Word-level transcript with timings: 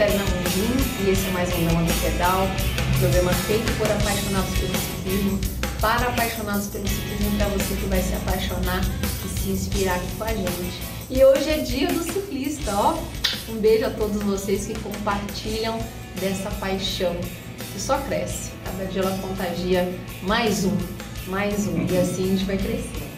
Mundim 0.00 1.04
e 1.04 1.10
esse 1.10 1.26
é 1.26 1.30
mais 1.30 1.54
um 1.54 1.66
Dama 1.66 1.82
do 1.82 2.00
Pedal, 2.00 2.44
um 2.44 2.98
programa 3.00 3.34
feito 3.34 3.70
por 3.76 3.86
apaixonados 3.86 4.58
pelo 4.58 4.74
ciclismo, 4.74 5.40
para 5.78 6.08
apaixonados 6.08 6.68
pelo 6.68 6.88
ciclismo, 6.88 7.36
para 7.36 7.48
você 7.48 7.74
que 7.74 7.84
vai 7.84 8.00
se 8.00 8.14
apaixonar 8.14 8.80
e 9.26 9.28
se 9.28 9.50
inspirar 9.50 9.96
aqui 9.96 10.06
com 10.16 10.24
a 10.24 10.32
gente. 10.32 10.80
E 11.10 11.22
hoje 11.22 11.50
é 11.50 11.58
dia 11.58 11.88
do 11.88 12.02
ciclista, 12.02 12.74
ó. 12.74 12.98
Um 13.50 13.60
beijo 13.60 13.84
a 13.84 13.90
todos 13.90 14.22
vocês 14.22 14.64
que 14.64 14.78
compartilham 14.78 15.78
dessa 16.18 16.50
paixão 16.52 17.14
que 17.70 17.78
só 17.78 17.98
cresce. 17.98 18.52
Cada 18.64 18.86
dia 18.86 19.02
ela 19.02 19.18
contagia 19.18 19.86
mais 20.22 20.64
um, 20.64 20.78
mais 21.26 21.68
um, 21.68 21.86
e 21.86 21.98
assim 21.98 22.24
a 22.24 22.26
gente 22.28 22.44
vai 22.46 22.56
crescendo. 22.56 23.10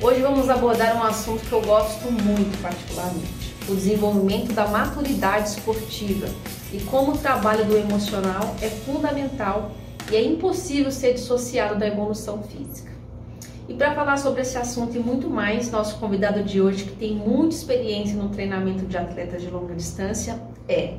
Hoje 0.00 0.22
vamos 0.22 0.48
abordar 0.48 0.96
um 0.96 1.02
assunto 1.02 1.46
que 1.46 1.52
eu 1.52 1.60
gosto 1.60 2.10
muito 2.10 2.58
particularmente 2.62 3.39
o 3.68 3.74
desenvolvimento 3.74 4.52
da 4.52 4.66
maturidade 4.66 5.50
esportiva 5.50 6.26
e 6.72 6.80
como 6.80 7.12
o 7.12 7.18
trabalho 7.18 7.64
do 7.64 7.76
emocional 7.76 8.54
é 8.60 8.68
fundamental 8.68 9.72
e 10.10 10.16
é 10.16 10.24
impossível 10.24 10.90
ser 10.90 11.14
dissociado 11.14 11.78
da 11.78 11.86
evolução 11.86 12.42
física. 12.42 12.90
E 13.68 13.74
para 13.74 13.94
falar 13.94 14.16
sobre 14.16 14.42
esse 14.42 14.58
assunto 14.58 14.96
e 14.96 14.98
muito 14.98 15.30
mais, 15.30 15.70
nosso 15.70 15.98
convidado 15.98 16.42
de 16.42 16.60
hoje, 16.60 16.84
que 16.84 16.96
tem 16.96 17.14
muita 17.14 17.54
experiência 17.54 18.16
no 18.16 18.28
treinamento 18.28 18.84
de 18.84 18.96
atletas 18.96 19.42
de 19.42 19.48
longa 19.48 19.74
distância, 19.76 20.40
é 20.68 20.94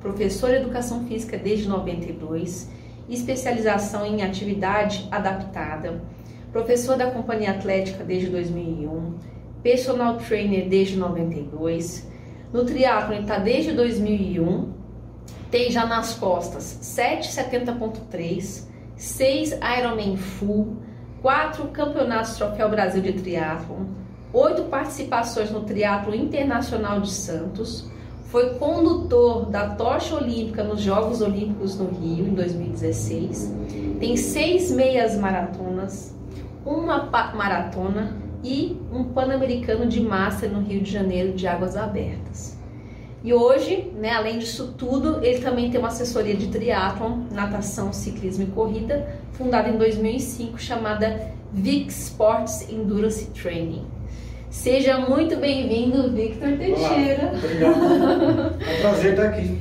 professor 0.00 0.50
de 0.50 0.56
educação 0.56 1.04
física 1.06 1.38
desde 1.38 1.68
92, 1.68 2.68
especialização 3.08 4.04
em 4.04 4.22
atividade 4.22 5.06
adaptada, 5.10 6.02
professor 6.52 6.96
da 6.96 7.10
Companhia 7.10 7.52
Atlética 7.52 8.02
desde 8.02 8.28
2001, 8.28 9.14
personal 9.62 10.16
trainer 10.16 10.68
desde 10.68 10.96
92, 10.96 12.08
no 12.52 12.64
triatlo 12.64 13.12
ele 13.14 13.22
está 13.22 13.38
desde 13.38 13.72
2001, 13.72 14.72
tem 15.50 15.70
já 15.70 15.86
nas 15.86 16.14
costas 16.14 16.78
7,70.3, 16.82 18.64
6 18.96 19.58
Ironman 19.78 20.16
Full, 20.16 20.76
4 21.22 21.68
campeonatos 21.68 22.36
Troféu 22.36 22.68
Brasil 22.68 23.02
de 23.02 23.12
Triathlon, 23.14 23.86
8 24.32 24.64
participações 24.64 25.50
no 25.50 25.62
Triatlo 25.62 26.14
Internacional 26.14 27.00
de 27.00 27.10
Santos, 27.10 27.90
foi 28.26 28.54
condutor 28.54 29.46
da 29.46 29.70
tocha 29.70 30.16
olímpica 30.16 30.62
nos 30.62 30.80
Jogos 30.80 31.22
Olímpicos 31.22 31.78
no 31.78 31.88
Rio 31.88 32.26
em 32.26 32.34
2016, 32.34 33.52
tem 34.00 34.16
seis 34.16 34.70
meias 34.70 35.16
maratonas, 35.16 36.14
uma 36.64 37.08
maratona 37.34 38.25
e 38.46 38.80
um 38.92 39.02
Pan-Americano 39.02 39.86
de 39.86 40.00
Massa 40.00 40.46
no 40.46 40.60
Rio 40.60 40.80
de 40.80 40.92
Janeiro 40.92 41.32
de 41.32 41.48
Águas 41.48 41.76
Abertas. 41.76 42.56
E 43.24 43.34
hoje, 43.34 43.90
né, 43.98 44.12
além 44.12 44.38
disso 44.38 44.72
tudo, 44.78 45.18
ele 45.20 45.40
também 45.40 45.68
tem 45.68 45.80
uma 45.80 45.88
assessoria 45.88 46.36
de 46.36 46.46
triatlon, 46.46 47.24
natação, 47.32 47.92
ciclismo 47.92 48.44
e 48.44 48.46
corrida, 48.46 49.08
fundada 49.32 49.68
em 49.68 49.76
2005, 49.76 50.60
chamada 50.60 51.32
Vic 51.52 51.90
Sports 51.90 52.70
Endurance 52.70 53.26
Training. 53.30 53.84
Seja 54.48 55.00
muito 55.00 55.36
bem-vindo, 55.38 56.12
Victor 56.12 56.56
Teixeira. 56.56 57.32
Olá, 57.32 57.38
obrigado. 57.42 58.62
é 58.64 58.78
um 58.78 58.80
prazer 58.80 59.10
estar 59.10 59.26
aqui. 59.26 59.58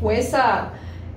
Com 0.00 0.10
essa 0.12 0.74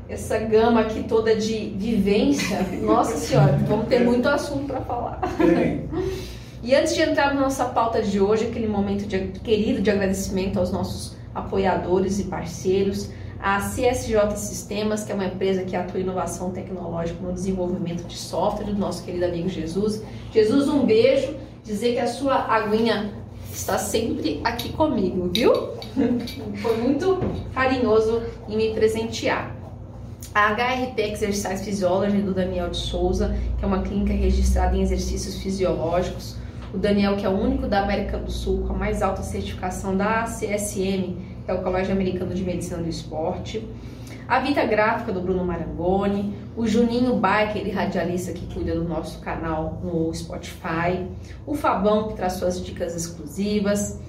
essa 0.09 0.37
gama 0.39 0.81
aqui 0.81 1.03
toda 1.03 1.35
de 1.35 1.73
vivência, 1.77 2.65
nossa 2.81 3.15
senhora, 3.15 3.57
vamos 3.67 3.87
ter 3.87 3.99
muito 3.99 4.27
assunto 4.27 4.65
para 4.65 4.81
falar. 4.81 5.21
Tem. 5.37 5.87
E 6.63 6.75
antes 6.75 6.93
de 6.93 7.01
entrar 7.01 7.33
na 7.33 7.41
nossa 7.41 7.65
pauta 7.65 8.03
de 8.03 8.21
hoje, 8.21 8.45
aquele 8.45 8.67
momento 8.67 9.07
de, 9.07 9.39
querido 9.39 9.81
de 9.81 9.89
agradecimento 9.89 10.59
aos 10.59 10.71
nossos 10.71 11.15
apoiadores 11.33 12.19
e 12.19 12.25
parceiros, 12.25 13.09
a 13.39 13.59
CSJ 13.59 14.35
Sistemas, 14.35 15.03
que 15.03 15.11
é 15.11 15.15
uma 15.15 15.25
empresa 15.25 15.63
que 15.63 15.75
atua 15.75 15.99
em 15.99 16.03
inovação 16.03 16.51
tecnológica 16.51 17.19
no 17.19 17.33
desenvolvimento 17.33 18.03
de 18.03 18.15
software 18.15 18.65
do 18.65 18.77
nosso 18.77 19.03
querido 19.03 19.25
amigo 19.25 19.49
Jesus. 19.49 20.03
Jesus, 20.31 20.67
um 20.67 20.85
beijo, 20.85 21.35
dizer 21.63 21.93
que 21.93 21.99
a 21.99 22.07
sua 22.07 22.35
aguinha 22.35 23.11
está 23.51 23.79
sempre 23.79 24.39
aqui 24.43 24.71
comigo, 24.71 25.31
viu? 25.33 25.51
Foi 26.61 26.77
muito 26.77 27.19
carinhoso 27.55 28.21
em 28.47 28.55
me 28.55 28.73
presentear. 28.75 29.55
A 30.35 30.51
HRP 30.51 30.99
Exercise 30.99 31.63
Physiology 31.63 32.21
do 32.21 32.35
Daniel 32.35 32.69
de 32.69 32.77
Souza, 32.77 33.35
que 33.57 33.65
é 33.65 33.67
uma 33.67 33.81
clínica 33.81 34.13
registrada 34.13 34.77
em 34.77 34.81
exercícios 34.81 35.41
fisiológicos, 35.41 36.37
o 36.73 36.77
Daniel, 36.77 37.17
que 37.17 37.25
é 37.25 37.29
o 37.29 37.33
único 37.33 37.67
da 37.67 37.81
América 37.81 38.17
do 38.17 38.31
Sul 38.31 38.63
com 38.65 38.73
a 38.73 38.77
mais 38.77 39.01
alta 39.01 39.21
certificação 39.21 39.95
da 39.95 40.23
CSM, 40.23 41.17
que 41.45 41.51
é 41.51 41.53
o 41.53 41.61
Colégio 41.61 41.93
Americano 41.93 42.33
de 42.33 42.43
Medicina 42.43 42.81
do 42.81 42.87
Esporte. 42.87 43.67
A 44.27 44.39
Vita 44.39 44.65
Gráfica 44.65 45.11
do 45.11 45.19
Bruno 45.19 45.43
Marangoni, 45.43 46.33
o 46.55 46.65
Juninho 46.65 47.17
Bike, 47.17 47.59
ele 47.59 47.71
radialista 47.71 48.31
que 48.31 48.45
cuida 48.53 48.73
do 48.73 48.83
nosso 48.83 49.19
canal 49.19 49.81
no 49.83 50.13
Spotify, 50.13 51.05
o 51.45 51.53
Fabão, 51.53 52.07
que 52.07 52.15
traz 52.15 52.33
suas 52.33 52.63
dicas 52.63 52.95
exclusivas, 52.95 53.99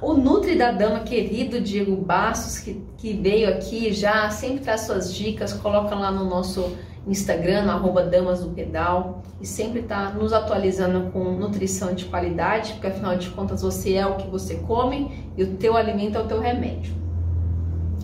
o 0.00 0.14
Nutri 0.14 0.56
da 0.56 0.72
Dama, 0.72 1.00
querido 1.00 1.60
Diego 1.60 1.94
Bastos, 1.96 2.58
que, 2.58 2.82
que 2.96 3.12
veio 3.12 3.48
aqui 3.50 3.92
já, 3.92 4.30
sempre 4.30 4.60
traz 4.60 4.82
suas 4.82 5.14
dicas, 5.14 5.52
coloca 5.52 5.94
lá 5.94 6.10
no 6.10 6.24
nosso 6.24 6.76
Instagram, 7.06 7.70
arroba 7.70 8.04
Damas 8.04 8.40
do 8.40 8.50
Pedal, 8.50 9.22
e 9.40 9.46
sempre 9.46 9.80
está 9.80 10.10
nos 10.10 10.32
atualizando 10.32 11.10
com 11.10 11.32
nutrição 11.32 11.94
de 11.94 12.04
qualidade, 12.04 12.74
porque 12.74 12.86
afinal 12.86 13.16
de 13.16 13.28
contas 13.30 13.62
você 13.62 13.94
é 13.94 14.06
o 14.06 14.16
que 14.16 14.28
você 14.28 14.56
come 14.56 15.26
e 15.36 15.42
o 15.42 15.56
teu 15.56 15.76
alimento 15.76 16.16
é 16.16 16.20
o 16.20 16.26
teu 16.26 16.40
remédio. 16.40 16.94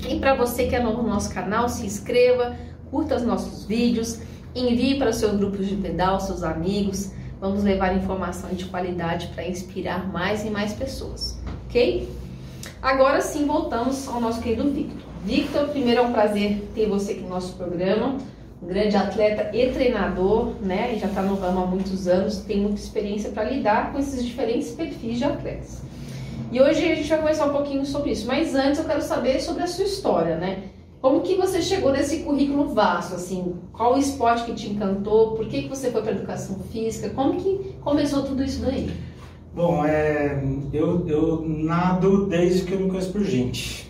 E 0.09 0.19
para 0.19 0.34
você 0.34 0.66
que 0.66 0.75
é 0.75 0.82
novo 0.82 1.03
no 1.03 1.09
nosso 1.09 1.32
canal, 1.32 1.69
se 1.69 1.86
inscreva, 1.86 2.56
curta 2.91 3.16
os 3.16 3.22
nossos 3.22 3.64
vídeos, 3.64 4.20
envie 4.54 4.98
para 4.98 5.12
seus 5.12 5.36
grupos 5.36 5.66
de 5.66 5.76
pedal, 5.76 6.20
seus 6.20 6.42
amigos. 6.42 7.12
Vamos 7.41 7.62
levar 7.62 7.97
informação 7.97 8.50
de 8.50 8.65
qualidade 8.65 9.28
para 9.28 9.47
inspirar 9.47 10.10
mais 10.10 10.44
e 10.44 10.50
mais 10.50 10.72
pessoas, 10.72 11.41
ok? 11.66 12.09
Agora 12.82 13.20
sim, 13.20 13.47
voltamos 13.47 14.09
ao 14.09 14.20
nosso 14.20 14.41
querido 14.41 14.69
Victor. 14.70 15.09
Victor, 15.25 15.69
primeiro 15.69 16.00
é 16.00 16.03
um 16.03 16.12
prazer 16.12 16.69
ter 16.75 16.88
você 16.88 17.12
aqui 17.12 17.20
no 17.20 17.28
nosso 17.28 17.54
programa 17.54 18.16
grande 18.62 18.96
atleta 18.96 19.56
e 19.56 19.70
treinador, 19.70 20.54
né? 20.60 20.96
Já 20.98 21.06
está 21.06 21.22
no 21.22 21.36
ramo 21.36 21.62
há 21.62 21.66
muitos 21.66 22.08
anos, 22.08 22.38
tem 22.38 22.60
muita 22.60 22.80
experiência 22.80 23.30
para 23.30 23.44
lidar 23.44 23.92
com 23.92 23.98
esses 23.98 24.24
diferentes 24.24 24.70
perfis 24.70 25.19
de 25.19 25.24
atletas. 25.24 25.82
E 26.50 26.60
hoje 26.60 26.91
a 26.91 26.94
gente 26.94 27.08
vai 27.08 27.18
conversar 27.18 27.47
um 27.47 27.52
pouquinho 27.52 27.84
sobre 27.84 28.12
isso, 28.12 28.26
mas 28.26 28.54
antes 28.54 28.78
eu 28.78 28.86
quero 28.86 29.02
saber 29.02 29.41
sobre 29.41 29.62
a 29.62 29.66
sua 29.66 29.84
história, 29.84 30.36
né? 30.36 30.64
Como 31.00 31.20
que 31.20 31.36
você 31.36 31.62
chegou 31.62 31.92
nesse 31.92 32.20
currículo 32.20 32.74
vasto, 32.74 33.14
assim? 33.14 33.54
Qual 33.72 33.94
o 33.94 33.98
esporte 33.98 34.44
que 34.44 34.54
te 34.54 34.68
encantou? 34.68 35.36
Por 35.36 35.47
que, 35.47 35.62
que 35.62 35.68
você 35.68 35.92
foi 35.92 36.02
para 36.02 36.12
educação 36.12 36.58
física? 36.72 37.10
Como 37.10 37.41
que 37.41 37.76
começou 37.80 38.24
tudo 38.24 38.42
isso 38.42 38.62
daí? 38.62 38.91
Bom, 39.54 39.84
é, 39.84 40.42
eu, 40.72 41.06
eu 41.06 41.44
nado 41.47 42.26
desde 42.26 42.64
que 42.64 42.72
eu 42.72 42.80
me 42.80 42.88
conheço 42.88 43.12
por 43.12 43.22
gente. 43.22 43.88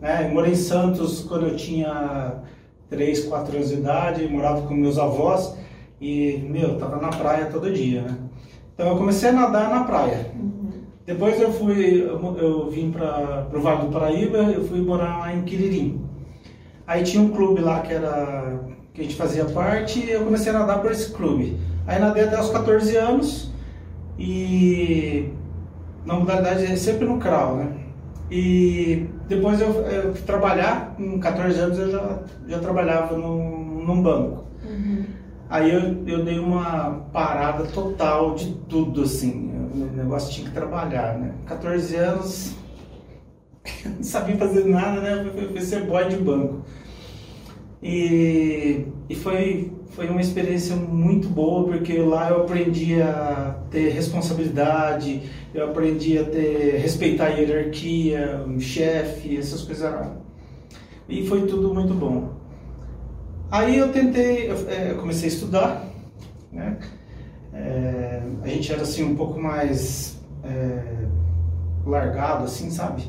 Né? 0.00 0.28
Morei 0.28 0.52
em 0.52 0.56
Santos 0.56 1.22
quando 1.22 1.46
eu 1.46 1.56
tinha 1.56 2.42
3, 2.90 3.24
4 3.26 3.56
anos 3.56 3.68
de 3.68 3.74
idade, 3.74 4.28
morava 4.28 4.62
com 4.62 4.74
meus 4.74 4.98
avós 4.98 5.54
e, 6.00 6.44
meu, 6.48 6.78
tava 6.78 6.96
na 6.96 7.08
praia 7.08 7.46
todo 7.46 7.72
dia, 7.72 8.02
né? 8.02 8.16
Então 8.74 8.88
eu 8.88 8.96
comecei 8.96 9.30
a 9.30 9.32
nadar 9.32 9.70
na 9.70 9.84
praia. 9.84 10.30
Uhum. 10.34 10.70
Depois 11.04 11.40
eu 11.40 11.52
fui, 11.52 12.02
eu, 12.02 12.36
eu 12.38 12.70
vim 12.70 12.90
para 12.90 13.48
o 13.52 13.60
Vale 13.60 13.86
do 13.86 13.92
Paraíba, 13.92 14.38
eu 14.38 14.64
fui 14.64 14.80
morar 14.80 15.18
lá 15.18 15.34
em 15.34 15.42
Quiririm. 15.42 16.04
Aí 16.86 17.02
tinha 17.02 17.22
um 17.22 17.30
clube 17.30 17.60
lá 17.60 17.80
que 17.80 17.92
era 17.92 18.60
que 18.94 19.02
a 19.02 19.04
gente 19.04 19.16
fazia 19.16 19.44
parte 19.44 20.00
e 20.00 20.10
eu 20.10 20.24
comecei 20.24 20.50
a 20.50 20.58
nadar 20.58 20.80
por 20.80 20.90
esse 20.90 21.12
clube. 21.12 21.56
Aí 21.86 22.00
nadei 22.00 22.24
até 22.24 22.40
os 22.40 22.50
14 22.50 22.96
anos 22.96 23.52
e 24.18 25.30
na 26.04 26.14
modalidade 26.14 26.64
é 26.64 26.76
sempre 26.76 27.06
no 27.06 27.18
crawl, 27.18 27.56
né? 27.56 27.72
E 28.30 29.06
depois 29.28 29.60
eu, 29.60 29.68
eu 29.68 30.14
fui 30.14 30.22
trabalhar, 30.22 30.94
com 30.96 31.20
14 31.20 31.60
anos 31.60 31.78
eu 31.78 31.90
já, 31.90 32.18
já 32.46 32.58
trabalhava 32.58 33.16
no, 33.16 33.84
num 33.84 34.02
banco. 34.02 34.44
Uhum. 34.64 35.04
Aí 35.50 35.72
eu, 35.72 36.04
eu 36.06 36.24
dei 36.24 36.38
uma 36.38 37.06
parada 37.12 37.64
total 37.64 38.34
de 38.34 38.52
tudo, 38.68 39.02
assim. 39.02 39.50
O 39.74 39.96
negócio 39.96 40.32
tinha 40.32 40.48
que 40.48 40.54
trabalhar, 40.54 41.18
né? 41.18 41.34
14 41.46 41.96
anos, 41.96 42.54
não 43.84 44.02
sabia 44.02 44.36
fazer 44.36 44.64
nada, 44.66 45.00
né? 45.00 45.30
Fui, 45.32 45.48
fui 45.48 45.60
ser 45.60 45.84
boy 45.84 46.08
de 46.08 46.16
banco. 46.16 46.62
E, 47.82 48.86
e 49.08 49.14
foi, 49.14 49.72
foi 49.98 50.08
uma 50.08 50.20
experiência 50.20 50.76
muito 50.76 51.28
boa, 51.28 51.64
porque 51.64 51.98
lá 51.98 52.30
eu 52.30 52.42
aprendi 52.42 53.02
a 53.02 53.56
ter 53.68 53.88
responsabilidade, 53.88 55.22
eu 55.52 55.64
aprendi 55.64 56.16
a 56.16 56.22
ter, 56.22 56.76
respeitar 56.76 57.24
a 57.24 57.28
hierarquia, 57.30 58.44
o 58.46 58.60
chefe, 58.60 59.36
essas 59.36 59.62
coisas. 59.62 59.92
E 61.08 61.26
foi 61.26 61.48
tudo 61.48 61.74
muito 61.74 61.92
bom. 61.94 62.32
Aí 63.50 63.76
eu 63.76 63.90
tentei, 63.90 64.48
eu, 64.48 64.70
é, 64.70 64.94
comecei 64.94 65.28
a 65.28 65.32
estudar, 65.32 65.84
né? 66.52 66.78
É, 67.52 68.22
a 68.40 68.46
gente 68.46 68.72
era 68.72 68.82
assim 68.82 69.02
um 69.02 69.16
pouco 69.16 69.40
mais 69.40 70.20
é, 70.44 71.06
largado, 71.84 72.44
assim, 72.44 72.70
sabe? 72.70 73.02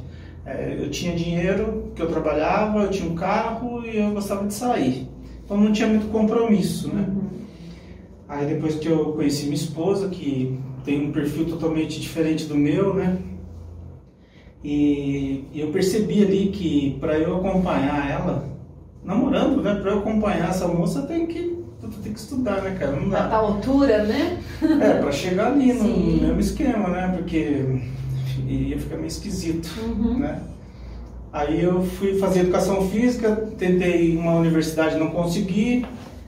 É, 0.44 0.76
eu 0.80 0.90
tinha 0.90 1.16
dinheiro, 1.16 1.92
que 1.96 2.02
eu 2.02 2.08
trabalhava, 2.08 2.80
eu 2.80 2.90
tinha 2.90 3.08
um 3.08 3.14
carro 3.14 3.86
e 3.86 3.96
eu 3.96 4.10
gostava 4.12 4.48
de 4.48 4.56
sair. 4.56 5.19
Então 5.50 5.58
não 5.60 5.72
tinha 5.74 5.88
muito 5.88 6.12
compromisso, 6.12 6.94
né? 6.94 7.08
Uhum. 7.10 7.24
Aí 8.28 8.46
depois 8.46 8.76
que 8.76 8.88
eu 8.88 9.14
conheci 9.14 9.46
minha 9.46 9.56
esposa, 9.56 10.08
que 10.10 10.60
tem 10.86 11.08
um 11.08 11.12
perfil 11.12 11.46
totalmente 11.46 12.00
diferente 12.00 12.46
do 12.46 12.54
meu, 12.56 12.94
né? 12.94 13.18
E 14.64 15.46
eu 15.56 15.70
percebi 15.72 16.24
ali 16.24 16.50
que 16.50 16.98
para 17.00 17.18
eu 17.18 17.38
acompanhar 17.38 18.12
ela, 18.12 18.48
namorando, 19.04 19.60
né? 19.64 19.74
Para 19.74 19.90
eu 19.94 20.00
acompanhar 20.00 20.50
essa 20.50 20.68
moça 20.68 21.02
tem 21.04 21.26
que 21.26 21.58
tem 22.04 22.14
que 22.14 22.20
estudar, 22.20 22.62
né, 22.62 22.76
cara? 22.80 22.92
Não 22.92 23.10
Pra 23.10 23.22
dá. 23.24 23.30
tal 23.30 23.46
altura, 23.48 24.04
né? 24.04 24.38
É, 24.62 25.00
para 25.02 25.12
chegar 25.12 25.54
ali 25.54 25.74
no 25.74 25.82
Sim. 25.86 26.20
mesmo 26.22 26.40
esquema, 26.40 26.90
né? 26.90 27.16
Porque 27.18 27.80
ia 28.48 28.78
ficar 28.78 28.98
meio 28.98 29.08
esquisito, 29.08 29.68
Uhum. 29.82 30.20
né? 30.20 30.40
Aí 31.32 31.64
eu 31.64 31.82
fui 31.84 32.16
fazer 32.18 32.42
educação 32.42 32.90
física, 32.90 33.36
tentei 33.58 34.18
uma 34.18 34.34
universidade, 34.36 34.98
não 34.98 35.10
consegui, 35.12 35.86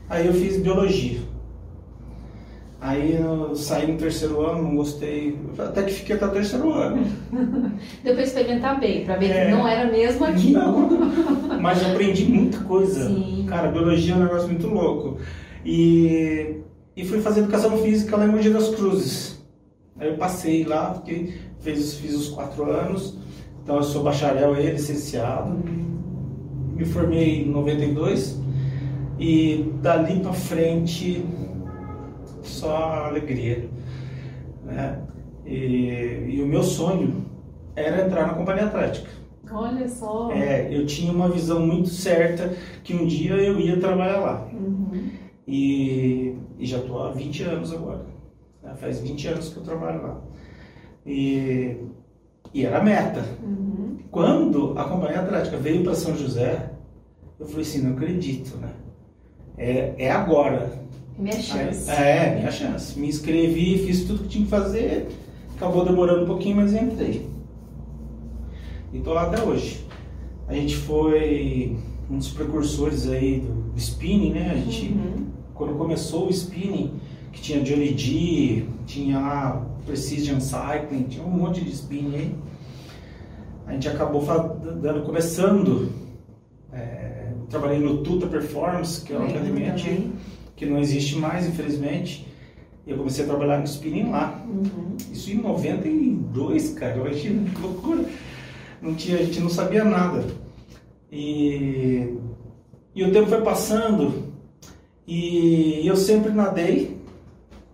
aí 0.10 0.28
eu 0.28 0.34
fiz 0.34 0.58
biologia. 0.58 1.20
Aí 2.80 3.16
eu 3.16 3.56
saí 3.56 3.92
no 3.92 3.98
terceiro 3.98 4.42
ano, 4.42 4.64
não 4.64 4.76
gostei, 4.76 5.38
até 5.58 5.84
que 5.84 5.94
fiquei 5.94 6.16
até 6.16 6.26
o 6.26 6.32
terceiro 6.32 6.72
ano. 6.74 7.06
Depois 8.04 8.28
experimentar 8.30 8.80
bem, 8.80 9.04
pra 9.06 9.18
ver 9.18 9.30
É. 9.32 9.46
que 9.46 9.52
não 9.52 9.68
era 9.68 9.92
mesmo 9.92 10.26
aquilo. 10.26 10.60
Não, 10.60 10.90
mas 11.62 11.84
aprendi 11.84 12.26
muita 12.26 12.60
coisa. 12.60 13.08
Sim. 13.08 13.46
Cara, 13.48 13.70
biologia 13.70 14.14
é 14.14 14.18
um 14.18 14.22
negócio 14.24 14.48
muito 14.48 14.68
louco. 14.68 15.18
E, 15.64 16.56
e 16.96 17.06
fui 17.06 17.22
fazer 17.22 17.42
educação 17.42 17.78
física 17.78 18.18
lá 18.18 18.26
em 18.26 18.30
Mogi 18.30 18.50
das 18.50 18.70
Cruzes. 18.70 19.40
Aí 20.00 20.08
eu 20.10 20.16
passei 20.18 20.64
lá, 20.64 20.96
fiquei, 20.96 21.36
fiz, 21.60 21.94
fiz 21.96 22.16
os 22.16 22.30
quatro 22.30 22.64
anos. 22.72 23.16
Então 23.64 23.76
eu 23.78 23.84
sou 23.84 24.04
bacharel 24.04 24.56
e 24.56 24.72
licenciado. 24.72 25.58
Me 26.76 26.86
formei 26.86 27.44
em 27.44 27.50
92. 27.50 28.40
E 29.20 29.72
dali 29.82 30.20
pra 30.20 30.34
frente, 30.34 31.24
só 32.42 33.06
alegria. 33.06 33.70
Né? 34.66 35.00
E, 35.46 36.26
e 36.30 36.42
o 36.42 36.48
meu 36.48 36.64
sonho 36.64 37.26
era 37.76 38.06
entrar 38.06 38.28
na 38.28 38.34
Companhia 38.34 38.66
Atlética. 38.66 39.10
Olha 39.52 39.88
só. 39.88 40.32
É, 40.32 40.74
eu 40.76 40.86
tinha 40.86 41.12
uma 41.12 41.30
visão 41.30 41.60
muito 41.66 41.90
certa 41.90 42.56
que 42.84 42.96
um 42.96 43.06
dia 43.06 43.34
eu 43.34 43.60
ia 43.60 43.80
trabalhar 43.80 44.20
lá. 44.20 44.48
Uhum. 44.54 45.10
E, 45.48 46.36
e 46.58 46.66
já 46.66 46.78
estou 46.78 47.04
há 47.04 47.12
20 47.12 47.44
anos 47.44 47.74
agora. 47.74 48.06
né? 48.64 48.74
Faz 48.76 49.02
20 49.02 49.28
anos 49.28 49.50
que 49.50 49.58
eu 49.58 49.64
trabalho 49.64 50.02
lá. 50.02 50.22
E, 51.06 51.78
e 52.54 52.66
era 52.66 52.80
a 52.80 52.84
meta. 52.84 53.24
Uhum. 53.44 53.98
Quando 54.12 54.78
a 54.78 54.84
Companhia 54.84 55.22
Atlética 55.22 55.58
veio 55.58 55.84
para 55.84 55.96
São 55.96 56.16
José, 56.16 56.72
eu 57.40 57.46
falei 57.46 57.62
assim, 57.62 57.82
não 57.82 57.94
acredito, 57.94 58.58
né? 58.58 58.70
É, 59.58 59.94
é 59.98 60.12
agora. 60.12 60.72
Minha 61.18 61.40
chance. 61.40 61.90
Aí- 61.90 61.98
é, 62.08 62.36
minha 62.36 62.52
chance. 62.52 63.00
Me 63.00 63.08
inscrevi, 63.08 63.78
fiz 63.86 64.04
tudo 64.06 64.24
que 64.24 64.30
tinha 64.30 64.44
que 64.46 64.50
fazer. 64.50 65.08
Acabou 65.56 65.86
demorando 65.86 66.24
um 66.24 66.28
pouquinho, 66.28 66.56
mas 66.58 66.74
entrei. 66.74 67.30
E 68.94 69.00
tô 69.00 69.14
lá 69.14 69.24
até 69.24 69.42
hoje. 69.42 69.86
A 70.48 70.54
gente 70.54 70.76
foi 70.76 71.78
um 72.10 72.18
dos 72.18 72.30
precursores 72.32 73.08
aí 73.10 73.40
do 73.74 73.78
spinning, 73.78 74.32
né? 74.34 74.52
A 74.52 74.56
gente, 74.58 74.92
Uhum. 74.92 75.28
quando 75.54 75.78
começou 75.78 76.28
o 76.28 76.30
spinning, 76.30 76.94
que 77.32 77.40
tinha 77.42 77.62
Johnny 77.62 77.94
D, 77.94 78.66
tinha 78.86 79.20
lá 79.20 79.66
Precision 79.86 80.40
Cycling, 80.40 81.04
tinha 81.04 81.26
um 81.26 81.30
monte 81.30 81.64
de 81.64 81.72
spinning 81.72 82.16
aí. 82.16 82.36
A 83.68 83.74
gente 83.74 83.88
acabou 83.88 84.22
dando, 84.82 85.04
começando. 85.04 85.92
é, 86.74 87.32
trabalhei 87.50 87.80
no 87.80 88.04
Tuta 88.04 88.28
Performance, 88.28 89.04
que 89.04 89.14
é 89.14 89.18
uma 89.18 89.30
academia 89.30 89.74
antiga 89.74 90.10
que 90.56 90.66
não 90.66 90.80
existe 90.80 91.18
mais, 91.18 91.48
infelizmente. 91.48 92.28
E 92.86 92.92
eu 92.92 92.98
comecei 92.98 93.24
a 93.24 93.28
trabalhar 93.28 93.58
no 93.58 93.64
spinning 93.64 94.10
lá. 94.12 94.44
Uhum. 94.48 94.96
Isso 95.12 95.32
em 95.32 95.36
92, 95.36 96.74
cara. 96.74 96.98
Imagina 96.98 97.50
que 97.50 97.62
loucura. 97.62 98.06
Não 98.82 98.94
tinha, 98.96 99.18
a 99.18 99.24
gente 99.24 99.40
não 99.40 99.50
sabia 99.50 99.84
nada. 99.84 100.26
E, 101.12 102.16
e 102.96 103.04
o 103.04 103.12
tempo 103.12 103.28
foi 103.28 103.42
passando 103.42 104.32
e 105.08 105.86
eu 105.86 105.96
sempre 105.98 106.32
nadei 106.32 107.01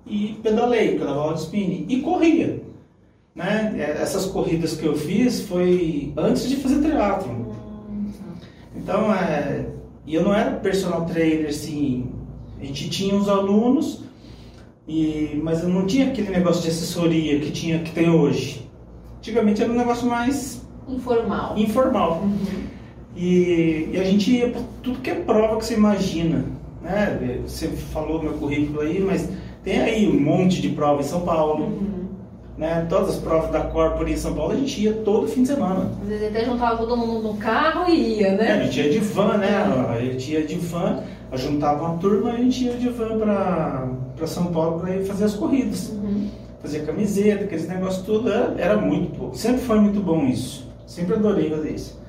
e 0.09 0.39
pedalei, 0.41 0.97
pedalava 0.97 1.33
de 1.33 1.41
spinning 1.41 1.85
e 1.89 2.01
corria. 2.01 2.61
Né? 3.35 3.75
Essas 3.77 4.25
corridas 4.25 4.75
que 4.75 4.85
eu 4.85 4.95
fiz 4.95 5.41
foi 5.41 6.11
antes 6.17 6.49
de 6.49 6.55
fazer 6.55 6.81
triatlo. 6.81 7.55
Então, 8.75 9.13
é, 9.13 9.65
e 10.05 10.15
eu 10.15 10.23
não 10.23 10.33
era 10.33 10.51
personal 10.51 11.05
trainer, 11.05 11.49
assim, 11.49 12.11
a 12.59 12.65
gente 12.65 12.89
tinha 12.89 13.15
os 13.15 13.27
alunos, 13.27 14.03
e, 14.87 15.39
mas 15.43 15.61
eu 15.61 15.69
não 15.69 15.85
tinha 15.85 16.07
aquele 16.07 16.29
negócio 16.29 16.61
de 16.61 16.69
assessoria 16.69 17.39
que, 17.39 17.51
tinha, 17.51 17.79
que 17.79 17.91
tem 17.91 18.09
hoje. 18.09 18.67
Antigamente 19.17 19.61
era 19.61 19.71
um 19.71 19.75
negócio 19.75 20.07
mais 20.07 20.65
Informal. 20.87 21.57
informal. 21.57 22.21
Uhum. 22.23 22.63
E, 23.15 23.89
e 23.91 23.99
a 23.99 24.03
gente 24.03 24.31
ia 24.31 24.49
para 24.49 24.61
tudo 24.81 24.99
que 24.99 25.09
é 25.09 25.15
prova 25.15 25.57
que 25.57 25.65
você 25.65 25.73
imagina. 25.73 26.45
Né? 26.81 27.41
Você 27.45 27.67
falou 27.67 28.21
meu 28.21 28.33
currículo 28.33 28.81
aí, 28.81 28.99
mas 28.99 29.29
tem 29.67 29.81
aí 29.81 30.07
um 30.07 30.17
monte 30.17 30.61
de 30.61 30.69
prova 30.69 31.01
em 31.01 31.03
São 31.03 31.21
Paulo. 31.21 31.65
Uhum. 31.65 32.07
Né? 32.57 32.87
Todas 32.89 33.09
as 33.09 33.15
provas 33.17 33.51
da 33.51 33.59
Corpore 33.59 34.13
em 34.13 34.17
São 34.17 34.33
Paulo 34.33 34.53
a 34.53 34.55
gente 34.55 34.81
ia 34.81 34.93
todo 34.93 35.27
fim 35.27 35.41
de 35.41 35.49
semana. 35.49 35.91
Às 36.01 36.07
vezes 36.07 36.27
até 36.29 36.45
juntava 36.45 36.77
todo 36.77 36.95
mundo 36.95 37.21
no 37.21 37.33
carro 37.35 37.89
e 37.89 38.19
ia, 38.19 38.27
É, 38.29 38.31
a 38.31 38.55
né? 38.55 38.63
gente 38.63 38.79
ia 38.79 38.89
de 38.89 38.99
van, 38.99 39.37
né? 39.37 39.49
A 39.89 39.99
gente 39.99 40.31
ia 40.31 40.45
de 40.45 40.55
van, 40.55 41.03
juntava 41.33 41.83
uma 41.83 41.97
turma 41.97 42.31
e 42.31 42.35
a 42.35 42.37
gente 42.37 42.63
ia 42.63 42.73
de 42.77 42.87
van 42.87 43.19
para 44.15 44.25
São 44.27 44.45
Paulo 44.45 44.79
para 44.79 44.95
ir 44.95 45.05
fazer 45.05 45.25
as 45.25 45.33
corridas. 45.35 45.89
Uhum. 45.89 46.29
Fazer 46.61 46.85
camiseta, 46.85 47.43
aqueles 47.43 47.67
negócios 47.67 48.03
tudo, 48.05 48.31
era, 48.31 48.55
era 48.57 48.77
muito 48.77 49.19
bom. 49.19 49.33
Sempre 49.33 49.61
foi 49.61 49.79
muito 49.81 49.99
bom 49.99 50.25
isso. 50.25 50.65
Sempre 50.87 51.15
adorei 51.15 51.49
fazer 51.49 51.71
isso. 51.73 51.99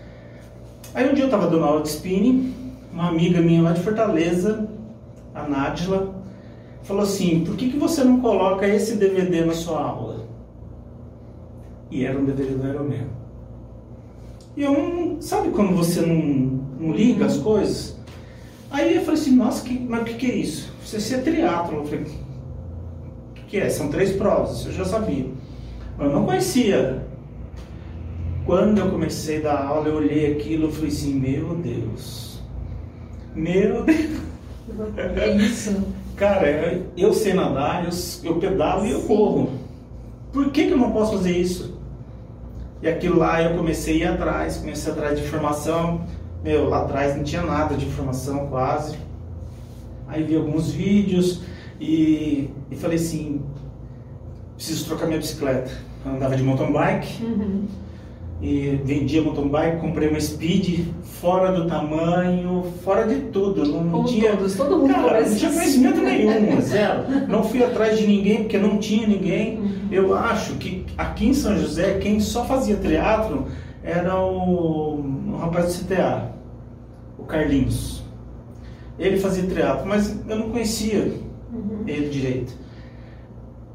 Aí 0.95 1.11
um 1.11 1.13
dia 1.13 1.25
eu 1.25 1.31
tava 1.31 1.49
dando 1.49 1.65
aula 1.65 1.83
de 1.83 1.89
spinning, 1.89 2.55
uma 2.93 3.09
amiga 3.09 3.41
minha 3.41 3.61
lá 3.61 3.73
de 3.73 3.81
Fortaleza, 3.83 4.67
a 5.35 5.43
Nádila, 5.43 6.18
falou 6.89 7.03
assim, 7.03 7.45
por 7.45 7.55
que, 7.55 7.69
que 7.69 7.77
você 7.77 8.03
não 8.03 8.19
coloca 8.19 8.67
esse 8.67 8.97
DVD 8.97 9.45
na 9.45 9.53
sua 9.53 9.79
aula? 9.79 10.27
E 11.91 12.07
era 12.07 12.19
um 12.19 12.25
DVD 12.25 12.55
do 12.55 12.67
Ironman. 12.67 13.07
E 14.57 14.63
eu 14.63 14.73
não. 14.73 15.21
Sabe 15.21 15.51
quando 15.51 15.77
você 15.77 16.01
não, 16.01 16.17
não 16.81 16.93
liga 16.95 17.27
as 17.27 17.37
coisas? 17.37 17.99
Aí 18.71 18.97
eu 18.97 19.03
falei 19.03 19.21
assim, 19.21 19.37
nossa, 19.37 19.65
que, 19.65 19.79
mas 19.79 20.01
o 20.01 20.05
que, 20.05 20.15
que 20.15 20.31
é 20.31 20.35
isso? 20.35 20.73
Você 20.83 20.99
ser 20.99 21.23
triatlo. 21.23 21.77
Eu 21.77 21.85
falei, 21.85 22.01
o 22.01 23.35
que, 23.35 23.43
que 23.49 23.57
é? 23.59 23.69
São 23.69 23.91
três 23.91 24.13
provas, 24.13 24.65
eu 24.65 24.73
já 24.73 24.87
sabia. 24.87 25.27
Mas 25.99 26.07
eu 26.07 26.13
não 26.15 26.25
conhecia. 26.25 27.07
Quando 28.47 28.79
eu 28.79 28.91
comecei 28.91 29.41
a 29.41 29.43
dar 29.43 29.67
aula, 29.67 29.89
eu 29.89 29.97
olhei 29.97 30.33
aquilo 30.33 30.71
e 30.71 30.73
falei 30.73 30.89
assim, 30.89 31.15
meu 31.15 31.55
Deus. 31.55 32.41
Meu 33.35 33.85
Deus. 33.85 34.19
É 35.17 35.37
isso. 35.37 35.98
Cara, 36.19 36.83
eu, 36.97 37.13
sei 37.15 37.33
nadar, 37.33 37.85
eu, 37.85 37.91
eu 38.25 38.41
pedalo 38.41 38.85
e 38.85 38.91
eu 38.91 39.03
corro. 39.03 39.51
Por 40.33 40.51
que, 40.51 40.67
que 40.67 40.73
eu 40.73 40.77
não 40.77 40.91
posso 40.91 41.13
fazer 41.13 41.31
isso? 41.31 41.79
E 42.83 42.89
aquilo 42.89 43.19
lá 43.19 43.41
eu 43.41 43.57
comecei 43.57 44.03
a 44.03 44.07
ir 44.07 44.15
atrás, 44.15 44.57
comecei 44.57 44.93
atrás 44.93 45.19
de 45.19 45.25
informação. 45.25 46.05
Meu, 46.43 46.69
lá 46.69 46.83
atrás 46.83 47.17
não 47.17 47.23
tinha 47.23 47.43
nada 47.43 47.77
de 47.77 47.87
informação 47.87 48.49
quase. 48.49 48.99
Aí 50.09 50.25
vi 50.25 50.35
alguns 50.35 50.73
vídeos 50.73 51.43
e, 51.81 52.51
e 52.69 52.77
falei 52.77 52.97
assim, 52.97 53.41
preciso 54.57 54.87
trocar 54.87 55.07
minha 55.07 55.19
bicicleta. 55.19 55.71
Eu 56.05 56.13
andava 56.13 56.37
de 56.37 56.43
mountain 56.43 56.73
bike 56.73 57.23
Uhum. 57.23 57.67
E 58.41 58.81
vendia 58.85 59.21
mountain 59.21 59.49
bike, 59.49 59.81
comprei 59.81 60.09
uma 60.09 60.21
speed 60.21 60.87
fora 61.03 61.51
do 61.53 61.67
tamanho, 61.67 62.65
fora 62.85 63.07
de 63.07 63.17
tudo. 63.33 63.65
Não 63.67 63.91
Como 63.91 64.05
tinha. 64.05 64.37
todos, 64.37 64.57
todo 64.57 64.79
mundo 64.79 64.95
Cara, 64.95 65.21
não 65.27 65.35
tinha 65.37 65.49
assim. 65.51 65.59
conhecimento 65.59 66.01
nenhum, 66.01 66.61
zero. 66.63 67.03
Não 67.29 67.43
fui 67.43 67.65
atrás 67.65 67.99
de 67.99 68.07
ninguém 68.07 68.39
porque 68.39 68.57
não 68.59 68.79
tinha 68.79 69.07
ninguém. 69.09 69.59
Uhum. 69.59 69.79
Eu 69.91 70.15
acho 70.15 70.55
que 70.55 70.87
aqui 70.97 71.27
em 71.29 71.35
São 71.35 71.57
José, 71.59 71.99
quem 71.99 72.21
só 72.21 72.45
fazia 72.45 72.77
teatro 72.77 73.47
era 73.83 74.21
o, 74.21 75.01
o 75.33 75.37
rapaz 75.41 75.77
do 75.77 75.85
CTA, 75.85 76.31
o 77.19 77.25
Carlinhos. 77.25 78.05
Ele 78.99 79.17
fazia 79.19 79.45
teatro, 79.47 79.87
mas 79.87 80.17
eu 80.29 80.37
não 80.39 80.51
conhecia 80.51 81.13
Uhum. 81.53 81.83
ele 81.87 82.09
direito. 82.11 82.53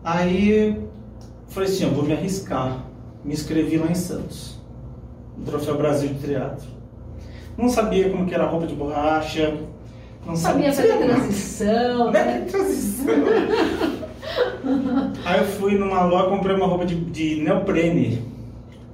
Aí 0.04 0.78
falei 1.48 1.70
assim, 1.70 1.84
eu 1.86 1.92
vou 1.92 2.04
me 2.04 2.14
arriscar. 2.14 2.86
Me 3.24 3.34
inscrevi 3.34 3.78
lá 3.78 3.88
em 3.90 3.96
Santos, 3.96 4.58
no 5.38 5.46
Troféu 5.46 5.78
Brasil 5.78 6.10
de 6.10 6.28
Teatro. 6.28 6.68
Não 7.58 7.70
sabia 7.70 8.10
como 8.10 8.26
que 8.26 8.34
era 8.34 8.44
a 8.44 8.48
roupa 8.48 8.66
de 8.68 8.74
borracha. 8.76 9.56
Não 10.26 10.36
Sabia 10.36 10.72
fazer 10.72 10.88
nada. 10.88 11.06
transição, 11.16 12.12
Né? 12.12 12.24
né? 12.26 12.42
Que 12.46 12.52
transição. 12.52 13.14
Aí 15.26 15.40
eu 15.40 15.46
fui 15.46 15.78
numa 15.78 16.06
loja, 16.06 16.30
comprei 16.30 16.56
uma 16.56 16.66
roupa 16.66 16.86
de, 16.86 16.96
de 16.96 17.42
neoprene. 17.44 18.22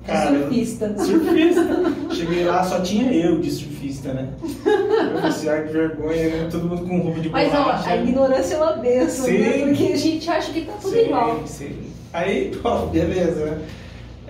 Cara, 0.05 0.39
surfista. 0.39 0.95
Surfista. 0.97 1.67
Cheguei 2.15 2.43
lá, 2.45 2.63
só 2.63 2.79
tinha 2.81 3.11
eu 3.13 3.39
de 3.39 3.51
surfista, 3.51 4.11
né? 4.13 4.29
Eu 4.41 5.13
falei 5.13 5.27
assim, 5.29 5.49
ai 5.49 5.67
que 5.67 5.73
vergonha, 5.73 6.29
né? 6.29 6.47
todo 6.51 6.65
mundo 6.67 6.87
com 6.87 6.99
roupa 6.99 7.19
de 7.19 7.29
Mas 7.29 7.53
ó, 7.53 7.63
borracha. 7.63 7.89
a 7.91 7.97
ignorância 7.97 8.55
é 8.55 8.57
uma 8.57 8.73
benção, 8.73 9.27
né? 9.27 9.65
Porque 9.67 9.93
a 9.93 9.97
gente 9.97 10.29
acha 10.29 10.51
que 10.51 10.61
tá 10.61 10.73
tudo 10.81 10.91
Sim, 10.93 11.05
igual. 11.05 11.41
sim. 11.45 11.75
Aí, 12.11 12.51
pô, 12.61 12.87
beleza, 12.87 13.45
né? 13.45 13.61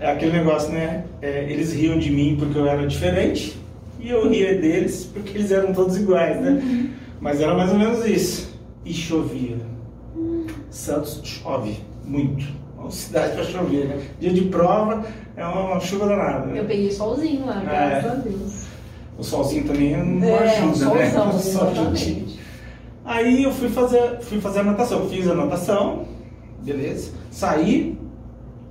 É 0.01 0.11
aquele 0.11 0.31
negócio, 0.31 0.71
né? 0.71 1.03
É, 1.21 1.45
eles 1.49 1.73
riam 1.73 1.97
de 1.99 2.09
mim 2.11 2.35
porque 2.39 2.57
eu 2.57 2.65
era 2.67 2.85
diferente 2.87 3.57
e 3.99 4.09
eu 4.09 4.29
ria 4.29 4.57
deles 4.57 5.09
porque 5.13 5.37
eles 5.37 5.51
eram 5.51 5.73
todos 5.73 5.97
iguais, 5.97 6.39
né? 6.41 6.51
Uhum. 6.51 6.89
Mas 7.19 7.41
era 7.41 7.53
mais 7.53 7.69
ou 7.71 7.77
menos 7.77 8.05
isso. 8.05 8.57
E 8.85 8.93
chovia. 8.93 9.57
Santos 10.69 11.21
chove 11.23 11.77
muito. 12.05 12.45
Uma 12.77 12.89
cidade 12.91 13.33
para 13.35 13.43
chover, 13.43 13.87
né? 13.87 14.01
Dia 14.19 14.31
de 14.31 14.41
prova 14.43 15.05
é 15.35 15.45
uma 15.45 15.79
chuva 15.81 16.07
danada. 16.07 16.45
né? 16.45 16.59
Eu 16.61 16.65
peguei 16.65 16.89
solzinho 16.91 17.45
lá, 17.45 17.61
É. 17.61 17.65
graças 17.65 18.11
a 18.11 18.15
Deus. 18.15 18.53
O 19.17 19.23
solzinho 19.23 19.65
também 19.65 19.97
não 19.97 20.27
É, 20.29 20.49
ajuda, 20.57 20.89
um 20.89 20.95
né? 20.95 21.09
solzão, 21.11 21.71
exatamente. 21.73 22.39
Aí 23.03 23.43
eu 23.43 23.51
fui 23.51 23.67
fazer, 23.69 24.19
fui 24.21 24.39
fazer 24.39 24.59
a 24.59 24.63
natação. 24.63 25.09
Fiz 25.09 25.27
a 25.27 25.35
natação, 25.35 26.05
beleza. 26.63 27.11
Saí, 27.31 27.97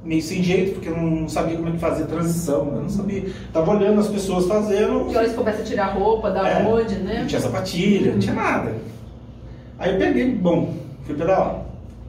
meio 0.05 0.23
sem 0.23 0.43
jeito, 0.43 0.75
porque 0.75 0.89
eu 0.89 0.97
não 0.97 1.29
sabia 1.29 1.57
como 1.57 1.69
é 1.69 1.73
que 1.73 1.79
fazia 1.79 2.05
a 2.05 2.09
transição. 2.09 2.67
Eu 2.75 2.83
não 2.83 2.89
sabia. 2.89 3.25
Tava 3.53 3.73
olhando 3.77 4.01
as 4.01 4.09
pessoas 4.09 4.47
fazendo. 4.47 5.07
Que 5.07 5.17
horas 5.17 5.33
começa 5.35 5.63
a 5.63 5.65
tirar 5.65 5.87
roupa, 5.95 6.31
da 6.31 6.49
É, 6.49 6.67
onde, 6.67 6.95
né? 6.97 7.21
Não 7.21 7.27
tinha 7.27 7.41
sapatilha, 7.41 8.13
não 8.13 8.19
tinha 8.19 8.35
nada. 8.35 8.75
Aí 9.79 9.93
eu 9.93 9.99
peguei, 9.99 10.31
bom, 10.33 10.75
fui 11.05 11.15
pedalar. 11.15 11.63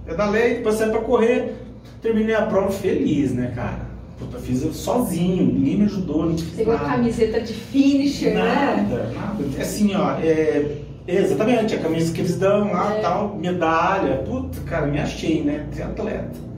Pedalei, 0.06 0.56
depois 0.56 0.76
saí 0.76 0.90
pra 0.90 1.02
correr. 1.02 1.56
Terminei 2.02 2.34
a 2.36 2.44
prova 2.44 2.72
feliz, 2.72 3.34
né, 3.34 3.52
cara? 3.56 3.90
Puta, 4.18 4.38
fiz 4.40 4.64
eu 4.64 4.74
sozinho, 4.74 5.46
ninguém 5.54 5.78
me 5.78 5.86
ajudou, 5.86 6.24
ninguém 6.26 6.46
fez 6.46 6.56
Pegou 6.58 6.74
a 6.74 6.78
nada. 6.78 6.90
camiseta 6.90 7.40
de 7.42 7.54
finisher, 7.54 8.34
né? 8.34 8.44
Nada, 8.90 9.12
nada. 9.14 9.62
Assim, 9.62 9.96
ó, 9.96 10.12
é, 10.22 10.78
exatamente, 11.08 11.76
a 11.76 11.80
camisa 11.80 12.14
que 12.14 12.22
eles 12.22 12.38
dão 12.38 12.72
lá, 12.72 12.96
É. 12.96 13.02
tal, 13.02 13.36
medalha. 13.38 14.18
Puta, 14.26 14.60
cara, 14.66 14.88
me 14.88 15.00
achei, 15.00 15.42
né? 15.44 15.66
Triatleta. 15.72 16.49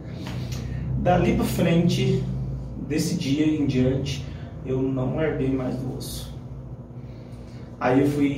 Dali 1.01 1.35
pra 1.35 1.45
frente, 1.45 2.23
desse 2.87 3.15
dia 3.15 3.45
em 3.45 3.65
diante, 3.65 4.23
eu 4.65 4.81
não 4.81 5.19
herdei 5.21 5.49
mais 5.51 5.75
do 5.75 5.97
osso. 5.97 6.31
Aí 7.79 8.01
eu 8.01 8.07
fui 8.07 8.37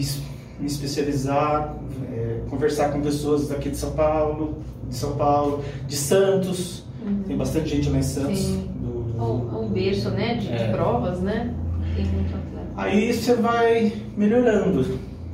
me 0.60 0.66
especializar, 0.66 1.76
é, 2.10 2.40
conversar 2.50 2.92
com 2.94 3.02
pessoas 3.02 3.50
daqui 3.50 3.70
de 3.70 3.76
São 3.78 3.92
Paulo, 3.92 4.60
de 4.90 4.96
São 4.96 5.16
Paulo, 5.18 5.64
de 5.88 5.96
Santos. 5.96 6.84
Tem 7.28 7.36
bastante 7.36 7.68
gente 7.70 7.90
lá 7.90 7.98
em 7.98 8.04
Santos. 8.04 8.46
Do- 8.46 9.04
do- 9.12 9.60
um, 9.60 9.68
berço, 9.70 10.10
né? 10.12 10.36
De, 10.36 10.48
de 10.48 10.54
É. 10.54 10.72
provas, 10.72 11.20
né? 11.20 11.54
Tem 11.96 12.06
muito 12.06 12.34
atleta. 12.34 12.68
Aí 12.78 13.12
você 13.12 13.34
vai 13.36 13.92
melhorando. 14.16 14.86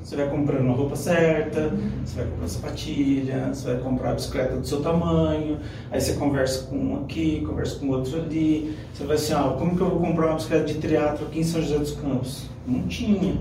Você 0.09 0.15
vai 0.15 0.27
comprando 0.27 0.67
a 0.71 0.73
roupa 0.73 0.95
certa, 0.95 1.71
você 2.03 2.21
vai 2.21 2.31
comprar 2.31 2.47
sapatilha, 2.47 3.53
você 3.53 3.73
vai 3.73 3.77
comprar 3.77 4.09
a 4.09 4.13
bicicleta 4.15 4.55
do 4.55 4.65
seu 4.65 4.81
tamanho, 4.81 5.59
aí 5.91 6.01
você 6.01 6.13
conversa 6.13 6.65
com 6.65 6.77
um 6.77 7.03
aqui, 7.03 7.45
conversa 7.45 7.77
com 7.77 7.89
outro 7.89 8.19
ali. 8.19 8.75
Você 8.91 9.03
vai 9.03 9.17
assim, 9.17 9.33
ó, 9.35 9.51
como 9.51 9.75
que 9.75 9.81
eu 9.81 9.89
vou 9.91 9.99
comprar 9.99 10.25
uma 10.29 10.35
bicicleta 10.37 10.65
de 10.65 10.73
triatlo 10.79 11.27
aqui 11.27 11.41
em 11.41 11.43
São 11.43 11.61
José 11.61 11.77
dos 11.77 11.91
Campos? 11.91 12.49
Não 12.65 12.87
tinha. 12.87 13.37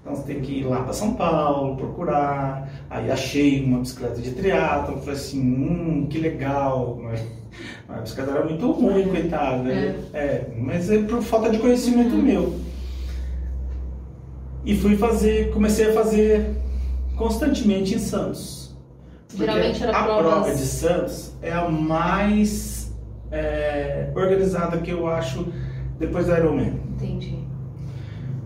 Então 0.00 0.16
você 0.16 0.22
tem 0.22 0.40
que 0.40 0.60
ir 0.60 0.64
lá 0.64 0.82
para 0.82 0.94
São 0.94 1.12
Paulo, 1.12 1.76
procurar. 1.76 2.86
Aí 2.88 3.10
achei 3.10 3.62
uma 3.66 3.80
bicicleta 3.80 4.22
de 4.22 4.30
triatlo, 4.30 4.96
falei 5.00 5.12
assim, 5.12 5.42
hum, 5.42 6.06
que 6.08 6.20
legal. 6.20 6.98
Mas 7.02 7.22
a 7.86 8.00
bicicleta 8.00 8.30
era 8.30 8.44
muito 8.46 8.72
ruim, 8.72 9.08
coitada. 9.08 9.70
É. 9.70 9.94
É, 10.14 10.50
mas 10.56 10.90
é 10.90 11.02
por 11.02 11.20
falta 11.20 11.50
de 11.50 11.58
conhecimento 11.58 12.16
meu. 12.16 12.63
E 14.64 14.76
fui 14.76 14.96
fazer, 14.96 15.50
comecei 15.52 15.90
a 15.90 15.92
fazer 15.92 16.56
constantemente 17.16 17.94
em 17.94 17.98
Santos. 17.98 18.74
Geralmente 19.36 19.82
era 19.82 19.96
a 19.96 20.04
provas- 20.04 20.32
prova 20.32 20.54
de 20.54 20.62
Santos 20.66 21.32
é 21.42 21.52
a 21.52 21.68
mais 21.68 22.92
é, 23.30 24.10
organizada 24.14 24.78
que 24.78 24.90
eu 24.90 25.06
acho 25.06 25.46
depois 25.98 26.26
do 26.26 26.32
Ironman. 26.32 26.80
Entendi. 26.94 27.38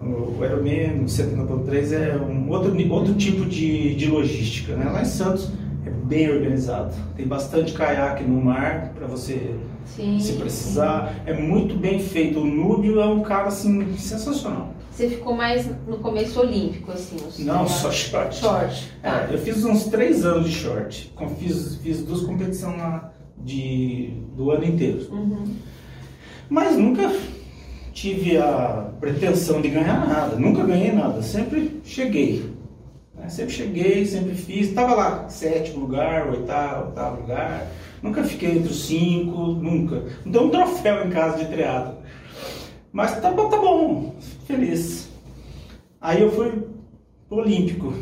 O 0.00 0.42
Ironman, 0.44 1.02
o 1.02 1.08
70.3 1.08 1.92
é 1.92 2.16
um 2.16 2.48
outro, 2.50 2.74
outro 2.92 3.14
tipo 3.14 3.44
de, 3.44 3.94
de 3.94 4.06
logística. 4.06 4.74
Né? 4.74 4.90
Lá 4.90 5.02
em 5.02 5.04
Santos 5.04 5.50
é 5.84 5.90
bem 5.90 6.30
organizado. 6.30 6.94
Tem 7.16 7.26
bastante 7.26 7.72
caiaque 7.74 8.24
no 8.24 8.40
mar 8.42 8.92
para 8.96 9.06
você 9.06 9.54
Sim. 9.84 10.18
se 10.18 10.34
precisar. 10.34 11.14
É 11.26 11.34
muito 11.34 11.76
bem 11.76 11.98
feito. 12.00 12.40
O 12.40 12.44
Núbio 12.46 13.00
é 13.00 13.06
um 13.06 13.20
cara 13.20 13.48
assim 13.48 13.94
sensacional. 13.96 14.72
Você 14.98 15.10
ficou 15.10 15.32
mais 15.32 15.64
no 15.86 15.98
começo 15.98 16.40
olímpico, 16.40 16.90
assim. 16.90 17.44
Não, 17.44 17.68
só 17.68 17.92
short. 17.92 18.34
Short. 18.34 18.92
Tá. 19.00 19.28
É, 19.30 19.32
eu 19.32 19.38
fiz 19.38 19.64
uns 19.64 19.84
três 19.84 20.24
anos 20.24 20.50
de 20.50 20.56
short. 20.56 21.14
Fiz, 21.38 21.76
fiz 21.76 22.02
duas 22.02 22.22
competições 22.22 22.76
lá 22.78 23.12
de, 23.36 24.12
do 24.34 24.50
ano 24.50 24.64
inteiro. 24.64 25.06
Uhum. 25.12 25.54
Mas 26.48 26.76
nunca 26.76 27.12
tive 27.92 28.38
a 28.38 28.90
pretensão 28.98 29.60
de 29.60 29.68
ganhar 29.68 30.04
nada. 30.04 30.34
Nunca 30.34 30.64
ganhei 30.64 30.90
nada. 30.90 31.22
Sempre 31.22 31.80
cheguei. 31.84 32.52
né? 33.14 33.28
Sempre 33.28 33.52
cheguei, 33.52 34.04
sempre 34.04 34.34
fiz. 34.34 34.66
Estava 34.66 34.96
lá, 34.96 35.28
sétimo 35.28 35.82
lugar, 35.82 36.28
oitavo, 36.28 36.88
oitavo 36.88 37.20
lugar. 37.20 37.68
Nunca 38.02 38.24
fiquei 38.24 38.50
entre 38.50 38.72
os 38.72 38.86
cinco, 38.86 39.46
nunca. 39.46 40.06
Não 40.24 40.32
tenho 40.32 40.44
um 40.46 40.50
troféu 40.50 41.06
em 41.06 41.10
casa 41.10 41.38
de 41.38 41.44
triatlo. 41.44 41.98
Mas 42.90 43.12
tá 43.20 43.30
tá 43.30 43.32
bom. 43.32 44.16
Feliz. 44.48 45.10
Aí 46.00 46.22
eu 46.22 46.32
fui 46.32 46.50
pro 47.28 47.40
Olímpico, 47.40 47.92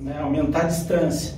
né? 0.00 0.18
Aumentar 0.18 0.62
a 0.62 0.64
distância. 0.64 1.34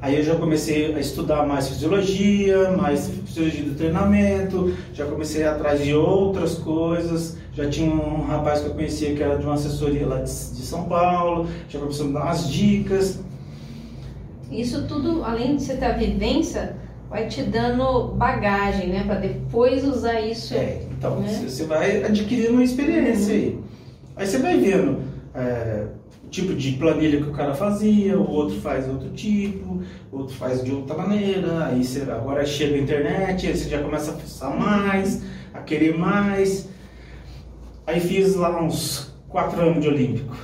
Aí 0.00 0.16
eu 0.16 0.24
já 0.24 0.34
comecei 0.34 0.94
a 0.94 0.98
estudar 0.98 1.46
mais 1.46 1.68
fisiologia, 1.68 2.70
mais 2.70 3.10
fisiologia 3.26 3.64
do 3.64 3.74
treinamento, 3.74 4.74
já 4.94 5.04
comecei 5.04 5.44
atrás 5.44 5.84
de 5.84 5.92
outras 5.94 6.54
coisas. 6.54 7.36
Já 7.52 7.68
tinha 7.68 7.90
um 7.90 8.22
rapaz 8.22 8.60
que 8.60 8.68
eu 8.68 8.74
conhecia 8.74 9.14
que 9.14 9.22
era 9.22 9.36
de 9.36 9.44
uma 9.44 9.54
assessoria 9.54 10.06
lá 10.06 10.22
de, 10.22 10.24
de 10.24 10.62
São 10.62 10.84
Paulo, 10.84 11.46
já 11.68 11.78
começou 11.78 12.06
a 12.06 12.08
me 12.08 12.14
dar 12.14 12.24
umas 12.24 12.50
dicas. 12.50 13.20
Isso 14.50 14.88
tudo, 14.88 15.22
além 15.22 15.56
de 15.56 15.62
você 15.62 15.76
ter 15.76 15.84
a 15.84 15.92
vivência, 15.92 16.76
vai 17.08 17.28
te 17.28 17.42
dando 17.42 18.08
bagagem, 18.14 18.88
né? 18.88 19.04
Pra 19.04 19.16
depois 19.16 19.84
usar 19.84 20.20
isso. 20.20 20.54
É, 20.54 20.82
então 20.90 21.20
Né? 21.20 21.28
você 21.46 21.64
vai 21.64 22.02
adquirindo 22.04 22.52
uma 22.52 22.64
experiência 22.64 23.34
aí. 23.34 23.58
Aí 24.16 24.26
você 24.26 24.38
vai 24.38 24.58
vendo 24.58 24.98
é, 25.34 25.86
o 26.24 26.28
tipo 26.28 26.54
de 26.54 26.72
planilha 26.72 27.20
que 27.22 27.28
o 27.28 27.32
cara 27.32 27.54
fazia, 27.54 28.18
o 28.18 28.28
outro 28.30 28.58
faz 28.60 28.88
outro 28.88 29.10
tipo, 29.10 29.82
o 30.10 30.16
outro 30.18 30.34
faz 30.34 30.64
de 30.64 30.72
outra 30.72 30.96
maneira. 30.96 31.66
Aí 31.66 31.84
você, 31.84 32.02
agora 32.02 32.44
chega 32.46 32.74
a 32.76 32.78
internet, 32.78 33.46
aí 33.46 33.56
você 33.56 33.68
já 33.68 33.82
começa 33.82 34.12
a 34.12 34.14
fuçar 34.14 34.58
mais, 34.58 35.22
a 35.52 35.60
querer 35.60 35.96
mais. 35.96 36.68
Aí 37.86 38.00
fiz 38.00 38.34
lá 38.34 38.60
uns 38.60 39.14
quatro 39.28 39.60
anos 39.60 39.80
de 39.82 39.88
olímpico. 39.88 40.34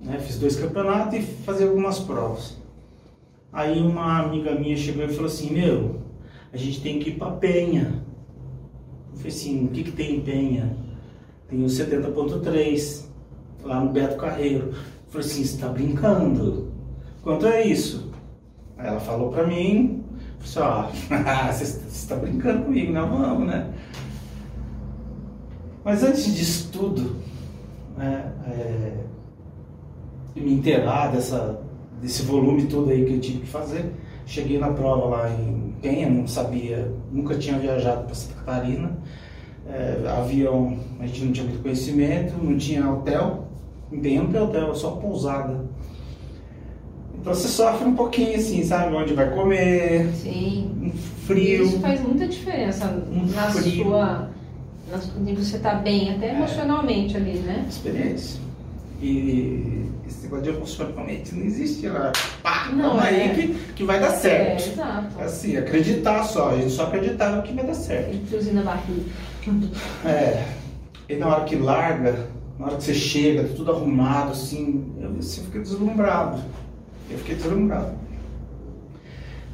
Né? 0.00 0.18
Fiz 0.20 0.38
dois 0.38 0.54
campeonatos 0.54 1.14
e 1.18 1.22
fazia 1.22 1.66
algumas 1.66 1.98
provas. 1.98 2.57
Aí 3.58 3.82
uma 3.82 4.20
amiga 4.20 4.54
minha 4.54 4.76
chegou 4.76 5.04
e 5.04 5.08
falou 5.08 5.26
assim, 5.26 5.50
meu, 5.50 5.96
a 6.52 6.56
gente 6.56 6.80
tem 6.80 7.00
que 7.00 7.10
ir 7.10 7.14
pra 7.14 7.32
Penha. 7.32 8.04
Eu 9.10 9.16
falei 9.16 9.32
assim, 9.32 9.64
o 9.64 9.68
que, 9.70 9.82
que 9.82 9.90
tem 9.90 10.14
em 10.14 10.20
Penha? 10.20 10.76
Tem 11.48 11.64
o 11.64 11.66
70.3, 11.66 13.06
lá 13.64 13.80
no 13.80 13.90
Beto 13.90 14.16
Carreiro. 14.16 14.68
Eu 14.68 14.74
falei 15.08 15.26
assim, 15.26 15.44
você 15.44 15.58
tá 15.58 15.68
brincando? 15.70 16.70
Quanto 17.20 17.48
é 17.48 17.66
isso? 17.66 18.12
Aí 18.76 18.86
ela 18.86 19.00
falou 19.00 19.32
pra 19.32 19.44
mim, 19.44 20.04
falou 20.38 20.88
assim, 20.92 21.10
ó, 21.10 21.50
você 21.50 21.64
você 21.64 22.08
tá 22.08 22.14
brincando 22.14 22.62
comigo, 22.62 22.92
não 22.92 23.08
vamos, 23.08 23.48
né? 23.48 23.74
Mas 25.82 26.04
antes 26.04 26.32
disso 26.32 26.70
tudo, 26.70 27.16
né, 27.96 28.32
é, 28.46 29.04
me 30.36 30.52
inteirar 30.52 31.10
dessa, 31.10 31.66
desse 32.00 32.22
volume 32.22 32.64
todo 32.64 32.90
aí 32.90 33.04
que 33.04 33.14
eu 33.14 33.20
tive 33.20 33.38
que 33.40 33.46
fazer, 33.46 33.92
cheguei 34.26 34.58
na 34.58 34.68
prova 34.70 35.06
lá 35.06 35.30
em 35.30 35.72
Penha, 35.80 36.08
não 36.10 36.26
sabia, 36.26 36.92
nunca 37.12 37.36
tinha 37.36 37.58
viajado 37.58 38.04
para 38.04 38.14
Santa 38.14 38.34
Catarina, 38.44 38.98
é, 39.68 40.02
avião, 40.08 40.76
a 41.00 41.06
gente 41.06 41.24
não 41.24 41.32
tinha 41.32 41.46
muito 41.46 41.62
conhecimento, 41.62 42.34
não 42.42 42.56
tinha 42.56 42.88
hotel, 42.90 43.48
em 43.92 44.00
Penha 44.00 44.22
não 44.22 44.30
tem 44.30 44.40
hotel, 44.40 44.70
é 44.72 44.74
só 44.74 44.92
pousada. 44.92 45.64
Então 47.20 47.34
você 47.34 47.48
sofre 47.48 47.86
um 47.86 47.94
pouquinho 47.94 48.36
assim, 48.36 48.62
sabe, 48.64 48.94
onde 48.94 49.12
vai 49.14 49.30
comer, 49.34 50.08
Sim. 50.14 50.70
um 50.82 50.90
frio. 51.26 51.64
Isso 51.64 51.80
faz 51.80 52.00
muita 52.00 52.26
diferença 52.28 52.86
Um 53.10 53.26
na 53.34 53.50
frio. 53.50 53.84
sua. 53.84 54.30
Na, 54.90 55.34
você 55.34 55.58
tá 55.58 55.74
bem, 55.74 56.10
até 56.14 56.28
É. 56.28 56.34
emocionalmente 56.36 57.16
ali, 57.16 57.38
né? 57.40 57.66
experiência. 57.68 58.40
E 59.00 59.88
esse 60.06 60.22
negócio 60.24 60.44
de 60.44 60.50
emocionalmente 60.50 61.34
não 61.34 61.44
existe 61.44 61.88
lá. 61.88 62.12
Pá, 62.42 62.70
Não, 62.72 63.00
é. 63.00 63.08
aí 63.08 63.34
que, 63.34 63.72
que 63.74 63.84
vai 63.84 64.00
dar 64.00 64.10
certo. 64.10 64.62
É, 64.62 64.72
exato. 64.72 65.20
Assim, 65.20 65.56
acreditar 65.56 66.24
só, 66.24 66.50
a 66.50 66.56
gente 66.56 66.70
só 66.70 66.84
acreditava 66.84 67.42
que 67.42 67.52
vai 67.52 67.64
dar 67.64 67.74
certo. 67.74 68.14
E 68.14 68.26
friozinho 68.26 68.56
na 68.56 68.62
barriga. 68.62 69.02
É, 70.04 70.44
e 71.08 71.16
na 71.16 71.28
hora 71.28 71.44
que 71.44 71.56
larga, 71.56 72.28
na 72.58 72.66
hora 72.66 72.76
que 72.76 72.84
você 72.84 72.94
chega, 72.94 73.44
tá 73.44 73.54
tudo 73.54 73.70
arrumado, 73.70 74.32
assim, 74.32 74.92
eu 75.00 75.12
você 75.12 75.42
fica 75.42 75.60
deslumbrado. 75.60 76.42
Eu 77.08 77.18
fiquei 77.18 77.36
deslumbrado. 77.36 77.92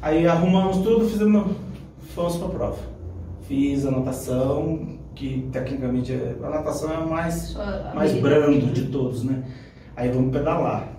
Aí 0.01 0.27
arrumamos 0.27 0.77
tudo, 0.77 1.07
fizemos, 1.09 1.55
fomos 2.13 2.37
pra 2.37 2.49
prova. 2.49 2.77
Fiz 3.47 3.85
a 3.85 3.91
natação, 3.91 4.94
que 5.15 5.47
tecnicamente 5.51 6.11
é- 6.11 6.35
a 6.43 6.49
natação 6.49 6.91
é 6.91 6.95
a 6.97 7.01
mais, 7.05 7.33
Sua 7.35 7.91
mais 7.95 8.13
brando 8.13 8.67
de 8.67 8.87
todos, 8.89 9.23
né? 9.23 9.43
Aí 9.95 10.09
vamos 10.09 10.31
pedalar. 10.31 10.89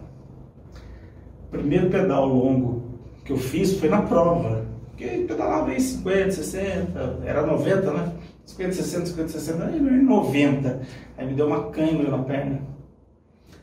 O 1.47 1.51
primeiro 1.51 1.91
pedal 1.91 2.27
longo 2.27 2.83
que 3.25 3.33
eu 3.33 3.37
fiz 3.37 3.79
foi 3.79 3.89
na 3.89 4.03
prova. 4.03 4.65
Porque 4.91 5.07
pedalava 5.29 5.75
em 5.75 5.79
50, 5.79 6.31
60, 6.33 7.21
era 7.25 7.45
90, 7.47 7.93
né? 7.93 8.13
50, 8.47 8.73
60, 8.73 9.07
50, 9.07 9.29
60, 9.29 9.65
aí 9.67 9.79
em 9.79 10.03
90. 10.03 10.81
Aí 11.19 11.27
me 11.27 11.35
deu 11.35 11.47
uma 11.47 11.71
câimbra 11.71 12.11
na 12.11 12.19
perna. 12.23 12.61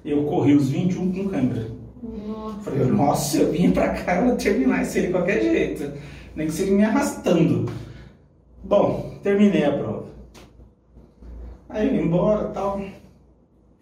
E 0.06 0.12
eu 0.12 0.24
corri 0.26 0.54
os 0.54 0.70
21 0.70 1.12
com 1.12 1.30
câimbra. 1.30 1.66
Nossa. 2.28 2.60
Falei, 2.60 2.86
nossa, 2.86 3.38
eu 3.38 3.52
vim 3.52 3.72
pra 3.72 3.90
cá, 3.90 4.18
eu 4.18 4.28
vou 4.28 4.36
terminar 4.36 4.84
isso 4.84 4.98
aí 4.98 5.08
de 5.08 5.12
qualquer 5.12 5.42
jeito. 5.42 5.92
Nem 6.36 6.48
que 6.48 6.54
seja 6.54 6.72
me 6.72 6.84
arrastando. 6.84 7.66
Bom, 8.64 9.18
terminei 9.24 9.64
a 9.66 9.72
prova. 9.72 10.13
Aí 11.74 11.88
eu 11.88 11.94
vim 11.94 12.08
embora 12.08 12.50
e 12.50 12.54
tal. 12.54 12.74
Falei 12.74 12.92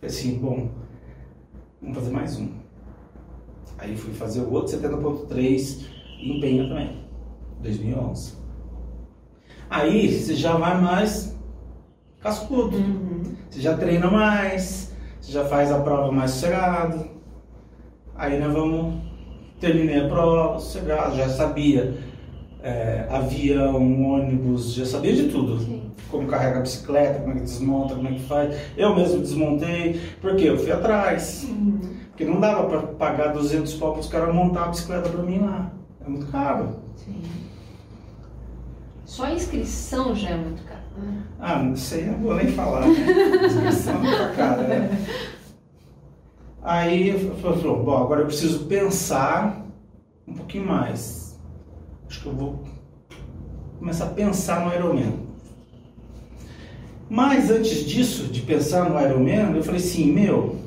assim, 0.04 0.40
bom, 0.40 0.70
vamos 1.82 1.98
fazer 1.98 2.12
mais 2.12 2.40
um. 2.40 2.54
Aí 3.78 3.98
fui 3.98 4.14
fazer 4.14 4.40
o 4.40 4.54
outro 4.54 4.80
70.3 4.80 5.88
em 6.22 6.40
Penha 6.40 6.70
também, 6.70 7.04
2011. 7.60 8.38
Aí 9.70 10.10
você 10.10 10.36
já 10.36 10.56
vai 10.56 10.80
mais 10.80 11.38
cascudo. 12.22 12.78
Uhum. 12.78 13.36
Você 13.50 13.60
já 13.60 13.76
treina 13.76 14.10
mais, 14.10 14.96
você 15.20 15.34
já 15.34 15.44
faz 15.44 15.70
a 15.70 15.82
prova 15.82 16.14
mais 16.14 16.32
sossegado. 16.32 17.10
Aí 18.16 18.40
nós 18.40 18.54
vamos, 18.54 19.02
terminei 19.60 20.00
a 20.00 20.08
prova, 20.08 20.60
sossegado, 20.60 21.18
já 21.18 21.28
sabia 21.28 21.94
é, 22.64 23.06
avião, 23.10 23.76
ônibus, 24.04 24.74
já 24.74 24.86
sabia 24.86 25.14
de 25.14 25.30
tudo. 25.30 25.60
Sim. 25.60 25.92
Como 26.10 26.28
carrega 26.28 26.60
a 26.60 26.62
bicicleta, 26.62 27.20
como 27.20 27.32
é 27.32 27.36
que 27.36 27.42
desmonta, 27.42 27.96
como 27.96 28.08
é 28.08 28.12
que 28.14 28.24
faz. 28.24 28.56
Eu 28.76 28.96
mesmo 28.96 29.20
desmontei, 29.22 30.02
porque 30.20 30.44
eu 30.46 30.58
fui 30.58 30.72
atrás. 30.72 31.46
Uhum. 31.50 31.80
Porque 32.10 32.26
não 32.26 32.40
dava 32.40 32.68
para 32.68 32.80
pagar 32.82 33.34
200 33.34 33.74
pau 33.76 33.94
para 33.94 34.02
os 34.02 34.08
caras 34.08 34.36
montar 34.36 34.66
a 34.66 34.68
bicicleta 34.68 35.10
para 35.10 35.24
mim 35.24 35.40
lá. 35.40 35.72
É 36.06 36.10
muito 36.10 36.28
caro. 36.28 36.76
Sim. 36.98 37.22
Só 39.06 39.26
a 39.26 39.34
inscrição 39.34 40.16
já 40.16 40.30
é 40.30 40.38
muito 40.38 40.64
caro. 40.64 40.82
né? 40.98 41.24
Ah, 41.40 41.60
não 41.64 41.76
sei, 41.76 42.06
não 42.06 42.20
vou 42.20 42.36
nem 42.36 42.48
falar. 42.48 42.82
Né? 42.88 42.94
Inscrição 43.46 44.06
é 44.06 44.16
pra 44.18 44.30
cara, 44.36 44.64
né? 44.64 45.06
Aí 46.62 47.10
eu 47.10 47.36
falei, 47.36 47.60
bom, 47.62 47.98
agora 47.98 48.22
eu 48.22 48.28
preciso 48.28 48.66
pensar 48.66 49.66
um 50.28 50.34
pouquinho 50.34 50.66
mais. 50.68 51.31
Acho 52.12 52.24
que 52.24 52.26
eu 52.26 52.34
vou 52.34 52.64
começar 53.80 54.08
a 54.08 54.10
pensar 54.10 54.66
no 54.66 54.76
Ironman. 54.76 55.14
Mas 57.10 57.50
antes 57.50 57.86
disso, 57.86 58.26
de 58.26 58.42
pensar 58.42 58.90
no 58.90 59.00
Ironman, 59.00 59.56
eu 59.56 59.64
falei 59.64 59.80
assim, 59.80 60.12
meu, 60.12 60.58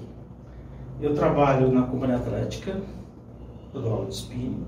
eu 1.03 1.15
trabalho 1.15 1.71
na 1.71 1.83
companhia 1.83 2.17
atlética, 2.17 2.81
eu 3.75 3.83
dou 3.83 3.93
aula 3.93 4.07
de 4.07 4.15
spinning. 4.15 4.65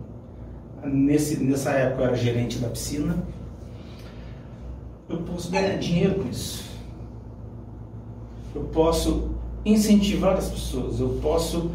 Nesse, 0.84 1.42
nessa 1.42 1.70
época 1.70 2.02
eu 2.02 2.08
era 2.08 2.16
gerente 2.16 2.58
da 2.58 2.68
piscina. 2.68 3.24
Eu 5.08 5.22
posso 5.22 5.50
ganhar 5.50 5.78
dinheiro 5.78 6.16
com 6.16 6.28
isso. 6.28 6.62
Eu 8.54 8.64
posso 8.64 9.30
incentivar 9.64 10.36
as 10.36 10.50
pessoas. 10.50 11.00
Eu 11.00 11.18
posso 11.22 11.70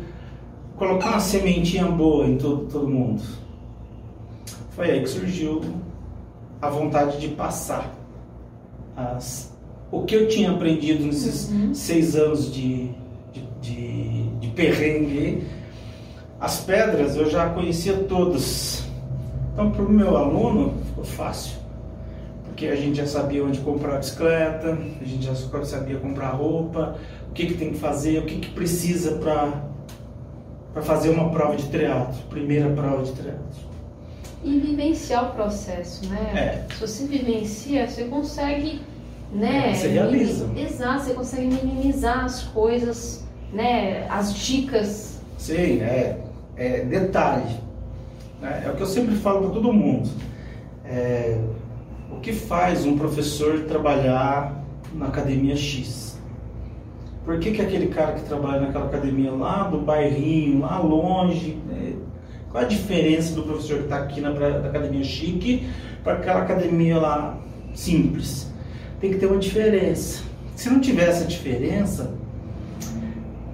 colocar 0.77 1.09
uma 1.09 1.19
sementinha 1.19 1.85
boa 1.87 2.27
em 2.27 2.37
todo, 2.37 2.67
todo 2.67 2.87
mundo. 2.87 3.41
Foi 4.71 4.89
aí 4.89 5.01
que 5.01 5.09
surgiu 5.09 5.61
a 6.61 6.69
vontade 6.69 7.19
de 7.19 7.29
passar 7.29 7.89
as, 8.95 9.51
o 9.91 10.03
que 10.03 10.15
eu 10.15 10.27
tinha 10.27 10.51
aprendido 10.51 11.03
nesses 11.05 11.49
Uhum. 11.49 11.73
seis 11.73 12.15
anos 12.15 12.53
de, 12.53 12.89
de, 13.33 13.41
de, 13.61 14.23
de 14.39 14.47
perrengue. 14.49 15.43
As 16.39 16.61
pedras 16.61 17.15
eu 17.15 17.29
já 17.29 17.49
conhecia 17.49 17.93
todas. 18.09 18.83
Então, 19.53 19.71
para 19.71 19.83
o 19.83 19.89
meu 19.89 20.15
aluno, 20.17 20.73
ficou 20.87 21.03
fácil 21.03 21.61
porque 22.45 22.67
a 22.67 22.75
gente 22.75 22.97
já 22.97 23.07
sabia 23.07 23.43
onde 23.43 23.59
comprar 23.59 23.95
a 23.95 23.97
bicicleta, 23.97 24.77
a 25.01 25.03
gente 25.05 25.23
já 25.25 25.33
sabia 25.63 25.97
comprar 25.97 26.29
roupa, 26.31 26.95
o 27.29 27.33
que, 27.33 27.47
que 27.47 27.53
tem 27.55 27.71
que 27.71 27.79
fazer, 27.79 28.19
o 28.19 28.25
que, 28.25 28.39
que 28.39 28.49
precisa 28.51 29.13
para 29.13 30.81
fazer 30.83 31.09
uma 31.09 31.29
prova 31.31 31.55
de 31.55 31.63
triatlo, 31.69 32.13
primeira 32.29 32.69
prova 32.69 33.03
de 33.03 33.13
triatlo. 33.13 33.70
E 34.43 34.59
vivenciar 34.59 35.29
o 35.29 35.35
processo, 35.35 36.07
né? 36.09 36.65
É. 36.69 36.73
Se 36.73 36.79
você 36.79 37.05
vivencia, 37.05 37.87
você 37.87 38.05
consegue, 38.05 38.81
né? 39.31 39.71
É, 39.71 39.73
você 39.75 39.87
realiza. 39.89 40.49
Exato, 40.55 41.03
você 41.03 41.13
consegue 41.13 41.45
minimizar 41.47 42.25
as 42.25 42.43
coisas, 42.43 43.23
né? 43.53 44.07
As 44.09 44.33
dicas. 44.33 45.19
Sim, 45.37 45.81
é, 45.81 46.17
é 46.57 46.79
detalhe. 46.85 47.55
né? 48.41 48.63
É 48.65 48.69
o 48.69 48.75
que 48.75 48.81
eu 48.81 48.87
sempre 48.87 49.15
falo 49.15 49.41
para 49.41 49.49
todo 49.51 49.71
mundo. 49.71 50.09
É, 50.85 51.37
o 52.11 52.19
que 52.19 52.33
faz 52.33 52.85
um 52.85 52.97
professor 52.97 53.61
trabalhar 53.65 54.63
na 54.93 55.07
academia 55.07 55.55
X? 55.55 56.19
Por 57.23 57.39
que, 57.39 57.51
que 57.51 57.61
aquele 57.61 57.87
cara 57.87 58.13
que 58.13 58.23
trabalha 58.25 58.61
naquela 58.61 58.85
academia 58.85 59.31
lá 59.31 59.63
do 59.65 59.77
bairrinho, 59.79 60.61
lá 60.61 60.79
longe, 60.79 61.59
né? 61.67 61.93
Qual 62.51 62.63
a 62.63 62.67
diferença 62.67 63.33
do 63.33 63.43
professor 63.43 63.77
que 63.77 63.83
está 63.83 63.97
aqui 63.97 64.21
na, 64.21 64.31
pra- 64.31 64.57
academia 64.57 65.03
chique 65.03 65.67
para 66.03 66.13
aquela 66.13 66.41
academia 66.41 66.99
lá 66.99 67.37
simples? 67.73 68.51
Tem 68.99 69.11
que 69.11 69.17
ter 69.17 69.25
uma 69.27 69.37
diferença. 69.39 70.23
Se 70.55 70.69
não 70.69 70.79
tiver 70.79 71.09
essa 71.09 71.25
diferença, 71.25 72.13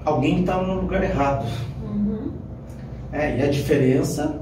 alguém 0.04 0.42
está 0.42 0.62
no 0.62 0.82
lugar 0.82 1.04
errado. 1.04 1.46
Uhum. 1.84 2.32
É, 3.12 3.38
e 3.40 3.44
a 3.44 3.48
diferença 3.50 4.42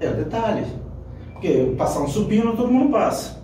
é 0.00 0.08
o 0.08 0.14
detalhe. 0.14 0.64
Porque 1.32 1.74
passar 1.76 2.00
um 2.00 2.08
supino 2.08 2.56
todo 2.56 2.72
mundo 2.72 2.90
passa. 2.90 3.36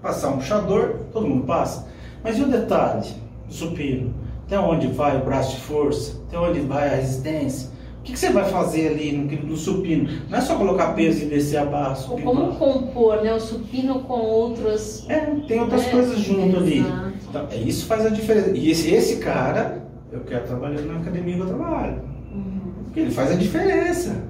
Passar 0.00 0.28
um 0.30 0.36
puxador, 0.38 0.96
todo 1.12 1.26
mundo 1.26 1.44
passa. 1.44 1.88
Mas 2.22 2.38
e 2.38 2.42
o 2.42 2.48
detalhe 2.48 3.08
do 3.48 3.52
supino? 3.52 4.14
Até 4.46 4.58
onde 4.58 4.86
vai 4.88 5.16
o 5.16 5.24
braço 5.24 5.56
de 5.56 5.62
força? 5.62 6.16
Até 6.28 6.38
onde 6.38 6.60
vai 6.60 6.88
a 6.88 6.96
resistência? 6.96 7.69
O 8.00 8.02
que, 8.02 8.12
que 8.14 8.18
você 8.18 8.30
vai 8.30 8.50
fazer 8.50 8.88
ali 8.88 9.12
no, 9.12 9.48
no 9.48 9.56
supino? 9.58 10.08
Não 10.30 10.38
é 10.38 10.40
só 10.40 10.56
colocar 10.56 10.94
peso 10.94 11.22
e 11.22 11.26
descer 11.26 11.58
a 11.58 11.66
barra, 11.66 11.98
Ou 12.08 12.18
como 12.18 12.46
barra. 12.46 12.56
compor, 12.56 13.22
né? 13.22 13.34
O 13.34 13.38
supino 13.38 14.00
com 14.00 14.14
outras. 14.14 15.04
É, 15.08 15.26
tem 15.46 15.60
outras 15.60 15.84
né? 15.84 15.90
coisas 15.90 16.18
junto 16.18 16.56
ali. 16.56 16.78
Exato. 16.78 17.12
Então, 17.28 17.46
é, 17.50 17.56
isso 17.56 17.84
faz 17.84 18.06
a 18.06 18.08
diferença. 18.08 18.50
E 18.56 18.70
esse, 18.70 18.90
esse 18.90 19.16
cara, 19.16 19.84
eu 20.10 20.20
quero 20.20 20.46
trabalhar 20.46 20.80
na 20.80 20.96
academia 20.96 21.34
que 21.34 21.40
eu 21.42 21.46
trabalho. 21.46 22.00
Uhum. 22.32 22.60
Porque 22.84 23.00
ele 23.00 23.10
faz 23.10 23.32
a 23.32 23.34
diferença. 23.34 24.24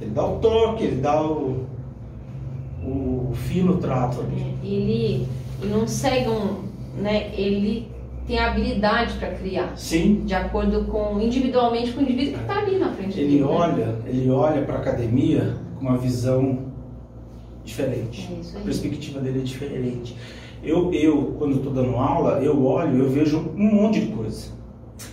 Ele 0.00 0.10
dá 0.10 0.26
o 0.26 0.40
toque, 0.40 0.82
ele 0.82 1.00
dá 1.00 1.22
o, 1.22 1.66
o 2.84 3.32
fino 3.32 3.76
trato 3.76 4.22
ali. 4.22 4.56
Ele, 4.64 5.28
ele 5.62 5.72
não 5.72 5.86
segue 5.86 6.30
um, 6.30 6.64
né? 7.00 7.30
Ele 7.32 7.93
tem 8.26 8.38
a 8.38 8.50
habilidade 8.50 9.14
para 9.18 9.30
criar, 9.32 9.76
Sim, 9.76 10.22
de 10.24 10.34
acordo 10.34 10.84
com 10.84 11.20
individualmente 11.20 11.92
com 11.92 12.00
o 12.00 12.02
indivíduo 12.02 12.34
que 12.34 12.40
está 12.40 12.58
ali 12.58 12.78
na 12.78 12.90
frente 12.90 13.20
ele 13.20 13.32
dele, 13.32 13.40
né? 13.40 13.46
olha, 13.46 13.98
ele 14.06 14.30
olha 14.30 14.62
para 14.62 14.76
a 14.76 14.78
academia 14.78 15.56
com 15.78 15.86
uma 15.86 15.98
visão 15.98 16.72
diferente. 17.64 18.28
É 18.30 18.40
isso 18.40 18.56
A 18.56 18.60
perspectiva 18.60 19.20
dele 19.20 19.40
é 19.40 19.42
diferente. 19.42 20.16
Eu, 20.62 20.92
eu 20.94 21.34
quando 21.38 21.56
estou 21.56 21.72
dando 21.72 21.96
aula, 21.96 22.42
eu 22.42 22.64
olho, 22.64 22.98
eu 22.98 23.10
vejo 23.10 23.38
um 23.56 23.74
monte 23.74 24.00
de 24.00 24.12
coisa. 24.12 24.52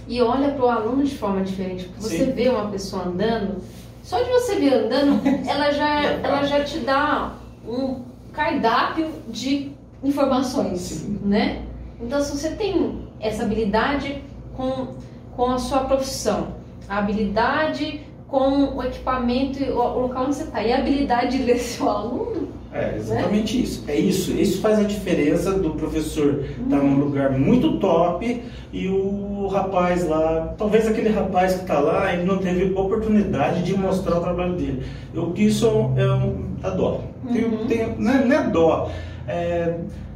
E 0.08 0.22
olha 0.22 0.52
para 0.52 0.66
o 0.66 0.70
aluno 0.70 1.04
de 1.04 1.18
forma 1.18 1.42
diferente, 1.42 1.86
porque 1.86 2.02
você 2.02 2.26
Sim. 2.26 2.32
vê 2.32 2.50
uma 2.50 2.70
pessoa 2.70 3.04
andando, 3.06 3.62
só 4.04 4.22
de 4.22 4.30
você 4.30 4.56
ver 4.56 4.74
andando, 4.74 5.22
ela 5.48 5.72
já, 5.72 6.04
ela 6.04 6.44
já 6.44 6.64
te 6.64 6.80
dá 6.80 7.34
um 7.68 8.02
cardápio 8.32 9.10
de 9.28 9.72
informações, 10.04 10.80
Sim. 10.80 11.20
né? 11.24 11.64
Então, 12.00 12.22
se 12.22 12.32
você 12.38 12.52
tem 12.52 13.01
essa 13.22 13.44
habilidade 13.44 14.22
com, 14.56 14.96
com 15.36 15.52
a 15.52 15.60
sua 15.60 15.82
profissão, 15.82 16.56
a 16.90 16.98
habilidade 16.98 18.02
com 18.28 18.78
o 18.78 18.84
equipamento 18.84 19.62
e 19.62 19.70
o 19.70 19.76
local 19.76 20.26
onde 20.26 20.36
você 20.36 20.44
está. 20.44 20.64
E 20.64 20.72
a 20.72 20.80
habilidade 20.80 21.38
de 21.38 21.44
ler 21.44 21.60
seu 21.60 21.90
aluno. 21.90 22.48
É, 22.74 22.96
exatamente 22.96 23.58
né? 23.58 23.64
isso. 23.64 23.84
É 23.88 23.96
isso. 24.00 24.32
Isso 24.32 24.62
faz 24.62 24.80
a 24.80 24.84
diferença 24.84 25.52
do 25.52 25.72
professor 25.72 26.46
estar 26.46 26.78
tá 26.78 26.78
num 26.78 26.98
lugar 26.98 27.38
muito 27.38 27.78
top 27.78 28.42
e 28.72 28.88
o 28.88 29.48
rapaz 29.48 30.08
lá, 30.08 30.56
talvez 30.58 30.88
aquele 30.88 31.10
rapaz 31.10 31.56
que 31.56 31.62
está 31.64 31.80
lá, 31.80 32.14
ele 32.14 32.24
não 32.24 32.38
teve 32.38 32.74
oportunidade 32.74 33.64
de 33.64 33.78
mostrar 33.78 34.18
o 34.18 34.22
trabalho 34.22 34.54
dele. 34.54 34.84
Eu 35.14 35.32
que 35.32 35.44
isso 35.44 35.68
é 35.68 36.14
um, 36.14 36.46
é 36.64 36.72
dó. 36.72 37.02
Uhum. 37.26 37.68
Tem, 37.68 37.94
não, 37.98 38.12
é, 38.12 38.26
não 38.26 38.36
é 38.38 38.50
dó. 38.50 38.90
É, 39.28 39.76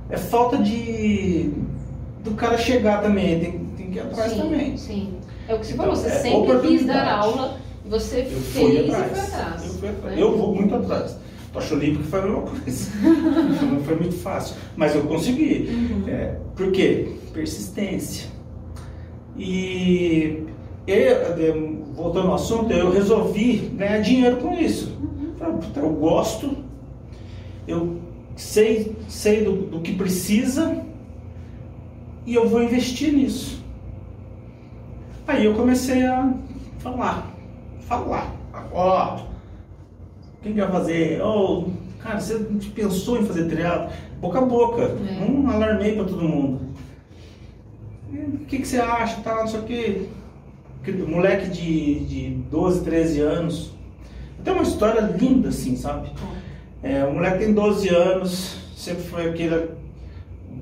é 0.09 0.17
falta 0.17 0.57
de 0.57 1.51
do 2.25 2.31
cara 2.31 2.57
chegar 2.57 3.01
também, 3.01 3.39
tem, 3.39 3.51
tem 3.77 3.91
que 3.91 3.97
ir 3.97 4.01
atrás 4.01 4.31
sim, 4.31 4.39
também. 4.39 4.77
Sim. 4.77 5.13
É 5.47 5.53
o 5.53 5.59
que 5.59 5.67
você 5.67 5.73
então, 5.73 5.85
falou, 5.85 6.01
você 6.01 6.07
é 6.07 6.19
sempre 6.19 6.67
quis 6.67 6.85
dar 6.87 7.07
aula, 7.07 7.57
você 7.85 8.21
eu 8.21 8.41
fez 8.41 8.89
atrás. 8.89 9.11
e 9.11 9.15
foi 9.15 9.19
atrás. 9.21 9.63
Eu, 9.63 9.73
fui 9.73 9.89
atrás. 9.89 10.15
Né? 10.15 10.21
eu 10.21 10.37
vou 10.37 10.55
muito 10.55 10.75
atrás. 10.75 11.17
Tocha 11.53 11.75
Olímpica 11.75 12.03
foi 12.03 12.19
a 12.19 12.23
mesma 12.23 12.41
coisa. 12.41 12.89
não 13.71 13.83
foi 13.83 13.95
muito 13.95 14.15
fácil, 14.15 14.55
mas 14.75 14.95
eu 14.95 15.03
consegui. 15.03 15.69
Uhum. 15.69 16.09
É, 16.09 16.35
por 16.55 16.71
quê? 16.71 17.13
Persistência. 17.31 18.27
E 19.37 20.43
eu, 20.87 21.83
voltando 21.93 22.29
ao 22.29 22.35
assunto, 22.35 22.73
eu 22.73 22.91
resolvi 22.91 23.71
ganhar 23.75 23.99
dinheiro 23.99 24.37
com 24.37 24.53
isso. 24.55 24.97
Uhum. 24.99 25.61
Eu 25.75 25.89
gosto, 25.91 26.57
eu 27.67 27.99
sei, 28.35 28.95
sei 29.07 29.43
do, 29.43 29.53
do 29.53 29.79
que 29.81 29.93
precisa 29.93 30.83
e 32.25 32.33
eu 32.33 32.47
vou 32.47 32.63
investir 32.63 33.13
nisso. 33.13 33.63
Aí 35.27 35.45
eu 35.45 35.53
comecei 35.53 36.05
a 36.05 36.33
falar, 36.79 37.31
falar. 37.81 38.33
Ó, 38.71 39.17
oh, 39.17 39.35
quem 40.41 40.53
quer 40.53 40.69
fazer? 40.71 41.21
Oh, 41.21 41.65
cara, 41.99 42.19
você 42.19 42.37
pensou 42.73 43.19
em 43.19 43.25
fazer 43.25 43.45
triatlo? 43.45 43.91
Boca 44.19 44.39
a 44.39 44.45
boca. 44.45 44.83
É. 44.83 45.27
Não 45.27 45.49
alarmei 45.49 45.95
para 45.95 46.05
todo 46.05 46.27
mundo. 46.27 46.61
O 48.11 48.45
que, 48.45 48.59
que 48.59 48.67
você 48.67 48.79
acha? 48.79 49.21
Tá, 49.21 49.35
não 49.35 49.47
sei 49.47 49.59
o 49.59 49.63
quê. 49.63 50.05
Moleque 51.07 51.49
de, 51.49 51.99
de 52.05 52.29
12, 52.51 52.83
13 52.83 53.19
anos. 53.21 53.73
Tem 54.43 54.53
uma 54.53 54.63
história 54.63 55.01
linda 55.01 55.49
assim, 55.49 55.75
sabe? 55.75 56.11
É, 56.83 57.03
o 57.03 57.13
moleque 57.13 57.39
tem 57.39 57.53
12 57.53 57.89
anos, 57.89 58.57
sempre 58.75 59.03
foi 59.03 59.29
aquele 59.29 59.71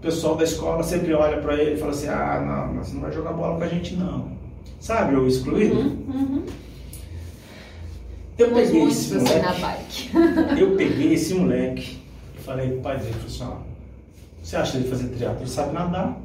pessoal 0.04 0.36
da 0.36 0.44
escola 0.44 0.84
sempre 0.84 1.14
olha 1.14 1.42
para 1.42 1.56
ele 1.56 1.76
e 1.76 1.78
fala 1.78 1.92
assim: 1.92 2.08
ah, 2.10 2.42
não, 2.46 2.84
você 2.84 2.94
não 2.94 3.02
vai 3.02 3.12
jogar 3.12 3.32
bola 3.32 3.58
com 3.58 3.64
a 3.64 3.68
gente, 3.68 3.96
não. 3.96 4.34
Sabe, 4.80 5.16
o 5.16 5.26
excluído? 5.26 5.76
Uhum, 5.76 6.06
uhum. 6.14 6.46
Eu 8.38 8.48
Temos 8.48 8.62
peguei 8.64 8.84
esse 8.84 9.16
moleque. 9.16 10.12
Eu 10.60 10.76
peguei 10.76 11.14
esse 11.14 11.34
moleque 11.34 12.04
e 12.38 12.42
falei 12.42 12.70
pro 12.72 12.82
pai 12.82 12.98
dele: 12.98 13.16
assim, 13.26 13.44
ó, 13.44 13.58
você 14.42 14.58
acha 14.58 14.78
ele 14.78 14.90
fazer 14.90 15.08
triatlo? 15.08 15.42
Ele 15.42 15.50
sabe 15.50 15.74
nadar, 15.74 16.20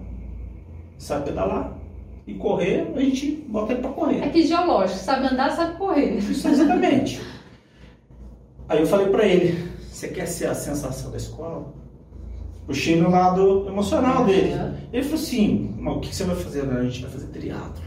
sabe 0.98 1.26
pedalar. 1.26 1.78
E 2.26 2.34
correr, 2.34 2.92
a 2.94 3.00
gente 3.00 3.30
bota 3.48 3.72
ele 3.72 3.80
pra 3.80 3.90
correr. 3.90 4.18
É 4.18 4.30
fisiológico, 4.30 4.98
sabe 4.98 5.28
andar, 5.28 5.50
sabe 5.52 5.78
correr. 5.78 6.18
Isso, 6.18 6.46
exatamente. 6.46 7.22
Aí 8.68 8.80
eu 8.80 8.86
falei 8.86 9.06
pra 9.06 9.24
ele: 9.24 9.70
você 9.90 10.08
quer 10.08 10.26
ser 10.26 10.48
a 10.48 10.54
sensação 10.54 11.10
da 11.10 11.16
escola? 11.16 11.77
Puxei 12.68 13.00
no 13.00 13.10
lado 13.10 13.66
emocional 13.66 14.26
dele. 14.26 14.54
Ele 14.92 15.02
falou 15.02 15.18
assim, 15.18 15.74
o 15.84 16.00
que 16.00 16.14
você 16.14 16.24
vai 16.24 16.36
fazer? 16.36 16.70
A 16.70 16.84
gente 16.84 17.00
vai 17.02 17.10
fazer 17.10 17.26
triatlo. 17.28 17.82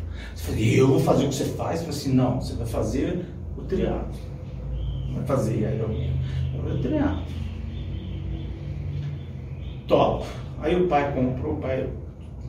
Eu 0.49 0.57
eu 0.57 0.87
vou 0.87 0.99
fazer 0.99 1.25
o 1.25 1.29
que 1.29 1.35
você 1.35 1.45
faz? 1.45 1.81
Eu 1.81 1.85
falei 1.85 1.99
assim, 1.99 2.13
não, 2.13 2.41
você 2.41 2.55
vai 2.55 2.65
fazer 2.65 3.25
o 3.55 3.61
triatlo. 3.61 4.19
Vai 5.13 5.23
fazer, 5.23 5.65
aí 5.65 5.79
eu, 5.79 5.91
eu 5.91 6.63
vou 6.63 6.81
triatlo. 6.81 7.23
Top. 9.87 10.25
Aí 10.59 10.75
o 10.75 10.87
pai 10.87 11.13
comprou, 11.13 11.53
o 11.53 11.57
pai 11.57 11.87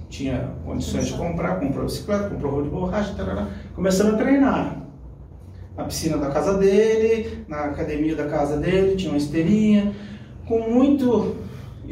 tinha 0.09 0.55
condições 0.65 1.09
de 1.09 1.13
comprar, 1.15 1.61
comprou 1.61 1.85
bicicleta, 1.85 2.31
comprou 2.31 2.53
rolo 2.53 2.65
de 2.65 2.71
borracha, 2.71 3.15
tarará. 3.15 3.49
começando 3.75 4.15
a 4.15 4.19
treinar. 4.19 4.83
Na 5.77 5.85
piscina 5.85 6.19
da 6.19 6.31
casa 6.31 6.57
dele, 6.59 7.45
na 7.49 7.65
academia 7.65 8.15
da 8.15 8.27
casa 8.27 8.59
dele, 8.59 8.97
tinha 8.97 9.11
uma 9.11 9.19
esteirinha, 9.19 9.93
com 10.47 10.71
muito 10.71 11.42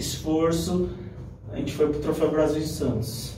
esforço, 0.01 0.91
a 1.53 1.57
gente 1.57 1.73
foi 1.75 1.89
pro 1.89 2.01
Troféu 2.01 2.31
Brasil 2.31 2.63
em 2.63 2.67
Santos. 2.67 3.37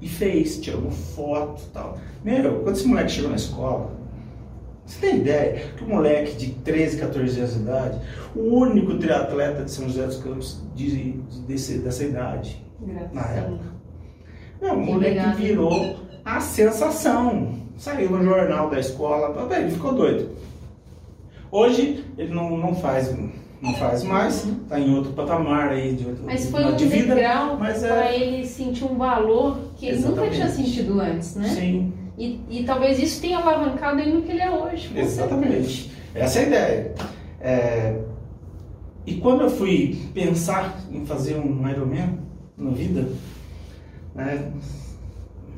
E 0.00 0.08
fez, 0.08 0.60
tirou 0.60 0.90
foto 0.90 1.62
e 1.62 1.70
tal. 1.70 1.98
Meu, 2.24 2.60
quando 2.60 2.76
esse 2.76 2.86
moleque 2.86 3.12
chegou 3.12 3.30
na 3.30 3.36
escola, 3.36 3.90
você 4.84 5.00
tem 5.00 5.18
ideia 5.18 5.72
que 5.76 5.84
o 5.84 5.88
moleque 5.88 6.36
de 6.36 6.50
13, 6.54 6.98
14 6.98 7.38
anos 7.38 7.54
de 7.54 7.60
idade, 7.60 8.00
o 8.34 8.40
único 8.40 8.98
triatleta 8.98 9.64
de 9.64 9.70
São 9.70 9.86
José 9.88 10.06
dos 10.06 10.16
Campos 10.16 10.60
de, 10.74 11.12
de, 11.12 11.40
desse, 11.42 11.78
dessa 11.78 12.04
idade, 12.04 12.62
Graças 12.80 13.12
na 13.12 13.22
época. 13.22 13.64
Não, 14.60 14.74
o 14.74 14.84
moleque 14.84 15.18
legal. 15.18 15.34
virou 15.34 15.96
a 16.24 16.40
sensação. 16.40 17.62
Saiu 17.76 18.10
no 18.10 18.24
jornal 18.24 18.70
da 18.70 18.80
escola, 18.80 19.34
ele 19.56 19.70
ficou 19.70 19.94
doido. 19.94 20.30
Hoje 21.50 22.04
ele 22.16 22.34
não, 22.34 22.56
não 22.56 22.74
faz 22.74 23.14
não 23.62 23.74
faz 23.74 24.02
mais, 24.02 24.44
está 24.44 24.80
em 24.80 24.92
outro 24.92 25.12
patamar 25.12 25.68
aí 25.68 25.94
de 25.94 26.08
outro 26.08 26.24
Mas 26.24 26.50
foi 26.50 26.64
um 26.64 26.74
de 26.74 26.84
vida, 26.84 27.14
degrau 27.14 27.56
mas 27.56 27.84
é... 27.84 27.88
para 27.88 28.12
ele 28.12 28.44
sentir 28.44 28.84
um 28.84 28.96
valor 28.96 29.56
que 29.76 29.86
ele 29.86 29.98
Exatamente. 29.98 30.20
nunca 30.20 30.34
tinha 30.34 30.48
sentido 30.48 31.00
antes, 31.00 31.36
né? 31.36 31.48
Sim. 31.48 31.92
E, 32.18 32.40
e 32.50 32.64
talvez 32.64 32.98
isso 32.98 33.20
tenha 33.20 33.38
alavancado 33.38 34.00
ele 34.00 34.14
no 34.14 34.22
que 34.22 34.32
ele 34.32 34.42
é 34.42 34.50
hoje. 34.50 34.90
Exatamente. 34.96 35.92
Essa 36.12 36.40
é 36.40 36.42
a 36.42 36.46
ideia. 36.46 36.94
É... 37.40 37.98
E 39.06 39.14
quando 39.14 39.42
eu 39.42 39.50
fui 39.50 39.98
pensar 40.12 40.76
em 40.90 41.06
fazer 41.06 41.36
um 41.36 41.68
Ironman 41.68 42.18
na 42.56 42.70
vida, 42.70 43.08
né, 44.14 44.52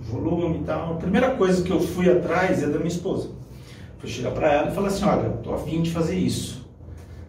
volume 0.03 0.59
e 0.59 0.65
tal, 0.65 0.93
a 0.93 0.97
primeira 0.97 1.37
coisa 1.37 1.63
que 1.63 1.71
eu 1.71 1.81
fui 1.81 2.11
atrás 2.11 2.63
é 2.63 2.67
da 2.67 2.77
minha 2.77 2.89
esposa. 2.89 3.31
Fui 3.99 4.11
chegar 4.11 4.33
para 4.33 4.53
ela 4.53 4.71
e 4.71 4.75
falar 4.75 4.89
assim, 4.89 5.05
olha, 5.07 5.35
estou 5.37 5.55
afim 5.55 5.81
de 5.81 5.91
fazer 5.91 6.17
isso. 6.17 6.64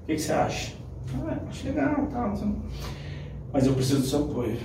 O 0.06 0.08
que, 0.08 0.14
que 0.14 0.22
você 0.22 0.34
acha? 0.34 0.74
Ah, 1.16 1.36
acho 1.50 1.66
legal, 1.66 1.96
tal, 2.12 2.32
tá, 2.32 2.48
mas 3.52 3.66
eu 3.66 3.74
preciso 3.74 4.02
do 4.02 4.06
seu 4.06 4.26
apoio. 4.26 4.56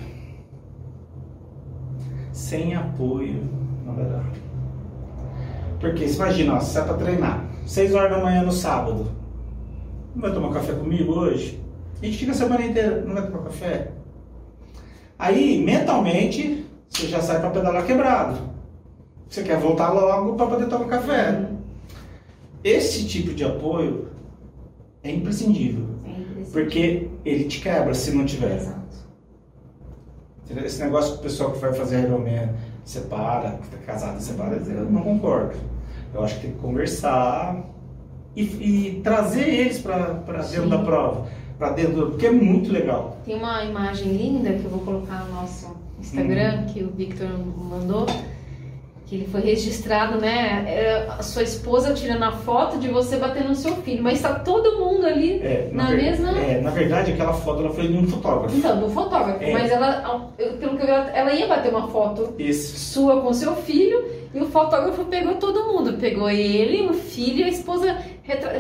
Sem 2.31 2.74
apoio, 2.74 3.48
não 3.87 3.94
vai 3.94 4.05
dar. 4.05 4.31
Porque 5.81 6.07
você 6.07 6.16
imagina, 6.16 6.57
ó, 6.57 6.61
você 6.61 6.72
sai 6.72 6.85
pra 6.85 6.98
treinar, 6.98 7.42
6 7.64 7.94
horas 7.94 8.11
da 8.11 8.22
manhã 8.22 8.42
no 8.42 8.53
sábado. 8.53 9.11
Não 10.14 10.20
vai 10.20 10.31
tomar 10.31 10.53
café 10.53 10.74
comigo 10.74 11.14
hoje? 11.14 11.59
A 12.03 12.05
gente 12.05 12.18
fica 12.18 12.33
a 12.33 12.35
semana 12.35 12.66
inteira, 12.66 13.03
não 13.07 13.14
vai 13.14 13.26
tomar 13.26 13.44
café? 13.44 13.92
Aí, 15.18 15.64
mentalmente, 15.64 16.66
você 16.87 17.07
já 17.07 17.22
sai 17.22 17.40
para 17.40 17.48
pedalar 17.48 17.87
quebrado. 17.87 18.37
Você 19.26 19.42
quer 19.42 19.59
voltar 19.59 19.90
logo 19.90 20.35
para 20.35 20.48
poder 20.48 20.66
tomar 20.66 20.85
café. 20.85 21.48
Esse 22.62 23.09
tipo 23.09 23.33
de 23.33 23.42
apoio 23.42 24.11
é 25.03 25.11
imprescindível. 25.11 25.87
É 26.05 26.11
imprescindível. 26.11 26.53
Porque 26.53 27.09
ele 27.25 27.45
te 27.45 27.61
quebra 27.61 27.95
se 27.95 28.13
não 28.13 28.25
tiver. 28.25 28.57
Exato. 28.57 28.81
Esse 30.65 30.83
negócio 30.83 31.13
que 31.13 31.19
o 31.21 31.23
pessoal 31.23 31.53
que 31.53 31.59
vai 31.59 31.73
fazer 31.73 32.03
Ironman 32.03 32.51
separa, 32.85 33.53
que 33.53 33.67
está 33.67 33.79
casado 33.87 34.21
separa, 34.21 34.57
eu 34.57 34.91
não 34.91 35.03
concordo. 35.03 35.57
Eu 36.13 36.25
acho 36.25 36.37
que 36.37 36.43
tem 36.43 36.53
que 36.53 36.59
conversar 36.59 37.65
e, 38.35 38.43
e 38.43 39.01
trazer 39.03 39.49
eles 39.49 39.79
para 39.79 40.43
dentro 40.43 40.69
da 40.69 40.79
prova. 40.79 41.29
Para 41.57 41.71
dentro, 41.71 42.11
porque 42.11 42.27
é 42.27 42.33
muito 42.33 42.73
legal. 42.73 43.19
Tem 43.25 43.37
uma 43.37 43.63
imagem 43.65 44.13
linda 44.13 44.53
que 44.55 44.65
eu 44.65 44.71
vou 44.71 44.81
colocar 44.81 45.25
no 45.27 45.35
nosso 45.35 45.77
Instagram, 46.01 46.61
uhum. 46.61 46.67
que 46.67 46.83
o 46.83 46.91
Victor 46.91 47.29
mandou 47.29 48.07
que 49.11 49.16
ele 49.16 49.27
foi 49.27 49.40
registrado, 49.40 50.20
né? 50.20 50.64
É, 50.68 51.07
a 51.09 51.20
sua 51.20 51.42
esposa 51.42 51.92
tirando 51.92 52.23
a 52.23 52.31
foto 52.31 52.79
de 52.79 52.87
você 52.87 53.16
batendo 53.16 53.49
no 53.49 53.57
seu 53.57 53.75
filho, 53.79 54.05
mas 54.05 54.18
está 54.18 54.37
todo 54.37 54.79
mundo 54.79 55.05
ali 55.05 55.40
é, 55.42 55.68
na, 55.73 55.83
na 55.83 55.90
ver, 55.90 55.96
mesma. 55.96 56.38
É, 56.38 56.61
na 56.61 56.70
verdade, 56.70 57.11
aquela 57.11 57.33
foto 57.33 57.59
ela 57.59 57.70
foi 57.70 57.88
de 57.88 57.94
um 57.94 58.07
fotógrafo. 58.07 58.57
Então, 58.57 58.79
do 58.79 58.88
fotógrafo, 58.88 59.42
é. 59.42 59.53
mas 59.53 59.68
ela, 59.68 60.31
pelo 60.37 60.77
que 60.77 60.85
eu 60.85 60.87
vi, 60.87 60.92
ela 61.12 61.33
ia 61.33 61.49
bater 61.49 61.75
uma 61.75 61.88
foto 61.88 62.37
Isso. 62.38 62.79
sua 62.92 63.20
com 63.20 63.33
seu 63.33 63.57
filho 63.57 64.05
e 64.33 64.38
o 64.38 64.46
fotógrafo 64.46 65.05
pegou 65.07 65.35
todo 65.35 65.64
mundo, 65.64 65.94
pegou 65.94 66.31
ele, 66.31 66.88
o 66.88 66.94
filho 66.94 67.40
e 67.40 67.44
a 67.44 67.49
esposa, 67.49 67.96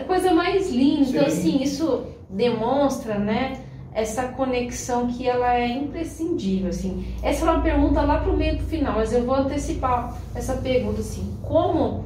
coisa 0.08 0.34
mais 0.34 0.68
linda. 0.68 1.10
Então, 1.10 1.26
assim, 1.26 1.62
isso 1.62 2.06
demonstra, 2.28 3.16
né? 3.20 3.60
Essa 3.92 4.28
conexão 4.28 5.08
que 5.08 5.28
ela 5.28 5.54
é 5.54 5.68
imprescindível, 5.68 6.70
assim. 6.70 7.14
Essa 7.22 7.44
é 7.44 7.50
uma 7.50 7.62
pergunta 7.62 8.00
lá 8.02 8.20
pro 8.20 8.36
meio 8.36 8.56
do 8.56 8.64
final, 8.64 8.94
mas 8.94 9.12
eu 9.12 9.24
vou 9.24 9.34
antecipar 9.34 10.16
essa 10.34 10.54
pergunta, 10.54 11.00
assim. 11.00 11.36
Como, 11.42 12.04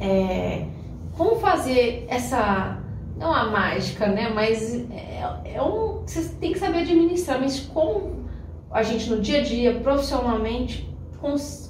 é, 0.00 0.64
como 1.16 1.36
fazer 1.36 2.06
essa, 2.08 2.78
não 3.16 3.32
a 3.32 3.50
mágica, 3.50 4.06
né, 4.06 4.30
mas 4.32 4.74
é, 4.90 5.54
é 5.54 5.62
um, 5.62 6.02
você 6.06 6.28
tem 6.40 6.52
que 6.52 6.58
saber 6.58 6.78
administrar, 6.78 7.40
mas 7.40 7.60
como 7.60 8.24
a 8.70 8.82
gente 8.82 9.10
no 9.10 9.20
dia 9.20 9.40
a 9.40 9.42
dia, 9.42 9.74
profissionalmente, 9.80 10.88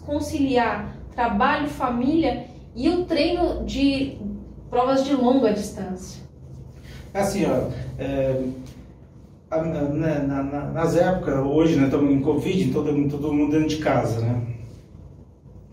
conciliar 0.04 0.96
trabalho, 1.14 1.68
família 1.68 2.46
E 2.74 2.88
o 2.90 3.04
treino 3.04 3.64
de 3.64 4.18
provas 4.68 5.04
de 5.04 5.14
longa 5.14 5.52
distância? 5.52 6.24
Assim, 7.12 7.44
ó, 7.46 7.70
é, 7.96 8.42
na, 9.62 10.42
na, 10.42 10.72
nas 10.72 10.96
épocas, 10.96 11.34
hoje, 11.44 11.76
né, 11.76 11.84
estamos 11.84 12.10
em 12.10 12.20
Covid, 12.20 12.72
todo, 12.72 13.08
todo 13.08 13.32
mundo 13.32 13.52
dentro 13.52 13.68
de 13.68 13.78
casa, 13.78 14.20
né? 14.20 14.42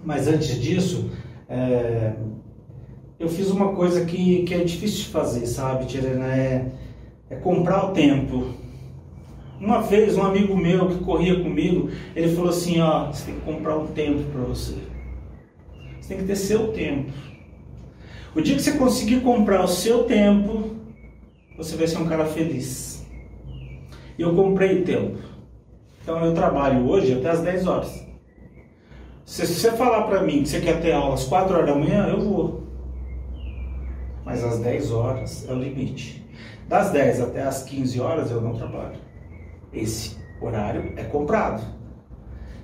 Mas 0.04 0.28
antes 0.28 0.60
disso, 0.60 1.12
é, 1.48 2.13
eu 3.20 3.30
fiz 3.30 3.50
uma 3.52 3.74
coisa 3.74 4.04
que, 4.06 4.44
que 4.44 4.54
é 4.54 4.63
difícil 4.63 5.04
de 5.04 5.10
fazer, 5.10 5.46
sabe, 5.46 5.86
Tirena? 5.86 6.26
É, 6.28 6.72
é 7.30 7.36
comprar 7.36 7.86
o 7.86 7.91
tempo. 7.91 8.46
Uma 9.60 9.80
vez, 9.82 10.17
um 10.17 10.24
amigo 10.24 10.58
meu 10.58 10.88
que 10.88 11.04
corria 11.04 11.39
comigo, 11.39 11.89
ele 12.15 12.34
falou 12.36 12.50
assim, 12.50 12.82
ó, 12.82 13.08
você 13.08 13.26
tem 13.26 13.36
que 13.36 13.41
comprar 13.41 13.78
um 13.78 13.88
tempo 13.88 14.24
para 14.32 14.41
você. 14.41 14.76
Você 16.00 16.10
tem 16.10 16.17
que 16.17 16.24
ter 16.24 16.36
seu 16.36 16.70
tempo. 16.74 17.12
O 18.34 18.41
dia 18.41 18.56
que 18.56 18.62
você 18.62 18.72
conseguir 18.72 19.22
comprar 19.22 19.63
o 19.63 19.67
seu 19.67 20.06
tempo, 20.06 20.78
você 21.56 21.76
vai 21.76 21.86
ser 21.86 22.00
um 22.00 22.08
cara 22.08 22.26
feliz. 22.26 22.90
E 24.21 24.23
eu 24.23 24.36
comprei 24.36 24.84
tempo. 24.84 25.17
Então 26.03 26.23
eu 26.23 26.36
trabalho 26.36 26.88
hoje 26.88 27.12
até 27.12 27.31
as 27.31 27.41
10 27.41 27.65
horas. 27.65 28.07
Se 29.25 29.47
você 29.47 29.71
falar 29.71 30.03
para 30.03 30.21
mim 30.21 30.43
que 30.43 30.49
você 30.49 30.62
quer 30.62 30.79
ter 30.79 30.91
aula 30.91 31.15
às 31.15 31.23
4 31.23 31.55
horas 31.55 31.65
da 31.65 31.73
manhã, 31.73 32.05
eu 32.07 32.21
vou. 32.21 32.63
Mas 34.23 34.43
às 34.43 34.60
10 34.60 34.91
horas 34.91 35.49
é 35.49 35.51
o 35.51 35.55
limite. 35.55 36.23
Das 36.69 36.91
10 36.91 37.19
até 37.19 37.41
as 37.41 37.63
15 37.63 37.99
horas 37.99 38.29
eu 38.29 38.39
não 38.39 38.53
trabalho. 38.53 38.99
Esse 39.73 40.17
horário 40.39 40.93
é 40.97 41.03
comprado. 41.03 41.63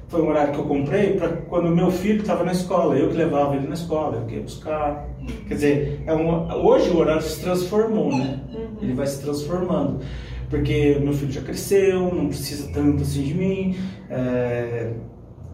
Foi 0.09 0.21
um 0.21 0.29
horário 0.29 0.53
que 0.53 0.59
eu 0.59 0.65
comprei 0.65 1.17
para 1.17 1.29
quando 1.49 1.75
meu 1.75 1.89
filho 1.89 2.21
estava 2.21 2.43
na 2.43 2.51
escola, 2.51 2.95
eu 2.95 3.09
que 3.09 3.17
levava 3.17 3.55
ele 3.55 3.67
na 3.67 3.73
escola, 3.73 4.17
eu 4.17 4.25
que 4.27 4.35
ia 4.35 4.41
buscar. 4.43 5.07
Quer 5.47 5.53
dizer, 5.55 6.03
é 6.05 6.13
hoje 6.13 6.91
o 6.91 6.97
horário 6.97 7.23
se 7.23 7.41
transformou, 7.41 8.15
né? 8.15 8.41
Uhum. 8.53 8.77
Ele 8.79 8.93
vai 8.93 9.07
se 9.07 9.23
transformando. 9.23 10.01
Porque 10.49 10.97
meu 11.01 11.13
filho 11.13 11.31
já 11.31 11.41
cresceu, 11.41 12.13
não 12.13 12.27
precisa 12.27 12.71
tanto 12.71 13.03
assim 13.03 13.23
de 13.23 13.33
mim. 13.33 13.77
É, 14.09 14.93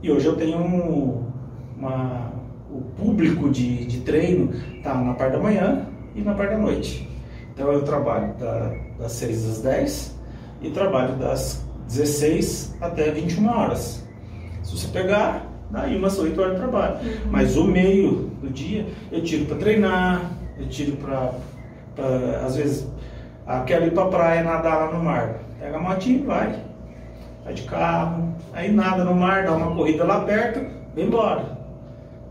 e 0.01 0.11
hoje 0.11 0.25
eu 0.25 0.35
tenho 0.35 0.57
uma, 1.77 2.31
o 2.69 2.81
público 2.95 3.49
de, 3.49 3.85
de 3.85 4.01
treino 4.01 4.51
tá 4.83 4.93
na 4.95 5.13
parte 5.13 5.33
da 5.33 5.39
manhã 5.39 5.87
e 6.15 6.21
na 6.21 6.33
parte 6.33 6.51
da 6.51 6.57
noite. 6.57 7.09
Então 7.53 7.71
eu 7.71 7.83
trabalho 7.83 8.33
da, 8.35 8.73
das 8.99 9.11
6 9.13 9.49
às 9.49 9.61
10 9.61 10.19
e 10.61 10.69
trabalho 10.69 11.15
das 11.17 11.65
16 11.87 12.75
até 12.81 13.11
21 13.11 13.47
horas. 13.47 14.03
Se 14.63 14.77
você 14.77 14.87
pegar, 14.87 15.45
daí 15.69 15.95
umas 15.97 16.17
8 16.17 16.39
horas 16.39 16.53
de 16.53 16.59
trabalho. 16.59 16.95
Uhum. 16.95 17.31
Mas 17.31 17.57
o 17.57 17.65
meio 17.65 18.31
do 18.41 18.49
dia 18.49 18.85
eu 19.11 19.23
tiro 19.23 19.45
para 19.45 19.57
treinar, 19.57 20.31
eu 20.59 20.67
tiro 20.67 20.97
para, 20.97 21.33
às 22.45 22.55
vezes, 22.55 22.87
ah, 23.45 23.63
quero 23.65 23.85
ir 23.85 23.93
para 23.93 24.03
a 24.03 24.07
praia 24.07 24.43
nadar 24.43 24.85
lá 24.85 24.91
no 24.91 25.03
mar. 25.03 25.35
Pega 25.59 25.77
a 25.77 25.81
motinha 25.81 26.19
e 26.19 26.23
vai. 26.23 26.59
Vai 27.43 27.53
de 27.53 27.63
carro, 27.63 28.33
aí 28.53 28.71
nada 28.71 29.03
no 29.03 29.13
mar, 29.13 29.43
dá 29.43 29.53
uma 29.53 29.75
corrida 29.75 30.05
lá 30.05 30.21
perto, 30.21 30.65
vem 30.95 31.07
embora. 31.07 31.57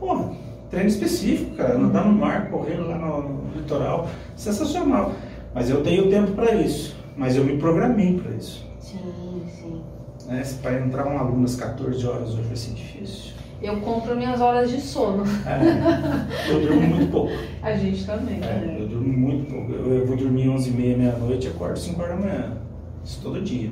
Pô, 0.01 0.31
treino 0.71 0.89
específico, 0.89 1.55
cara, 1.55 1.77
nadar 1.77 2.07
no 2.07 2.15
mar, 2.15 2.51
correr 2.51 2.77
lá 2.77 2.97
no, 2.97 3.23
no 3.23 3.55
litoral, 3.55 4.09
sensacional. 4.37 5.13
Mas 5.55 5.69
eu 5.69 5.83
tenho 5.83 6.09
tempo 6.09 6.33
para 6.33 6.55
isso, 6.55 6.97
mas 7.15 7.37
eu 7.37 7.45
me 7.45 7.59
programei 7.59 8.19
para 8.19 8.33
isso. 8.33 8.67
Sim, 8.81 9.43
sim. 9.55 9.83
Né? 10.27 10.43
Para 10.63 10.81
entrar 10.81 11.07
um 11.07 11.19
aluno 11.19 11.45
às 11.45 11.57
14 11.57 12.07
horas 12.07 12.31
hoje 12.31 12.43
vai 12.43 12.57
ser 12.57 12.73
difícil. 12.73 13.35
Eu 13.63 13.77
compro 13.81 14.17
minhas 14.17 14.41
horas 14.41 14.71
de 14.71 14.81
sono. 14.81 15.23
É, 15.47 16.51
eu 16.51 16.61
durmo 16.61 16.81
muito 16.83 17.13
pouco. 17.13 17.33
A 17.63 17.75
gente 17.77 18.05
também. 18.05 18.41
É? 18.43 18.77
Eu 18.81 18.89
durmo 18.89 19.07
muito 19.07 19.53
pouco. 19.53 19.73
Eu, 19.73 19.99
eu 19.99 20.07
vou 20.07 20.17
dormir 20.17 20.49
11h30, 20.49 20.97
meia-noite 20.97 21.47
e 21.47 21.51
acordo 21.51 21.79
5 21.79 22.03
horas 22.03 22.17
da 22.17 22.27
manhã. 22.27 22.59
Isso 23.05 23.21
todo 23.23 23.41
dia. 23.41 23.71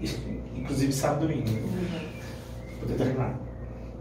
Inclusive 0.54 0.92
sábado 0.92 1.24
e 1.24 1.28
domingo. 1.28 1.48
Uhum. 1.48 2.80
Poder 2.80 2.94
treinar. 2.94 3.40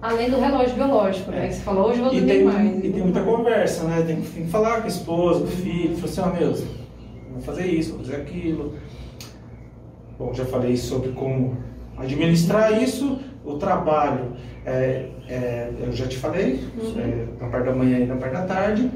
Além 0.01 0.29
do 0.29 0.39
relógio 0.39 0.75
biológico, 0.75 1.31
né? 1.31 1.45
É. 1.45 1.47
Que 1.47 1.55
você 1.55 1.61
falou, 1.61 1.89
hoje 1.89 1.99
eu 1.99 2.05
vou 2.05 2.13
dormir 2.13 2.27
tem, 2.27 2.43
mais. 2.43 2.77
E 2.77 2.89
tem 2.89 3.01
muita 3.01 3.21
conversa, 3.21 3.83
né? 3.83 4.01
Tem, 4.01 4.21
tem 4.21 4.45
que 4.45 4.49
falar 4.49 4.79
com 4.79 4.85
a 4.85 4.87
esposa, 4.87 5.39
com 5.39 5.45
o 5.45 5.47
filho. 5.47 5.95
Falar 5.95 6.11
assim, 6.11 6.21
ó, 6.21 6.27
oh, 6.27 6.39
meu, 6.39 6.53
vou 7.31 7.41
fazer 7.41 7.65
isso, 7.65 7.93
vou 7.93 8.03
fazer 8.03 8.15
aquilo. 8.17 8.75
Bom, 10.17 10.33
já 10.33 10.45
falei 10.45 10.75
sobre 10.75 11.09
como 11.09 11.57
administrar 11.97 12.81
isso, 12.81 13.19
o 13.53 13.57
trabalho, 13.57 14.33
é, 14.65 15.09
é, 15.27 15.71
eu 15.79 15.91
já 15.91 16.07
te 16.07 16.17
falei, 16.17 16.59
uhum. 16.77 16.99
é, 16.99 17.25
na 17.41 17.49
parte 17.49 17.65
da 17.65 17.75
manhã 17.75 17.99
e 17.99 18.05
na 18.05 18.15
parte 18.15 18.33
da 18.33 18.43
tarde. 18.43 18.89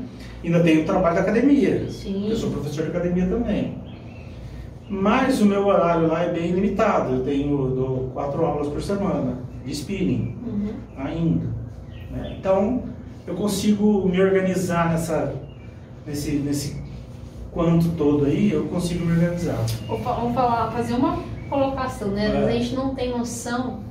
Ainda 0.44 0.60
tem 0.62 0.82
o 0.82 0.86
trabalho 0.86 1.16
da 1.16 1.22
academia. 1.22 1.90
Sim. 1.90 2.30
Eu 2.30 2.36
sou 2.36 2.52
professor 2.52 2.84
de 2.84 2.90
academia 2.90 3.26
também. 3.26 3.78
Mas 4.90 5.42
o 5.42 5.46
meu 5.46 5.66
horário 5.66 6.08
lá 6.08 6.24
é 6.24 6.34
bem 6.34 6.52
limitado. 6.52 7.16
Eu 7.16 7.24
tenho 7.24 7.70
dou 7.70 8.12
quatro 8.14 8.46
aulas 8.46 8.68
por 8.68 8.82
semana 8.82 9.38
de 9.66 9.72
spinning 9.72 10.36
uhum. 10.46 10.74
ainda. 10.98 11.46
Né? 12.12 12.36
Então 12.38 12.84
eu 13.26 13.36
consigo 13.36 14.08
me 14.08 14.22
organizar 14.22 14.90
nessa, 14.90 15.34
nesse, 16.06 16.32
nesse 16.34 16.84
quanto 17.52 17.90
todo 17.96 18.26
aí, 18.26 18.52
eu 18.52 18.66
consigo 18.66 19.06
me 19.06 19.14
organizar. 19.14 19.58
Vamos 19.88 20.34
falar, 20.34 20.72
fazer 20.72 20.96
uma 20.96 21.20
colocação, 21.50 22.10
né? 22.10 22.44
É. 22.44 22.48
A 22.48 22.52
gente 22.52 22.76
não 22.76 22.94
tem 22.94 23.12
noção 23.12 23.83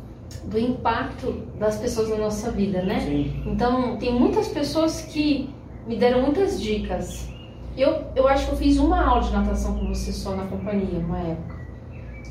do 0.45 0.59
impacto 0.59 1.33
das 1.59 1.79
pessoas 1.79 2.09
na 2.09 2.17
nossa 2.17 2.51
vida, 2.51 2.83
né? 2.83 3.01
Sim. 3.01 3.43
Então 3.47 3.97
tem 3.97 4.13
muitas 4.13 4.49
pessoas 4.49 5.03
que 5.03 5.51
me 5.87 5.97
deram 5.97 6.23
muitas 6.23 6.61
dicas 6.61 7.33
eu, 7.77 8.05
eu 8.15 8.29
acho 8.29 8.47
que 8.47 8.53
eu 8.53 8.59
fiz 8.59 8.79
uma 8.79 9.03
aula 9.03 9.23
de 9.23 9.33
natação 9.33 9.79
com 9.79 9.89
você 9.89 10.13
só 10.13 10.35
na 10.35 10.45
companhia, 10.45 10.99
uma 10.99 11.19
época. 11.19 11.63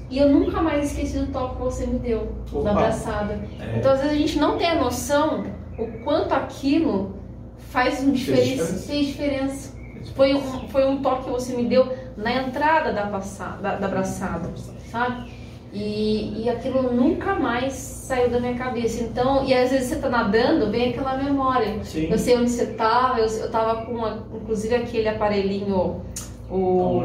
E 0.10 0.18
eu 0.18 0.30
nunca 0.30 0.62
mais 0.62 0.92
esqueci 0.92 1.18
do 1.18 1.32
toque 1.32 1.56
que 1.56 1.62
você 1.62 1.88
me 1.88 1.98
deu, 1.98 2.32
Opa. 2.52 2.64
da 2.64 2.72
abraçada. 2.72 3.40
É. 3.60 3.78
Então, 3.78 3.92
às 3.92 4.02
vezes, 4.02 4.14
a 4.14 4.20
gente 4.20 4.40
não 4.40 4.58
tem 4.58 4.68
a 4.68 4.76
noção 4.76 5.46
o 5.78 5.88
quanto 6.04 6.34
aquilo 6.34 7.16
faz 7.58 8.04
um 8.04 8.12
diferença, 8.12 8.88
fez 8.88 9.08
diferença. 9.08 9.74
Foi 10.16 10.34
um, 10.34 10.68
foi 10.68 10.86
um 10.88 11.02
toque 11.02 11.26
que 11.26 11.30
você 11.30 11.56
me 11.56 11.66
deu 11.66 11.92
na 12.18 12.34
entrada 12.44 12.92
da, 12.92 13.08
passada, 13.08 13.62
da, 13.62 13.76
da 13.78 13.88
abraçada, 13.88 14.50
sabe? 14.92 15.32
E, 15.74 16.44
e 16.44 16.50
aquilo 16.50 16.94
nunca 16.94 17.36
mais 17.36 17.74
saiu 17.74 18.30
da 18.30 18.40
minha 18.40 18.56
cabeça. 18.56 19.04
Então, 19.04 19.46
e 19.46 19.54
às 19.54 19.72
vezes 19.72 19.88
você 19.88 19.96
tá 19.96 20.10
nadando, 20.10 20.70
vem 20.70 20.90
aquela 20.90 21.18
memória. 21.18 21.82
Sim. 21.84 22.10
Eu 22.12 22.18
sei 22.18 22.38
onde 22.38 22.50
você 22.50 22.68
tava, 22.68 23.20
eu, 23.20 23.28
eu 23.28 23.50
tava 23.50 23.86
com, 23.86 23.94
uma, 23.94 24.28
inclusive, 24.34 24.76
aquele 24.76 25.08
aparelhinho. 25.08 26.02
O. 26.50 27.04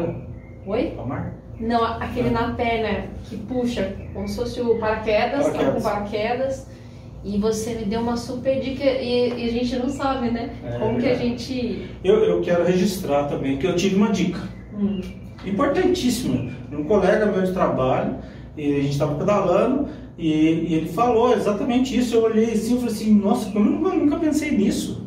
Oi? 0.67 0.93
Palmar? 0.97 1.35
Não, 1.61 1.83
aquele 1.85 2.31
na 2.31 2.51
perna 2.53 3.07
que 3.25 3.37
puxa, 3.37 3.95
como 4.13 4.29
se 4.29 4.37
fosse 4.37 4.61
o 4.61 4.79
paraquedas, 4.79 5.47
paraquedas. 5.47 5.75
com 5.75 5.81
paraquedas. 5.83 6.77
E 7.25 7.39
você 7.39 7.75
me 7.75 7.85
deu 7.85 8.01
uma 8.01 8.17
super 8.17 8.61
dica 8.61 8.85
e, 8.85 9.31
e 9.31 9.49
a 9.49 9.53
gente 9.53 9.77
não 9.77 9.89
sabe, 9.89 10.31
né? 10.31 10.51
É, 10.65 10.79
como 10.79 10.99
é 10.99 11.01
que 11.01 11.09
a 11.09 11.15
gente. 11.15 11.89
Eu, 12.05 12.23
eu 12.23 12.41
quero 12.41 12.65
registrar 12.65 13.25
também 13.25 13.57
que 13.57 13.67
eu 13.67 13.75
tive 13.75 13.97
uma 13.97 14.11
dica. 14.11 14.41
Hum. 14.75 15.01
Importantíssima. 15.45 16.53
Um 16.73 16.85
colega 16.85 17.27
meu 17.27 17.43
de 17.43 17.53
trabalho 17.53 18.17
e 18.57 18.77
a 18.77 18.81
gente 18.81 18.93
estava 18.93 19.15
pedalando 19.15 19.89
e, 20.19 20.29
e, 20.29 20.75
ele 20.75 20.89
falou 20.89 21.35
exatamente 21.35 21.97
isso. 21.97 22.17
Eu 22.17 22.25
olhei 22.25 22.53
assim 22.53 22.75
e 22.75 22.79
falei 22.79 22.95
assim, 22.95 23.15
nossa, 23.15 23.51
eu 23.55 23.61
nunca, 23.61 23.95
nunca 23.95 24.17
pensei 24.17 24.57
nisso. 24.57 25.07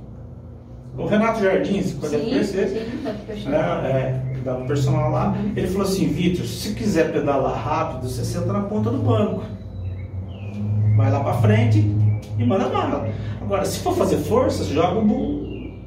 O 0.98 1.06
Renato 1.06 1.42
Jardim, 1.42 1.82
você 1.82 1.96
pode 1.96 2.18
conhecer, 2.18 2.68
sim, 2.68 3.50
né? 3.50 3.58
é, 3.58 4.42
dava 4.44 4.64
um 4.64 4.68
personal 4.68 5.12
lá. 5.12 5.30
Uhum. 5.30 5.54
Ele 5.56 5.68
falou 5.68 5.88
assim, 5.88 6.08
Vitor, 6.08 6.46
se 6.46 6.74
quiser 6.74 7.12
pedalar 7.14 7.56
rápido, 7.56 8.10
você 8.10 8.24
senta 8.26 8.52
na 8.52 8.62
ponta 8.62 8.90
do 8.90 8.98
banco. 8.98 9.44
Vai 10.98 11.10
lá 11.10 11.22
para 11.22 11.34
frente 11.36 11.80
e 12.38 12.46
manda 12.46 12.68
bala. 12.68 13.10
Agora, 13.42 13.64
se 13.64 13.80
for 13.80 13.96
fazer 13.96 14.18
força, 14.18 14.66
joga 14.66 15.00
o 15.00 15.06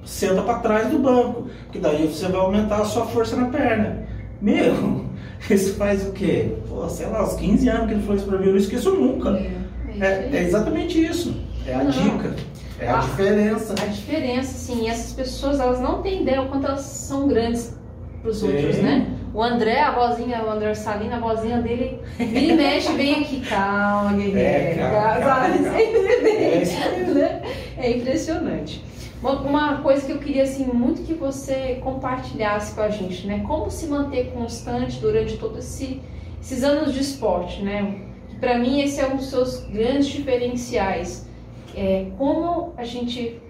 senta 0.05 0.43
para 0.43 0.59
trás 0.59 0.91
do 0.91 0.99
banco, 0.99 1.47
porque 1.65 1.79
daí 1.79 2.07
você 2.07 2.27
vai 2.27 2.41
aumentar 2.41 2.79
a 2.79 2.85
sua 2.85 3.05
força 3.07 3.37
na 3.37 3.47
perna. 3.47 4.05
Meu, 4.41 5.02
isso 5.51 5.75
faz 5.75 6.07
o 6.07 6.13
quê? 6.13 6.53
Pô, 6.69 6.89
sei 6.89 7.07
lá, 7.07 7.25
uns 7.25 7.35
15 7.35 7.69
anos 7.69 7.87
que 7.87 7.95
ele 7.95 8.03
falou 8.03 8.17
isso 8.17 8.27
pra 8.27 8.39
mim, 8.39 8.47
eu 8.47 8.53
não 8.53 8.59
esqueço 8.59 8.91
nunca. 8.95 9.31
É, 9.31 10.07
é, 10.07 10.31
é 10.33 10.43
exatamente 10.43 11.05
isso. 11.05 11.35
É 11.67 11.75
a 11.75 11.85
não. 11.85 11.91
dica. 11.91 12.35
É 12.79 12.89
a, 12.89 12.99
a, 12.99 13.03
diferença. 13.03 13.75
A 13.81 13.87
diferença, 13.87 14.53
sim. 14.53 14.89
Essas 14.89 15.13
pessoas, 15.13 15.61
elas 15.61 15.81
não 15.81 16.03
têm 16.03 16.23
ideia 16.23 16.43
o 16.43 16.49
quanto 16.49 16.67
elas 16.67 16.81
são 16.81 17.29
grandes 17.29 17.77
pros 18.23 18.41
sim. 18.41 18.49
outros, 18.49 18.79
né? 18.79 19.07
O 19.35 19.43
André, 19.43 19.81
a 19.81 19.93
vozinha, 19.93 20.45
o 20.45 20.51
André 20.51 20.75
Salina, 20.75 21.17
a 21.17 21.21
vozinha 21.21 21.61
dele, 21.63 21.99
ele 22.19 22.53
mexe, 22.55 22.93
vem 22.93 23.23
aqui, 23.23 23.41
calma, 23.41 24.13
guerreiro. 24.13 24.39
É, 24.39 24.75
calma, 24.75 25.21
calma, 25.21 25.59
calma. 25.59 25.73
É, 27.79 27.87
é 27.87 27.97
impressionante. 27.97 28.83
Uma, 29.23 29.41
uma, 29.41 29.83
coisa 29.83 30.05
que 30.05 30.11
eu 30.11 30.19
queria 30.19 30.43
assim 30.43 30.65
muito 30.65 31.07
que 31.07 31.15
você 31.15 31.81
compartilhasse 31.81 32.75
com 32.75 32.81
a 32.81 32.89
gente, 32.89 33.25
né? 33.25 33.45
Como 33.47 33.71
se 33.71 33.87
manter 33.87 34.33
constante 34.33 34.99
durante 34.99 35.37
todos 35.39 35.59
esse, 35.59 36.03
esses 36.41 36.65
anos 36.65 36.93
de 36.93 37.01
esporte, 37.01 37.63
né? 37.63 38.03
Para 38.41 38.59
mim 38.59 38.81
esse 38.81 39.01
é 39.01 39.07
um 39.07 39.17
dos 39.17 39.31
seus 39.31 39.65
grandes 39.67 40.09
diferenciais. 40.09 41.29
É, 41.73 42.11
como 42.19 42.75
a 42.77 42.83
gente 42.83 43.41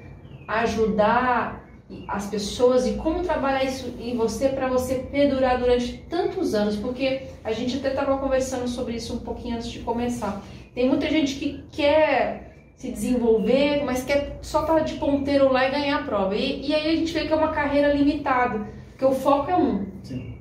ajudar 0.46 1.66
as 2.06 2.26
pessoas 2.26 2.86
e 2.86 2.94
como 2.94 3.22
trabalhar 3.22 3.64
isso 3.64 3.94
em 3.98 4.14
você 4.14 4.50
para 4.50 4.68
você 4.68 4.96
perdurar 5.10 5.58
durante 5.58 5.98
tantos 6.08 6.54
anos, 6.54 6.76
porque 6.76 7.28
a 7.42 7.52
gente 7.52 7.78
até 7.78 7.88
estava 7.88 8.18
conversando 8.18 8.68
sobre 8.68 8.96
isso 8.96 9.14
um 9.14 9.20
pouquinho 9.20 9.56
antes 9.56 9.70
de 9.70 9.80
começar. 9.80 10.42
Tem 10.74 10.86
muita 10.86 11.08
gente 11.08 11.36
que 11.36 11.64
quer 11.72 12.51
se 12.76 12.90
desenvolver, 12.90 13.84
mas 13.84 14.04
quer 14.04 14.38
só 14.42 14.62
estar 14.62 14.80
de 14.80 14.94
ponteiro 14.94 15.52
lá 15.52 15.68
e 15.68 15.70
ganhar 15.70 16.00
a 16.00 16.02
prova. 16.02 16.34
E, 16.34 16.68
e, 16.68 16.74
aí 16.74 16.92
a 16.92 16.96
gente 16.96 17.12
vê 17.12 17.26
que 17.26 17.32
é 17.32 17.36
uma 17.36 17.52
carreira 17.52 17.92
limitada, 17.92 18.66
porque 18.90 19.04
o 19.04 19.12
foco 19.12 19.50
é 19.50 19.56
um. 19.56 19.86
Sim. 20.02 20.34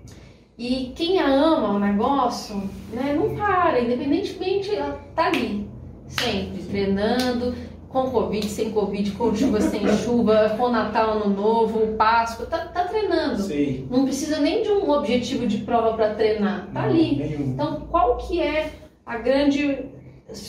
E 0.57 0.91
quem 0.95 1.19
ama 1.19 1.69
o 1.69 1.79
negócio, 1.79 2.55
né, 2.91 3.13
não 3.13 3.35
para, 3.35 3.79
independentemente, 3.79 4.71
tá 5.15 5.27
ali, 5.27 5.67
sempre, 6.07 6.61
treinando, 6.63 7.55
com 7.91 8.09
Covid, 8.09 8.47
sem 8.47 8.71
Covid, 8.71 9.11
com 9.11 9.35
chuva, 9.35 9.59
sem 9.59 9.87
chuva, 9.97 10.55
com 10.57 10.69
Natal, 10.69 11.17
Ano 11.17 11.35
Novo, 11.35 11.95
Páscoa, 11.97 12.45
tá, 12.45 12.59
tá 12.59 12.85
treinando. 12.85 13.41
Sim. 13.41 13.87
Não 13.89 14.03
precisa 14.03 14.39
nem 14.39 14.63
de 14.63 14.69
um 14.69 14.89
objetivo 14.89 15.45
de 15.45 15.57
prova 15.59 15.93
para 15.93 16.15
treinar, 16.15 16.69
tá 16.73 16.81
não, 16.81 16.89
ali. 16.89 17.17
Nenhum. 17.17 17.51
Então, 17.51 17.87
qual 17.89 18.17
que 18.17 18.41
é 18.41 18.71
a 19.05 19.17
grande, 19.17 19.85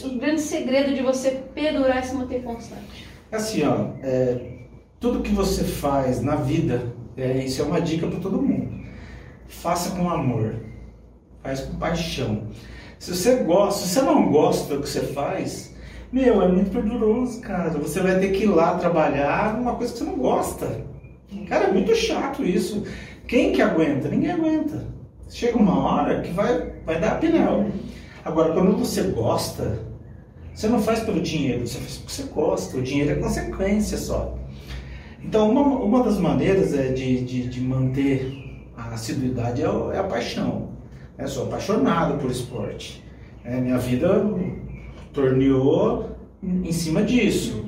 o 0.04 0.18
grande 0.18 0.40
segredo 0.40 0.94
de 0.94 1.02
você 1.02 1.42
perdurar 1.54 2.02
e 2.02 2.06
se 2.06 2.14
manter 2.14 2.42
constante? 2.42 3.06
Assim, 3.30 3.62
ó, 3.64 3.90
é, 4.02 4.38
tudo 5.00 5.22
que 5.22 5.32
você 5.32 5.64
faz 5.64 6.20
na 6.20 6.36
vida, 6.36 6.94
é, 7.16 7.44
isso 7.44 7.62
é 7.62 7.64
uma 7.64 7.80
dica 7.80 8.06
para 8.06 8.20
todo 8.20 8.40
mundo. 8.40 8.82
Faça 9.48 9.96
com 9.96 10.08
amor, 10.08 10.56
faz 11.42 11.60
com 11.60 11.76
paixão. 11.76 12.48
Se 12.98 13.14
você 13.14 13.36
gosta, 13.36 13.86
se 13.86 13.94
você 13.94 14.02
não 14.02 14.30
gosta 14.30 14.74
do 14.74 14.82
que 14.82 14.88
você 14.88 15.00
faz, 15.00 15.74
meu, 16.12 16.42
é 16.42 16.48
muito 16.48 16.70
perduroso, 16.70 17.40
cara. 17.40 17.70
Você 17.70 18.00
vai 18.00 18.20
ter 18.20 18.32
que 18.32 18.44
ir 18.44 18.48
lá 18.48 18.76
trabalhar 18.76 19.56
numa 19.56 19.74
coisa 19.74 19.92
que 19.92 19.98
você 19.98 20.04
não 20.04 20.16
gosta. 20.16 20.84
Cara, 21.48 21.64
é 21.64 21.72
muito 21.72 21.94
chato 21.96 22.44
isso. 22.44 22.84
Quem 23.26 23.52
que 23.52 23.62
aguenta? 23.62 24.08
Ninguém 24.08 24.30
aguenta. 24.30 24.84
Chega 25.30 25.56
uma 25.56 25.78
hora 25.78 26.20
que 26.20 26.30
vai, 26.30 26.74
vai 26.84 27.00
dar 27.00 27.18
pneu. 27.18 27.72
Agora, 28.24 28.52
quando 28.52 28.76
você 28.76 29.02
gosta, 29.02 29.80
você 30.54 30.68
não 30.68 30.80
faz 30.80 31.00
pelo 31.00 31.20
dinheiro, 31.20 31.66
você 31.66 31.78
faz 31.78 31.96
porque 31.96 32.12
você 32.12 32.22
gosta. 32.24 32.76
O 32.76 32.82
dinheiro 32.82 33.10
é 33.10 33.14
consequência 33.16 33.98
só. 33.98 34.38
Então, 35.22 35.50
uma, 35.50 35.62
uma 35.62 36.02
das 36.04 36.18
maneiras 36.18 36.74
é 36.74 36.88
de, 36.92 37.24
de, 37.24 37.48
de 37.48 37.60
manter 37.60 38.42
a 38.76 38.94
assiduidade 38.94 39.62
é, 39.62 39.64
é 39.64 39.98
a 39.98 40.04
paixão. 40.04 40.70
Eu 41.18 41.28
sou 41.28 41.44
apaixonado 41.44 42.18
por 42.18 42.30
esporte. 42.30 43.02
É, 43.44 43.60
minha 43.60 43.78
vida 43.78 44.24
torneou 45.12 46.16
em 46.42 46.72
cima 46.72 47.02
disso. 47.02 47.64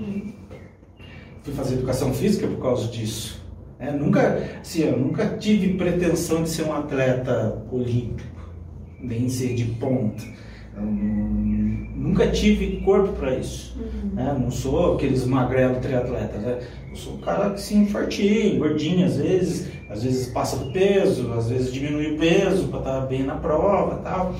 Fui 1.42 1.52
fazer 1.52 1.74
educação 1.74 2.12
física 2.12 2.46
por 2.46 2.60
causa 2.60 2.88
disso. 2.88 3.42
É, 3.78 3.90
nunca, 3.90 4.60
assim, 4.60 4.82
eu 4.82 4.98
nunca 4.98 5.36
tive 5.36 5.74
pretensão 5.74 6.42
de 6.42 6.48
ser 6.48 6.62
um 6.62 6.72
atleta 6.72 7.62
olímpico, 7.70 8.50
nem 9.00 9.28
ser 9.28 9.54
de 9.54 9.64
ponta. 9.64 10.22
Eu, 10.76 10.82
nunca 12.14 12.28
tive 12.28 12.80
corpo 12.82 13.12
para 13.14 13.34
isso. 13.34 13.76
Uhum. 13.76 14.10
Né? 14.14 14.36
Não 14.38 14.50
sou 14.50 14.94
aqueles 14.94 15.24
magrelos 15.26 15.78
triatletas. 15.78 16.40
Né? 16.40 16.58
Eu 16.90 16.96
sou 16.96 17.14
um 17.14 17.18
cara 17.18 17.48
assim, 17.48 17.86
fortinho, 17.86 18.58
gordinho 18.58 19.06
às 19.06 19.16
vezes, 19.16 19.68
às 19.90 20.04
vezes 20.04 20.28
passa 20.28 20.56
do 20.56 20.70
peso, 20.70 21.32
às 21.32 21.48
vezes 21.48 21.72
diminui 21.72 22.14
o 22.14 22.18
peso 22.18 22.68
para 22.68 22.78
estar 22.78 23.00
tá 23.00 23.06
bem 23.06 23.24
na 23.24 23.34
prova 23.34 23.96
tal. 23.96 24.34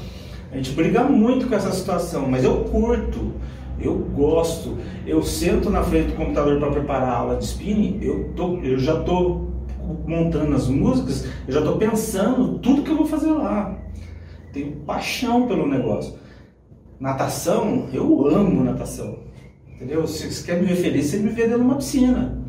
A 0.53 0.57
gente 0.57 0.71
briga 0.71 1.03
muito 1.03 1.49
com 1.49 1.55
essa 1.55 1.73
situação, 1.73 2.29
mas 2.29 2.45
eu 2.45 2.65
curto, 2.65 3.33
eu 3.81 3.97
gosto. 3.97 4.77
Eu 5.05 5.23
sento 5.23 5.69
na 5.69 5.83
frente 5.83 6.11
do 6.11 6.17
computador 6.17 6.61
para 6.61 6.71
preparar 6.71 7.09
a 7.09 7.17
aula 7.17 7.37
de 7.37 7.45
spinning, 7.45 7.99
eu, 8.03 8.33
tô, 8.37 8.59
eu 8.59 8.79
já 8.79 9.01
estou 9.01 9.53
montando 10.07 10.55
as 10.55 10.69
músicas, 10.69 11.27
eu 11.49 11.55
já 11.55 11.61
estou 11.61 11.77
pensando 11.77 12.59
tudo 12.61 12.83
que 12.83 12.91
eu 12.91 12.97
vou 12.97 13.07
fazer 13.07 13.33
lá. 13.33 13.77
Tenho 14.53 14.77
paixão 14.87 15.49
pelo 15.49 15.67
negócio. 15.67 16.15
Natação, 17.05 17.89
eu 17.93 18.27
amo 18.27 18.65
natação. 18.65 19.19
Entendeu? 19.69 20.07
Se 20.07 20.33
você 20.33 20.47
quer 20.47 20.61
me 20.61 20.67
ver 20.67 20.77
feliz, 20.77 21.07
você 21.07 21.19
me 21.19 21.29
vê 21.29 21.43
dentro 21.43 21.59
de 21.59 21.65
uma 21.65 21.77
piscina. 21.77 22.43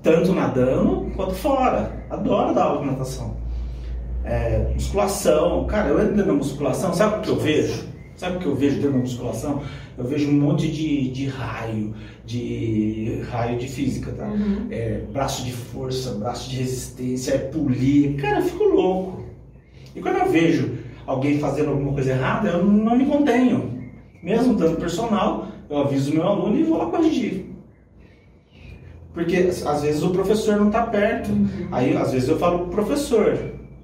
Tanto 0.00 0.32
nadando 0.32 1.10
quanto 1.16 1.34
fora. 1.34 2.06
Adoro 2.08 2.54
dar 2.54 2.64
aula 2.64 2.82
de 2.82 2.86
natação 2.86 3.42
é, 4.24 4.70
musculação. 4.74 5.66
Cara, 5.66 5.88
eu 5.88 6.00
entro 6.02 6.24
na 6.24 6.32
musculação, 6.32 6.94
sabe 6.94 7.18
o 7.18 7.20
que 7.22 7.28
eu 7.28 7.36
vejo? 7.36 7.90
Sabe 8.16 8.36
o 8.36 8.40
que 8.40 8.46
eu 8.46 8.54
vejo 8.54 8.76
dentro 8.76 8.92
da 8.92 8.98
musculação? 8.98 9.62
Eu 9.98 10.04
vejo 10.04 10.30
um 10.30 10.34
monte 10.34 10.70
de, 10.70 11.10
de 11.10 11.26
raio, 11.26 11.94
de 12.24 13.22
raio 13.30 13.58
de 13.58 13.68
física, 13.68 14.12
tá? 14.12 14.26
Uhum. 14.26 14.68
É, 14.70 15.00
braço 15.12 15.44
de 15.44 15.52
força, 15.52 16.12
braço 16.14 16.48
de 16.48 16.56
resistência, 16.56 17.32
é 17.34 17.38
polir. 17.38 18.16
Cara, 18.20 18.40
eu 18.40 18.44
fico 18.44 18.64
louco. 18.64 19.24
E 19.94 20.00
quando 20.00 20.18
eu 20.18 20.30
vejo 20.30 20.78
alguém 21.06 21.38
fazendo 21.38 21.70
alguma 21.70 21.92
coisa 21.92 22.12
errada, 22.12 22.50
eu 22.50 22.64
não 22.64 22.96
me 22.96 23.06
contenho. 23.06 23.82
Mesmo 24.22 24.54
dando 24.54 24.76
personal, 24.76 25.48
eu 25.68 25.78
aviso 25.78 26.12
o 26.12 26.14
meu 26.14 26.26
aluno 26.26 26.56
e 26.56 26.62
vou 26.62 26.78
lá 26.78 26.86
corrigir. 26.86 27.46
Porque 29.12 29.36
às 29.36 29.82
vezes 29.82 30.02
o 30.02 30.10
professor 30.10 30.56
não 30.56 30.68
está 30.68 30.86
perto. 30.86 31.30
Uhum. 31.30 31.68
Aí 31.70 31.96
às 31.96 32.12
vezes 32.12 32.28
eu 32.28 32.38
falo 32.38 32.60
pro 32.60 32.68
professor, 32.68 33.34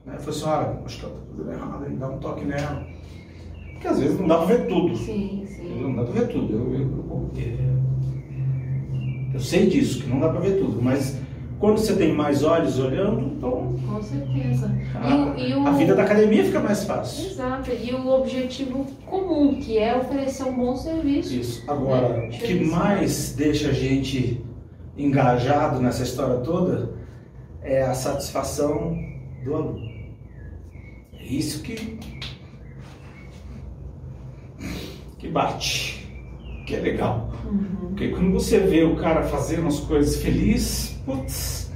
né? 0.07 0.15
Eu 0.15 0.21
falei 0.21 0.41
assim, 0.41 0.45
olha, 0.45 0.81
acho 0.85 1.01
que 1.01 1.05
ela 1.05 1.15
está 1.15 1.27
fazendo 1.31 1.53
errado, 1.53 1.85
aí 1.85 1.97
dá 1.97 2.09
um 2.09 2.19
toque 2.19 2.45
nela. 2.45 2.87
Porque 3.73 3.89
às 3.89 4.01
vezes 4.01 4.19
não 4.19 4.27
dá 4.27 4.39
para 4.39 4.47
ver 4.47 4.67
tudo. 4.67 4.97
Sim, 4.97 5.45
sim. 5.47 5.81
Não 5.83 5.95
dá 5.97 6.03
para 6.05 6.13
ver 6.21 6.29
tudo. 6.29 6.53
Eu, 6.53 6.75
eu, 6.75 6.81
eu, 6.81 7.31
eu, 9.35 9.41
sei 9.41 9.67
disso, 9.67 10.03
que 10.03 10.09
não 10.09 10.19
dá 10.19 10.31
para 10.31 10.41
ver 10.41 10.59
tudo, 10.59 10.81
mas 10.83 11.19
quando 11.59 11.79
você 11.79 11.95
tem 11.97 12.15
mais 12.15 12.45
olhos 12.45 12.79
olhando, 12.79 13.21
então. 13.21 13.75
Com 13.89 14.03
certeza. 14.03 14.71
A, 14.95 15.37
e 15.37 15.51
e 15.51 15.55
o... 15.55 15.67
a 15.67 15.73
vida 15.73 15.95
da 15.95 16.05
academia 16.05 16.45
fica 16.45 16.61
mais 16.61 16.85
fácil. 16.85 17.31
Exato. 17.31 17.71
E 17.73 17.93
o 17.93 18.09
objetivo 18.09 18.87
comum, 19.07 19.59
que 19.61 19.77
é 19.77 19.97
oferecer 19.97 20.45
um 20.45 20.57
bom 20.57 20.77
serviço. 20.77 21.35
Isso. 21.35 21.65
Agora, 21.69 22.09
né? 22.09 22.27
o 22.27 22.31
que 22.31 22.65
mais 22.65 23.33
deixa 23.33 23.71
a 23.71 23.73
gente 23.73 24.45
engajado 24.97 25.81
nessa 25.81 26.03
história 26.03 26.37
toda 26.39 26.97
é 27.63 27.83
a 27.83 27.95
satisfação 27.95 28.97
do 29.45 29.55
aluno. 29.55 29.89
É 31.13 31.25
isso 31.25 31.63
que 31.63 31.99
que 35.19 35.29
bate, 35.29 36.09
que 36.65 36.77
é 36.77 36.81
legal. 36.81 37.33
Uhum. 37.45 37.89
Porque 37.89 38.09
quando 38.11 38.33
você 38.33 38.61
vê 38.61 38.85
o 38.85 38.95
cara 38.95 39.25
fazendo 39.25 39.67
as 39.67 39.81
coisas 39.81 40.23
feliz, 40.23 40.98
putz. 41.09 41.71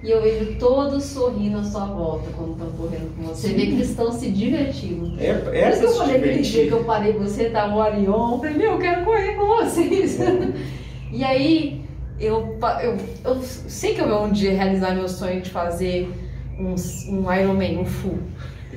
E 0.00 0.10
eu 0.10 0.22
vejo 0.22 0.54
todos 0.60 1.02
sorrindo 1.02 1.58
à 1.58 1.64
sua 1.64 1.86
volta 1.86 2.30
quando 2.36 2.52
estão 2.52 2.70
correndo 2.70 3.16
com 3.16 3.22
você. 3.24 3.48
Você 3.48 3.54
vê 3.54 3.66
que 3.66 3.72
eles 3.72 3.90
estão 3.90 4.12
se 4.12 4.30
divertindo. 4.30 5.20
É, 5.20 5.30
é 5.30 5.34
Por 5.34 5.54
isso 5.54 5.80
que 5.80 5.86
eu 5.86 5.94
falei 5.96 6.16
aquele 6.16 6.42
dia 6.42 6.66
que 6.68 6.72
eu 6.72 6.84
parei 6.84 7.12
você, 7.14 7.50
tá 7.50 7.66
no 7.66 7.78
Orion, 7.78 8.34
eu 8.34 8.38
falei, 8.38 8.56
meu, 8.56 8.72
eu 8.72 8.78
quero 8.78 9.04
correr 9.04 9.34
com 9.34 9.46
vocês. 9.46 10.20
É. 10.20 10.52
e 11.10 11.24
aí, 11.24 11.84
eu, 12.20 12.56
eu, 12.80 12.96
eu 13.24 13.42
sei 13.42 13.94
que 13.94 14.00
eu 14.00 14.08
vou 14.08 14.26
um 14.26 14.30
dia 14.30 14.52
realizar 14.52 14.94
meu 14.94 15.08
sonho 15.08 15.40
de 15.40 15.50
fazer 15.50 16.08
um, 16.56 16.76
um 17.10 17.34
Ironman, 17.34 17.78
um 17.78 17.84
full. 17.84 18.18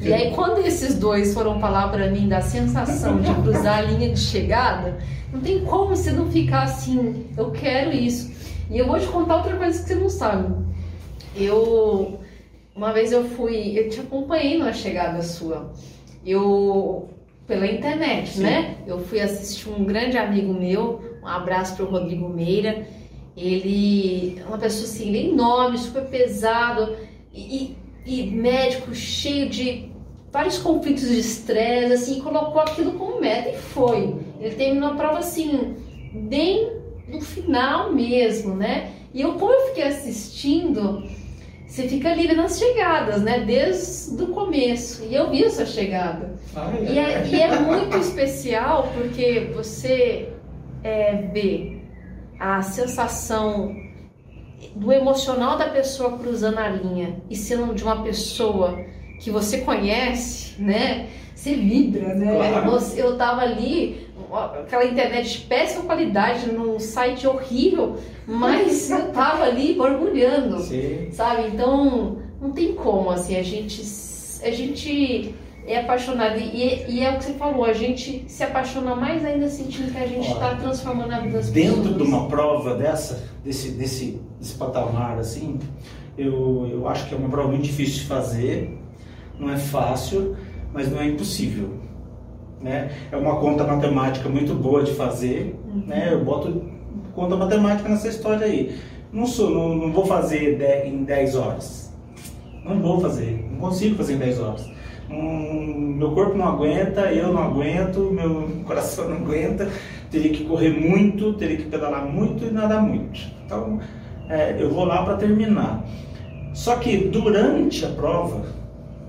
E 0.02 0.12
aí, 0.12 0.32
quando 0.32 0.66
esses 0.66 0.96
dois 0.96 1.36
foram 1.36 1.60
falar 1.60 1.90
para 1.90 2.10
mim 2.10 2.28
da 2.28 2.42
sensação 2.42 3.22
de 3.22 3.32
cruzar 3.36 3.78
a 3.78 3.82
linha 3.82 4.10
de 4.12 4.20
chegada, 4.20 4.98
não 5.32 5.40
tem 5.40 5.64
como 5.66 5.96
você 5.96 6.12
não 6.12 6.32
ficar 6.32 6.64
assim, 6.64 7.28
eu 7.38 7.52
quero 7.52 7.92
isso. 7.92 8.41
E 8.72 8.78
eu 8.78 8.88
vou 8.88 8.98
te 8.98 9.08
contar 9.08 9.36
outra 9.36 9.58
coisa 9.58 9.84
que 9.84 9.90
você 9.90 9.96
não 9.96 10.10
sabe. 10.10 10.56
Eu, 11.36 12.20
uma 12.74 12.94
vez 12.94 13.12
eu 13.12 13.26
fui, 13.26 13.78
eu 13.78 13.90
te 13.90 14.00
acompanhei 14.00 14.58
numa 14.58 14.72
chegada 14.72 15.22
sua. 15.22 15.74
Eu, 16.26 17.10
pela 17.46 17.68
internet, 17.68 18.30
Sim. 18.30 18.44
né? 18.44 18.78
Eu 18.88 19.00
fui 19.00 19.20
assistir 19.20 19.68
um 19.70 19.84
grande 19.84 20.18
amigo 20.18 20.54
meu, 20.54 21.02
um 21.22 21.28
abraço 21.28 21.76
para 21.76 21.84
o 21.84 21.90
Rodrigo 21.90 22.30
Meira. 22.30 22.88
Ele 23.36 24.40
é 24.40 24.48
uma 24.48 24.58
pessoa 24.58 24.86
assim, 24.86 25.10
ele 25.10 25.18
é 25.18 25.32
enorme, 25.32 25.78
super 25.78 26.06
pesado 26.06 26.96
e, 27.34 27.76
e 28.06 28.24
médico 28.28 28.96
cheio 28.96 29.50
de 29.50 29.92
vários 30.32 30.58
conflitos 30.58 31.10
de 31.10 31.20
estresse, 31.20 31.92
assim, 31.92 32.22
colocou 32.22 32.62
aquilo 32.62 32.94
como 32.94 33.20
meta 33.20 33.50
e 33.50 33.58
foi. 33.58 34.16
Ele 34.40 34.56
terminou 34.56 34.92
a 34.92 34.96
prova 34.96 35.20
assim, 35.20 35.76
bem 36.14 36.81
no 37.12 37.22
final 37.22 37.92
mesmo, 37.92 38.56
né? 38.56 38.92
E 39.14 39.22
eu, 39.22 39.34
como 39.34 39.52
eu 39.52 39.68
fiquei 39.68 39.84
assistindo, 39.84 41.04
você 41.68 41.88
fica 41.88 42.14
livre 42.14 42.36
nas 42.36 42.58
chegadas, 42.58 43.22
né? 43.22 43.42
Desde 43.42 44.24
o 44.24 44.28
começo. 44.28 45.04
E 45.04 45.16
eu 45.16 45.30
vi 45.30 45.44
essa 45.44 45.66
chegada. 45.66 46.36
Ai, 46.56 46.86
e, 46.90 47.00
é, 47.00 47.28
e, 47.28 47.42
é, 47.42 47.60
muito 47.60 47.98
especial 47.98 48.92
porque 48.94 49.52
você 49.54 50.30
é, 50.84 51.16
vê 51.34 51.78
a 52.40 52.62
sensação 52.62 53.76
do 54.76 54.92
emocional 54.92 55.58
da 55.58 55.70
pessoa 55.70 56.18
cruzando 56.18 56.60
a 56.60 56.70
linha 56.70 57.22
e 57.30 57.36
sendo 57.36 57.74
de 57.74 57.84
uma 57.84 58.04
pessoa 58.04 58.80
que 59.20 59.30
você 59.30 59.60
conhece, 59.60 60.62
né? 60.62 61.08
Você 61.42 61.56
vibra, 61.56 62.14
né? 62.14 62.36
Claro. 62.36 62.80
Eu 62.96 63.18
tava 63.18 63.42
ali, 63.42 64.08
aquela 64.60 64.86
internet 64.86 65.40
de 65.40 65.46
péssima 65.46 65.86
qualidade, 65.86 66.52
num 66.52 66.80
site 66.80 67.26
horrível, 67.26 67.98
mas 68.28 68.92
eu 68.92 69.12
tava 69.12 69.46
ali 69.46 69.74
borbulhando, 69.74 70.60
Sim. 70.60 71.08
sabe? 71.12 71.48
Então, 71.48 72.20
não 72.40 72.52
tem 72.52 72.76
como, 72.76 73.10
assim, 73.10 73.36
a 73.36 73.42
gente, 73.42 73.82
a 74.44 74.52
gente 74.52 75.34
é 75.66 75.80
apaixonado. 75.80 76.38
E, 76.38 76.86
e 76.88 77.04
é 77.04 77.10
o 77.10 77.18
que 77.18 77.24
você 77.24 77.34
falou, 77.34 77.66
a 77.66 77.74
gente 77.74 78.24
se 78.28 78.44
apaixona 78.44 78.96
mais 78.96 79.26
ainda 79.26 79.50
sentindo 79.50 79.92
que 79.92 79.98
a 79.98 80.06
gente 80.06 80.32
está 80.32 80.54
transformando 80.54 81.12
a 81.12 81.22
vida 81.22 81.40
das 81.40 81.50
pessoas. 81.50 81.76
Dentro 81.76 81.96
de 81.96 82.04
uma 82.04 82.28
prova 82.28 82.76
dessa, 82.76 83.28
desse, 83.44 83.72
desse, 83.72 84.22
desse 84.40 84.54
patamar, 84.54 85.18
assim, 85.18 85.58
eu, 86.16 86.70
eu 86.72 86.88
acho 86.88 87.10
que 87.10 87.16
é 87.16 87.18
uma 87.18 87.30
prova 87.30 87.48
muito 87.48 87.64
difícil 87.64 88.02
de 88.02 88.06
fazer, 88.06 88.78
não 89.40 89.52
é 89.52 89.58
fácil, 89.58 90.38
mas 90.74 90.92
não 90.92 91.02
é 91.02 91.08
impossível. 91.08 91.70
Né? 92.62 92.92
É 93.12 93.18
uma 93.18 93.38
conta 93.38 93.64
matemática 93.64 94.30
muito 94.30 94.54
boa 94.54 94.84
de 94.84 94.94
fazer, 94.94 95.56
né? 95.88 96.10
eu 96.12 96.24
boto 96.24 96.64
conta 97.16 97.36
matemática 97.36 97.90
nessa 97.90 98.08
história 98.08 98.46
aí. 98.46 98.76
Não, 99.12 99.26
sou, 99.26 99.50
não, 99.50 99.76
não 99.76 99.92
vou 99.92 100.06
fazer 100.06 100.58
de- 100.58 100.88
em 100.90 101.04
10 101.04 101.36
horas. 101.36 101.92
Não 102.64 102.80
vou 102.80 103.02
fazer, 103.02 103.46
não 103.52 103.58
consigo 103.60 103.96
fazer 103.96 104.14
em 104.14 104.18
10 104.20 104.40
horas. 104.40 104.70
Meu 105.10 106.12
corpo 106.12 106.38
não 106.38 106.48
aguenta, 106.48 107.12
eu 107.12 107.34
não 107.34 107.42
aguento, 107.44 108.00
meu 108.12 108.48
coração 108.66 109.10
não 109.10 109.18
aguenta. 109.18 109.68
Teria 110.10 110.32
que 110.32 110.46
correr 110.46 110.70
muito, 110.70 111.34
teria 111.34 111.58
que 111.58 111.64
pedalar 111.64 112.06
muito 112.06 112.46
e 112.46 112.52
nadar 112.52 112.82
muito. 112.82 113.20
Então, 113.46 113.80
é, 114.30 114.56
eu 114.60 114.70
vou 114.70 114.86
lá 114.86 115.04
para 115.04 115.18
terminar. 115.18 115.84
Só 116.54 116.76
que 116.78 116.98
durante 116.98 117.84
a 117.86 117.90
prova, 117.90 118.46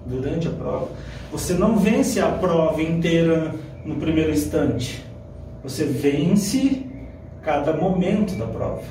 durante 0.07 0.49
a 0.49 0.51
prova, 0.51 0.89
você 1.31 1.55
não 1.55 1.79
vence 1.79 2.21
a 2.21 2.29
prova 2.29 2.83
inteira 2.83 3.55
no 3.85 3.97
primeiro 3.97 4.31
instante. 4.31 5.05
Você 5.63 5.85
vence 5.85 6.87
cada 7.43 7.73
momento 7.73 8.37
da 8.37 8.47
prova. 8.47 8.83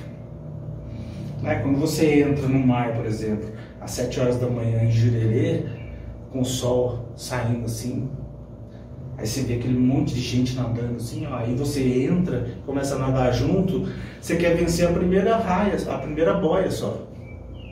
Né? 1.41 1.55
Quando 1.55 1.79
você 1.79 2.21
entra 2.21 2.47
no 2.47 2.59
mar, 2.59 2.93
por 2.93 3.05
exemplo, 3.05 3.49
às 3.79 3.91
7 3.91 4.19
horas 4.19 4.37
da 4.37 4.47
manhã 4.47 4.83
em 4.83 4.91
Jurerê, 4.91 5.65
com 6.31 6.41
o 6.41 6.45
sol 6.45 7.09
saindo 7.15 7.65
assim, 7.65 8.09
aí 9.17 9.27
você 9.27 9.41
vê 9.41 9.55
aquele 9.55 9.77
monte 9.77 10.13
de 10.13 10.21
gente 10.21 10.55
nadando 10.55 10.95
assim, 10.95 11.25
ó, 11.27 11.35
aí 11.35 11.53
você 11.55 11.81
entra, 12.03 12.47
começa 12.65 12.95
a 12.95 12.99
nadar 12.99 13.33
junto, 13.33 13.87
você 14.21 14.35
quer 14.35 14.55
vencer 14.55 14.87
a 14.87 14.91
primeira 14.91 15.37
raia, 15.37 15.75
a 15.89 15.97
primeira 15.97 16.33
boia 16.35 16.71
só. 16.71 17.07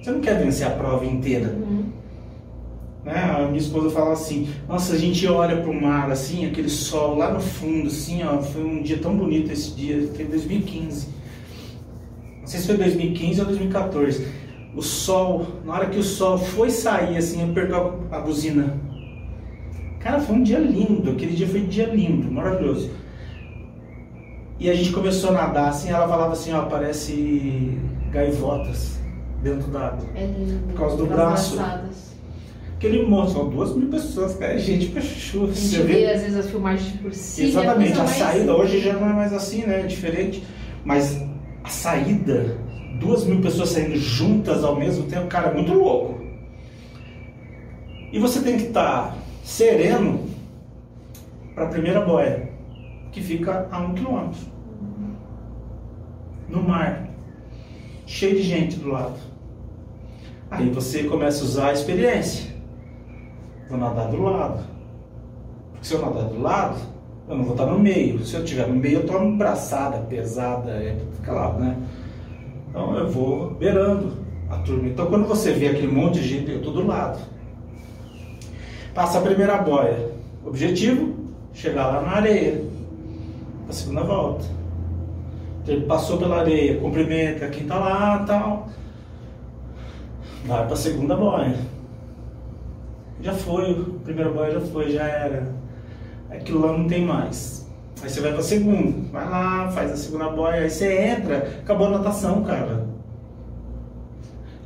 Você 0.02 0.12
não 0.12 0.22
quer 0.22 0.42
vencer 0.42 0.68
a 0.68 0.72
prova 0.72 1.06
inteira. 1.06 1.50
Uhum. 1.50 1.79
Né? 3.10 3.24
A 3.24 3.48
minha 3.48 3.58
esposa 3.58 3.90
fala 3.90 4.14
assim, 4.14 4.48
nossa, 4.68 4.94
a 4.94 4.98
gente 4.98 5.26
olha 5.26 5.58
pro 5.64 5.74
mar 5.74 6.12
assim, 6.12 6.46
aquele 6.46 6.70
sol 6.70 7.18
lá 7.18 7.34
no 7.34 7.40
fundo, 7.40 7.88
assim, 7.88 8.24
ó, 8.24 8.40
foi 8.40 8.64
um 8.64 8.84
dia 8.84 9.00
tão 9.00 9.18
bonito 9.18 9.52
esse 9.52 9.72
dia, 9.72 10.08
foi 10.14 10.26
em 10.26 10.28
2015. 10.28 11.08
Não 12.42 12.48
sei 12.48 12.60
se 12.60 12.68
foi 12.68 12.78
2015 12.78 13.40
ou 13.40 13.48
2014. 13.48 14.28
O 14.76 14.84
sol, 14.84 15.48
na 15.66 15.74
hora 15.74 15.88
que 15.88 15.98
o 15.98 16.04
sol 16.04 16.38
foi 16.38 16.70
sair, 16.70 17.18
assim, 17.18 17.50
apertou 17.50 18.00
a 18.12 18.20
buzina. 18.20 18.80
Cara, 20.00 20.20
foi 20.20 20.36
um 20.36 20.44
dia 20.44 20.60
lindo, 20.60 21.10
aquele 21.10 21.36
dia 21.36 21.48
foi 21.48 21.62
um 21.62 21.68
dia 21.68 21.88
lindo, 21.88 22.32
maravilhoso. 22.32 22.92
E 24.60 24.70
a 24.70 24.76
gente 24.76 24.92
começou 24.92 25.32
a 25.32 25.34
nadar, 25.34 25.70
assim, 25.70 25.90
ela 25.90 26.08
falava 26.08 26.34
assim, 26.34 26.54
ó, 26.54 26.62
parece 26.66 27.76
gaivotas 28.12 29.00
dentro 29.42 29.72
d'água. 29.72 30.08
É 30.14 30.28
lindo. 30.28 30.68
Por 30.68 30.76
causa 30.76 30.96
do 30.96 31.08
braço. 31.08 31.58
Braçadas. 32.80 32.86
Aquele 32.96 33.06
monstro, 33.06 33.42
são 33.42 33.50
duas 33.50 33.76
mil 33.76 33.90
pessoas, 33.90 34.36
cara, 34.36 34.54
é 34.54 34.58
gente 34.58 34.88
pra 34.88 35.02
chuchu. 35.02 35.44
A 35.44 35.48
gente 35.48 35.58
Você 35.60 35.84
vê 35.84 35.94
vê? 35.94 36.06
às 36.12 36.22
vezes 36.22 36.38
as 36.38 36.50
filmagens 36.50 36.96
por 37.02 37.14
cima. 37.14 37.48
Exatamente, 37.50 37.88
coisa 37.90 38.02
a 38.02 38.06
mais- 38.06 38.18
saída 38.18 38.56
hoje 38.56 38.80
já 38.80 38.94
não 38.94 39.10
é 39.10 39.14
mais 39.14 39.34
assim, 39.34 39.66
né? 39.66 39.82
É 39.82 39.86
diferente. 39.86 40.44
Mas 40.86 41.22
a 41.64 41.70
saída, 41.70 42.58
duas 43.00 43.26
mil 43.26 43.42
pessoas 43.42 43.70
saindo 43.70 43.98
juntas 43.98 44.64
ao 44.64 44.76
mesmo 44.78 45.04
tempo, 45.08 45.28
cara, 45.28 45.50
é 45.50 45.54
muito 45.54 45.74
louco. 45.74 46.20
E 48.12 48.18
você 48.18 48.42
tem 48.42 48.58
que 48.58 48.64
estar 48.68 49.16
sereno 49.44 50.26
para 51.54 51.66
a 51.66 51.68
primeira 51.68 52.02
boia, 52.02 52.50
que 53.12 53.22
fica 53.22 53.68
a 53.72 53.80
um 53.80 53.94
quilômetro. 53.94 54.40
No 56.48 56.64
mar, 56.64 57.08
cheio 58.08 58.36
de 58.38 58.42
gente 58.42 58.78
do 58.78 58.88
lado. 58.90 59.18
Aí 60.50 60.68
você 60.70 61.04
começa 61.04 61.42
a 61.42 61.44
usar 61.44 61.70
a 61.70 61.74
experiência. 61.74 62.58
Vou 63.70 63.78
nadar 63.78 64.08
do 64.08 64.22
lado. 64.22 64.64
Porque 65.72 65.86
se 65.86 65.94
eu 65.94 66.02
nadar 66.02 66.24
do 66.24 66.42
lado, 66.42 66.80
eu 67.28 67.38
não 67.38 67.44
vou 67.44 67.54
estar 67.54 67.68
no 67.68 67.78
meio. 67.78 68.26
Se 68.26 68.36
eu 68.36 68.44
estiver 68.44 68.68
no 68.68 68.76
meio, 68.76 69.00
eu 69.00 69.06
tomo 69.06 69.38
braçada, 69.38 70.00
pesada, 70.00 70.72
é, 70.72 70.98
fica 71.16 71.32
lá, 71.32 71.54
né? 71.54 71.78
Então 72.70 72.96
eu 72.98 73.10
vou 73.10 73.52
beirando 73.52 74.14
a 74.50 74.58
turma. 74.58 74.88
Então 74.88 75.06
quando 75.06 75.28
você 75.28 75.52
vê 75.52 75.68
aquele 75.68 75.92
monte 75.92 76.20
de 76.20 76.28
gente, 76.28 76.52
eu 76.52 76.58
estou 76.58 76.74
do 76.74 76.88
lado. 76.88 77.20
Passa 78.96 79.20
a 79.20 79.22
primeira 79.22 79.58
boia. 79.60 80.12
Objetivo, 80.44 81.14
chegar 81.54 81.88
lá 81.88 82.02
na 82.02 82.12
areia. 82.14 82.64
A 83.70 83.72
segunda 83.72 84.02
volta. 84.02 84.46
Ele 85.68 85.86
passou 85.86 86.18
pela 86.18 86.40
areia, 86.40 86.80
cumprimenta 86.80 87.48
quem 87.50 87.62
está 87.62 87.78
lá 87.78 88.24
tal. 88.26 88.70
Vai 90.46 90.66
para 90.66 90.74
a 90.74 90.78
segunda 90.78 91.16
boia. 91.16 91.56
Já 93.22 93.34
foi, 93.34 93.72
a 93.72 94.04
primeira 94.04 94.32
boia 94.32 94.52
já 94.52 94.62
foi, 94.62 94.92
já 94.92 95.04
era. 95.04 95.54
Aquilo 96.30 96.66
lá 96.66 96.78
não 96.78 96.88
tem 96.88 97.06
mais. 97.06 97.68
Aí 98.02 98.10
você 98.10 98.22
vai 98.22 98.32
pra 98.32 98.42
segunda, 98.42 98.96
vai 99.12 99.30
lá, 99.30 99.70
faz 99.72 99.92
a 99.92 99.98
segunda 99.98 100.30
boia, 100.30 100.62
aí 100.62 100.70
você 100.70 101.02
entra, 101.02 101.60
acabou 101.60 101.88
a 101.88 101.98
natação, 101.98 102.44
cara. 102.44 102.88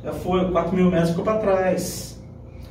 Já 0.04 0.12
foi, 0.12 0.48
4 0.52 0.76
mil 0.76 0.88
metros 0.88 1.10
ficou 1.10 1.24
pra 1.24 1.38
trás. 1.38 2.22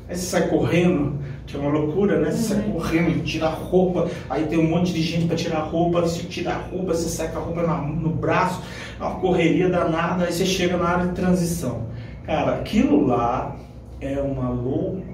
Aí 0.08 0.16
você 0.16 0.26
sai 0.26 0.48
correndo, 0.48 1.20
que 1.46 1.58
é 1.58 1.60
uma 1.60 1.70
loucura, 1.70 2.18
né? 2.20 2.32
Você 2.32 2.54
sai 2.54 2.62
correndo, 2.72 3.22
tira 3.26 3.48
a 3.48 3.54
roupa, 3.54 4.08
aí 4.30 4.46
tem 4.46 4.58
um 4.58 4.70
monte 4.70 4.94
de 4.94 5.02
gente 5.02 5.26
pra 5.26 5.36
tirar 5.36 5.58
a 5.58 5.64
roupa, 5.64 6.00
você 6.00 6.24
tira 6.24 6.54
a 6.54 6.58
roupa, 6.58 6.94
você 6.94 7.10
sai 7.10 7.30
com 7.30 7.40
a 7.40 7.42
roupa 7.42 7.62
no 7.62 8.12
braço, 8.12 8.62
é 8.98 9.04
uma 9.04 9.20
correria 9.20 9.68
danada, 9.68 10.24
aí 10.24 10.32
você 10.32 10.46
chega 10.46 10.78
na 10.78 10.88
área 10.88 11.08
de 11.08 11.14
transição. 11.14 11.88
Cara, 12.26 12.56
aquilo 12.56 13.06
lá 13.06 13.58
é 14.00 14.22
uma 14.22 14.50
loucura 14.50 15.13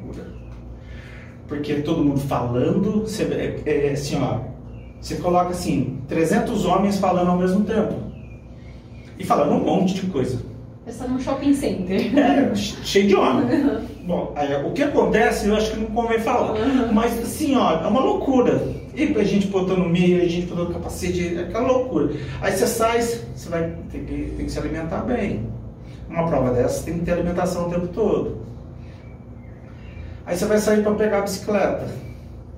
porque 1.50 1.82
todo 1.82 2.04
mundo 2.04 2.20
falando, 2.20 3.02
você, 3.02 3.24
é, 3.66 3.88
é 3.88 3.92
assim, 3.92 4.22
ó, 4.22 4.42
você 5.02 5.16
coloca 5.16 5.50
assim, 5.50 6.00
300 6.08 6.66
homens 6.66 7.00
falando 7.00 7.32
ao 7.32 7.38
mesmo 7.38 7.66
tempo. 7.66 7.96
E 9.18 9.26
falando 9.26 9.54
um 9.54 9.66
monte 9.66 9.96
de 9.96 10.04
coisa. 10.04 10.40
Você 10.86 11.04
tá 11.04 11.08
num 11.08 11.20
shopping 11.20 11.54
center. 11.54 12.18
É, 12.18 12.56
cheio 12.56 13.08
de 13.08 13.16
homem. 13.16 13.46
Bom, 14.06 14.32
aí, 14.36 14.64
o 14.64 14.72
que 14.72 14.84
acontece, 14.84 15.48
eu 15.48 15.56
acho 15.56 15.72
que 15.72 15.80
não 15.80 15.88
convém 15.88 16.20
falar. 16.20 16.54
Mas 16.94 17.18
assim, 17.20 17.56
ó, 17.56 17.84
é 17.84 17.88
uma 17.88 18.00
loucura. 18.00 18.62
E 18.96 19.08
pra 19.08 19.24
gente 19.24 19.48
botando 19.48 19.80
no 19.80 19.90
meio, 19.90 20.22
a 20.22 20.28
gente 20.28 20.48
botando 20.48 20.74
capacete, 20.74 21.38
é 21.38 21.42
aquela 21.42 21.68
loucura. 21.68 22.14
Aí 22.42 22.52
você 22.52 22.68
sai, 22.68 23.02
você 23.02 23.50
vai 23.50 23.72
ter 23.92 24.00
que, 24.00 24.34
tem 24.36 24.46
que 24.46 24.52
se 24.52 24.60
alimentar 24.60 25.02
bem. 25.02 25.48
Uma 26.10 26.28
prova 26.28 26.52
dessa 26.52 26.84
tem 26.84 27.00
que 27.00 27.06
ter 27.06 27.12
alimentação 27.12 27.68
o 27.68 27.70
tempo 27.70 27.88
todo. 27.88 28.38
Aí 30.30 30.38
você 30.38 30.46
vai 30.46 30.60
sair 30.60 30.84
para 30.84 30.94
pegar 30.94 31.18
a 31.18 31.22
bicicleta. 31.22 31.90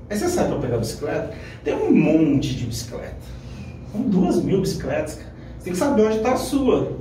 Aí 0.09 0.17
você 0.17 0.27
sai 0.27 0.45
para 0.45 0.59
pegar 0.59 0.75
a 0.75 0.79
bicicleta, 0.79 1.31
tem 1.63 1.73
um 1.73 1.89
monte 1.89 2.53
de 2.53 2.65
bicicleta. 2.65 3.15
São 3.93 4.01
duas 4.01 4.43
mil 4.43 4.59
bicicletas. 4.59 5.13
cara. 5.15 5.29
Você 5.57 5.63
tem 5.63 5.73
que 5.73 5.79
saber 5.79 6.01
onde 6.01 6.17
está 6.17 6.33
a 6.33 6.35
sua. 6.35 6.97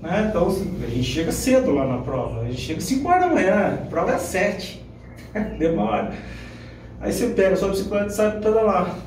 Né? 0.00 0.26
Então 0.28 0.46
a 0.46 0.88
gente 0.88 1.02
chega 1.02 1.32
cedo 1.32 1.72
lá 1.72 1.84
na 1.84 1.98
prova. 1.98 2.42
A 2.42 2.44
gente 2.44 2.60
chega 2.60 2.78
às 2.78 2.84
5 2.84 3.08
horas 3.08 3.22
da 3.22 3.34
manhã, 3.34 3.74
a 3.82 3.86
prova 3.86 4.12
é 4.12 4.14
às 4.14 4.22
7. 4.22 4.86
Demora. 5.58 6.12
Aí 7.00 7.12
você 7.12 7.30
pega 7.30 7.54
a 7.54 7.56
sua 7.56 7.70
bicicleta 7.70 8.06
e 8.06 8.10
sai 8.10 8.30
para 8.30 8.40
pedalar. 8.40 8.98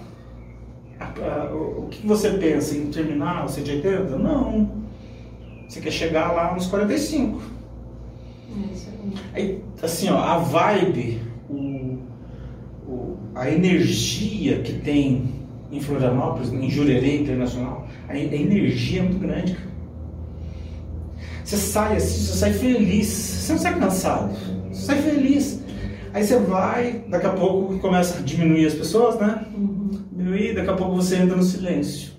O 1.53 1.88
que 1.89 2.05
você 2.05 2.32
pensa 2.32 2.76
em 2.76 2.88
terminar 2.91 3.45
o 3.45 3.47
180? 3.47 4.17
Não. 4.17 4.69
Você 5.69 5.80
quer 5.80 5.91
chegar 5.91 6.34
lá 6.34 6.53
nos 6.53 6.65
45. 6.67 7.55
Isso 8.74 8.89
aí. 8.89 9.14
Aí, 9.34 9.64
assim, 9.82 10.10
ó, 10.10 10.18
a 10.18 10.38
vibe, 10.38 11.22
o, 11.49 11.97
o- 12.88 13.18
a 13.36 13.49
energia 13.49 14.62
que 14.62 14.74
tem 14.74 15.34
em 15.72 15.80
Florianópolis, 15.82 16.51
em 16.53 16.70
Jurerê 16.70 17.18
Internacional, 17.22 17.88
a, 18.08 18.14
a 18.14 18.18
energia 18.18 18.99
é 18.99 19.03
muito 19.03 19.20
grande. 19.20 19.53
cara. 19.53 19.76
Você 21.43 21.58
sai 21.58 21.97
assim, 21.97 22.20
você 22.26 22.38
sai 22.39 22.53
feliz, 22.53 23.08
você 23.08 23.51
não 23.53 23.60
sai 23.60 23.80
cansado, 23.80 24.34
você 24.72 24.82
sai 24.86 25.01
feliz. 25.01 25.64
Aí 26.14 26.24
você 26.24 26.39
vai, 26.39 27.03
daqui 27.10 27.26
a 27.28 27.34
pouco 27.34 27.78
começa 27.80 28.20
a 28.20 28.22
diminuir 28.22 28.66
as 28.66 28.74
pessoas, 28.74 29.20
né? 29.20 29.45
Diminuir, 30.12 30.56
daqui 30.56 30.70
a 30.70 30.74
pouco 30.76 30.95
você 30.95 31.18
entra 31.18 31.36
no 31.36 31.43
silêncio. 31.43 32.14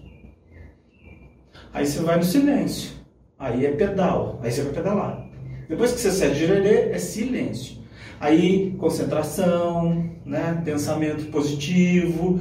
Aí 1.73 1.87
você 1.87 2.01
vai 2.03 2.17
no 2.19 2.23
silêncio. 2.25 2.91
Aí 3.39 3.67
é 3.67 3.71
pedal, 3.73 4.39
aí 4.43 4.51
você 4.53 4.63
vai 4.63 4.73
pedalar. 4.73 5.26
Depois 5.69 5.93
que 5.93 6.01
você 6.01 6.11
sai 6.11 6.31
de 6.31 6.47
Jurerê, 6.47 6.91
é 6.91 6.99
silêncio. 6.99 7.77
Aí, 8.21 8.75
concentração, 8.79 10.11
né? 10.25 10.61
pensamento 10.65 11.31
positivo. 11.31 12.41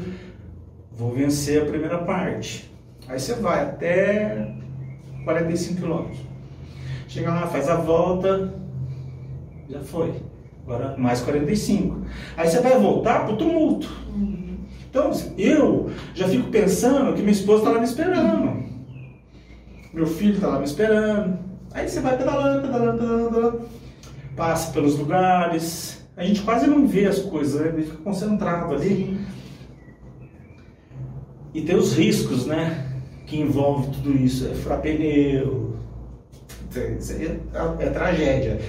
Vou 0.91 1.13
vencer 1.13 1.61
a 1.61 1.65
primeira 1.65 1.97
parte. 1.99 2.71
Aí 3.07 3.19
você 3.19 3.33
vai 3.35 3.63
até 3.63 4.55
45 5.25 5.81
quilômetros. 5.81 6.19
Chega 7.07 7.29
lá, 7.29 7.47
faz 7.47 7.69
a 7.69 7.75
volta, 7.75 8.53
já 9.69 9.79
foi. 9.81 10.13
Agora 10.63 10.95
mais 10.97 11.21
45. 11.21 12.01
Aí 12.37 12.47
você 12.47 12.59
vai 12.61 12.79
voltar 12.79 13.25
pro 13.25 13.37
tumulto. 13.37 13.89
Então, 14.89 15.11
eu 15.37 15.91
já 16.13 16.27
fico 16.27 16.49
pensando 16.49 17.13
que 17.13 17.21
minha 17.21 17.33
esposa 17.33 17.63
está 17.63 17.71
lá 17.71 17.79
me 17.79 17.85
esperando. 17.85 18.63
Meu 19.93 20.07
filho 20.07 20.35
está 20.35 20.47
lá 20.47 20.59
me 20.59 20.65
esperando. 20.65 21.44
Aí 21.75 21.89
você 21.89 21.99
vai 21.99 22.17
pedalando, 22.17 22.61
pedalando, 22.61 22.97
pedalando, 22.97 23.61
passa 24.33 24.71
pelos 24.71 24.97
lugares. 24.97 26.01
A 26.15 26.23
gente 26.23 26.41
quase 26.41 26.67
não 26.67 26.87
vê 26.87 27.05
as 27.05 27.19
coisas, 27.19 27.59
né? 27.59 27.67
A 27.67 27.75
gente 27.75 27.91
fica 27.91 28.01
concentrado 28.01 28.73
ali. 28.73 29.19
E 31.53 31.61
tem 31.61 31.75
os 31.75 31.93
riscos, 31.93 32.45
né? 32.45 32.93
Que 33.27 33.41
envolve 33.41 33.91
tudo 33.91 34.15
isso. 34.15 34.47
É 34.47 34.55
furar 34.55 34.79
pneu. 34.79 35.75
É, 36.77 37.85
é 37.85 37.89
tragédia. 37.89 38.61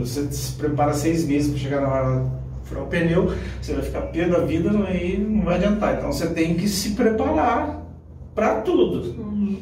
Você 0.00 0.32
se 0.32 0.54
prepara 0.54 0.94
seis 0.94 1.26
meses 1.26 1.50
para 1.50 1.60
chegar 1.60 1.80
na 1.82 1.88
hora 1.88 2.42
furar 2.64 2.84
o 2.84 2.86
pneu, 2.86 3.34
você 3.60 3.74
vai 3.74 3.82
ficar 3.82 4.00
pé 4.02 4.26
da 4.26 4.38
vida 4.38 4.70
e 4.70 5.18
não 5.18 5.42
vai 5.42 5.56
adiantar. 5.56 5.98
Então 5.98 6.10
você 6.10 6.28
tem 6.28 6.54
que 6.54 6.66
se 6.66 6.92
preparar 6.92 7.86
para 8.34 8.62
tudo. 8.62 9.20
Uhum. 9.20 9.58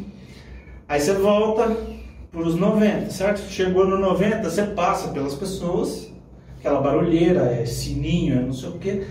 Aí 0.89 1.01
você 1.01 1.15
volta 1.15 1.77
para 2.31 2.43
os 2.43 2.55
90, 2.55 3.11
certo? 3.11 3.41
Chegou 3.51 3.87
no 3.87 3.99
90, 3.99 4.49
você 4.49 4.63
passa 4.63 5.09
pelas 5.09 5.35
pessoas, 5.35 6.13
aquela 6.59 6.81
barulheira, 6.81 7.43
é 7.43 7.67
sininho, 7.67 8.39
é 8.39 8.43
não 8.43 8.53
sei 8.53 8.69
o 8.69 8.79
quê. 8.79 9.07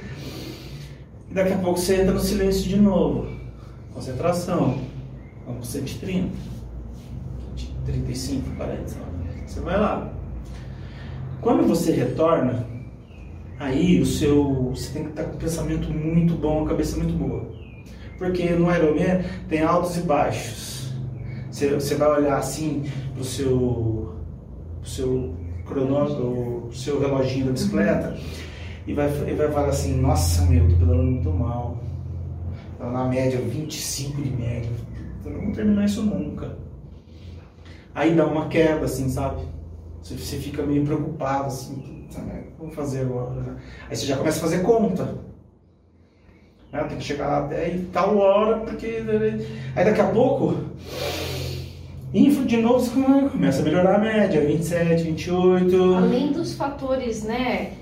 E 1.29 1.33
daqui 1.33 1.53
a 1.53 1.57
pouco 1.57 1.79
você 1.79 2.01
entra 2.01 2.13
no 2.13 2.19
silêncio 2.19 2.67
de 2.67 2.77
novo. 2.77 3.27
Concentração. 3.93 4.79
Vamos 5.45 5.67
130. 5.67 6.29
35, 7.85 8.55
40. 8.55 8.83
Você 9.45 9.59
vai 9.59 9.79
lá. 9.79 10.11
Quando 11.41 11.67
você 11.67 11.91
retorna, 11.91 12.65
aí 13.59 13.99
o 13.99 14.05
seu, 14.05 14.71
você 14.75 14.91
tem 14.93 15.03
que 15.03 15.09
estar 15.09 15.23
com 15.23 15.35
um 15.35 15.39
pensamento 15.39 15.89
muito 15.89 16.35
bom, 16.35 16.59
uma 16.59 16.69
cabeça 16.69 16.97
muito 16.97 17.13
boa. 17.13 17.49
Porque 18.17 18.49
no 18.51 18.73
Ironman 18.73 19.23
tem 19.47 19.61
altos 19.61 19.97
e 19.97 20.01
baixos. 20.01 20.88
Você, 21.59 21.73
você 21.73 21.95
vai 21.95 22.09
olhar 22.09 22.37
assim 22.37 22.85
pro 23.13 23.21
seu, 23.21 24.15
pro 24.79 24.89
seu 24.89 25.35
cronômetro, 25.65 26.69
o 26.69 26.73
seu 26.73 27.01
reloginho 27.01 27.47
da 27.47 27.51
bicicleta 27.51 28.17
e 28.87 28.93
vai, 28.93 29.09
e 29.27 29.33
vai 29.33 29.51
falar 29.51 29.67
assim, 29.67 29.99
nossa 29.99 30.45
meu, 30.45 30.69
tô 30.69 30.77
pedalando 30.77 31.11
muito 31.11 31.29
mal. 31.31 31.77
Tá 32.77 32.89
na 32.89 33.03
média, 33.09 33.41
25 33.41 34.21
de 34.21 34.29
média. 34.29 34.71
Eu 35.25 35.31
não 35.31 35.41
vou 35.41 35.51
terminar 35.51 35.83
isso 35.83 36.01
nunca. 36.01 36.57
Aí 37.93 38.15
dá 38.15 38.25
uma 38.25 38.47
queda, 38.47 38.85
assim, 38.85 39.09
sabe? 39.09 39.41
Você, 40.01 40.15
você 40.15 40.37
fica 40.37 40.63
meio 40.63 40.85
preocupado, 40.85 41.47
assim, 41.47 42.07
sabe? 42.09 42.53
Vamos 42.57 42.73
fazer 42.73 43.01
agora. 43.01 43.31
Né? 43.31 43.57
Aí 43.89 43.97
você 43.97 44.05
já 44.05 44.15
começa 44.15 44.37
a 44.37 44.43
fazer 44.43 44.63
conta. 44.63 45.03
Né? 46.71 46.83
Tem 46.85 46.97
que 46.97 47.03
chegar 47.03 47.27
lá 47.27 47.45
até 47.45 47.81
tal 47.91 48.17
hora, 48.17 48.59
porque. 48.59 49.03
Aí 49.75 49.83
daqui 49.83 49.99
a 49.99 50.07
pouco. 50.07 50.55
Info 52.13 52.43
de 52.43 52.57
novo, 52.57 52.79
você 52.79 53.29
começa 53.29 53.61
a 53.61 53.63
melhorar 53.63 53.95
a 53.95 53.99
média, 53.99 54.41
27, 54.41 55.03
28. 55.03 55.93
Além 55.95 56.31
dos 56.31 56.53
fatores, 56.53 57.23
né? 57.23 57.73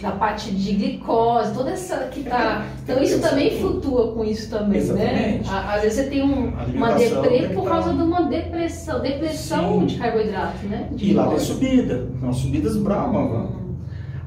da 0.00 0.10
parte 0.10 0.50
de 0.50 0.72
glicose, 0.72 1.54
toda 1.54 1.70
essa 1.70 1.96
que 2.08 2.22
tá. 2.22 2.66
Então 2.82 3.02
isso 3.02 3.20
também 3.20 3.58
flutua 3.58 4.12
com 4.12 4.24
isso 4.24 4.50
também, 4.50 4.82
né? 4.82 5.38
Exatamente. 5.38 5.50
né? 5.50 5.64
Às 5.68 5.82
vezes 5.82 5.98
você 5.98 6.10
tem 6.10 6.22
um, 6.22 6.52
uma 6.74 6.92
deprê 6.92 7.48
por 7.54 7.64
causa 7.64 7.94
de 7.94 8.02
uma 8.02 8.22
depressão, 8.22 9.00
depressão 9.00 9.80
Sim. 9.80 9.86
de 9.86 9.96
carboidrato, 9.96 10.66
né? 10.66 10.88
De 10.92 11.10
e 11.10 11.14
lá 11.14 11.28
tem 11.28 11.38
subida, 11.38 12.08
são 12.20 12.32
subidas 12.32 12.76
bravas, 12.76 13.22
hum. 13.22 13.74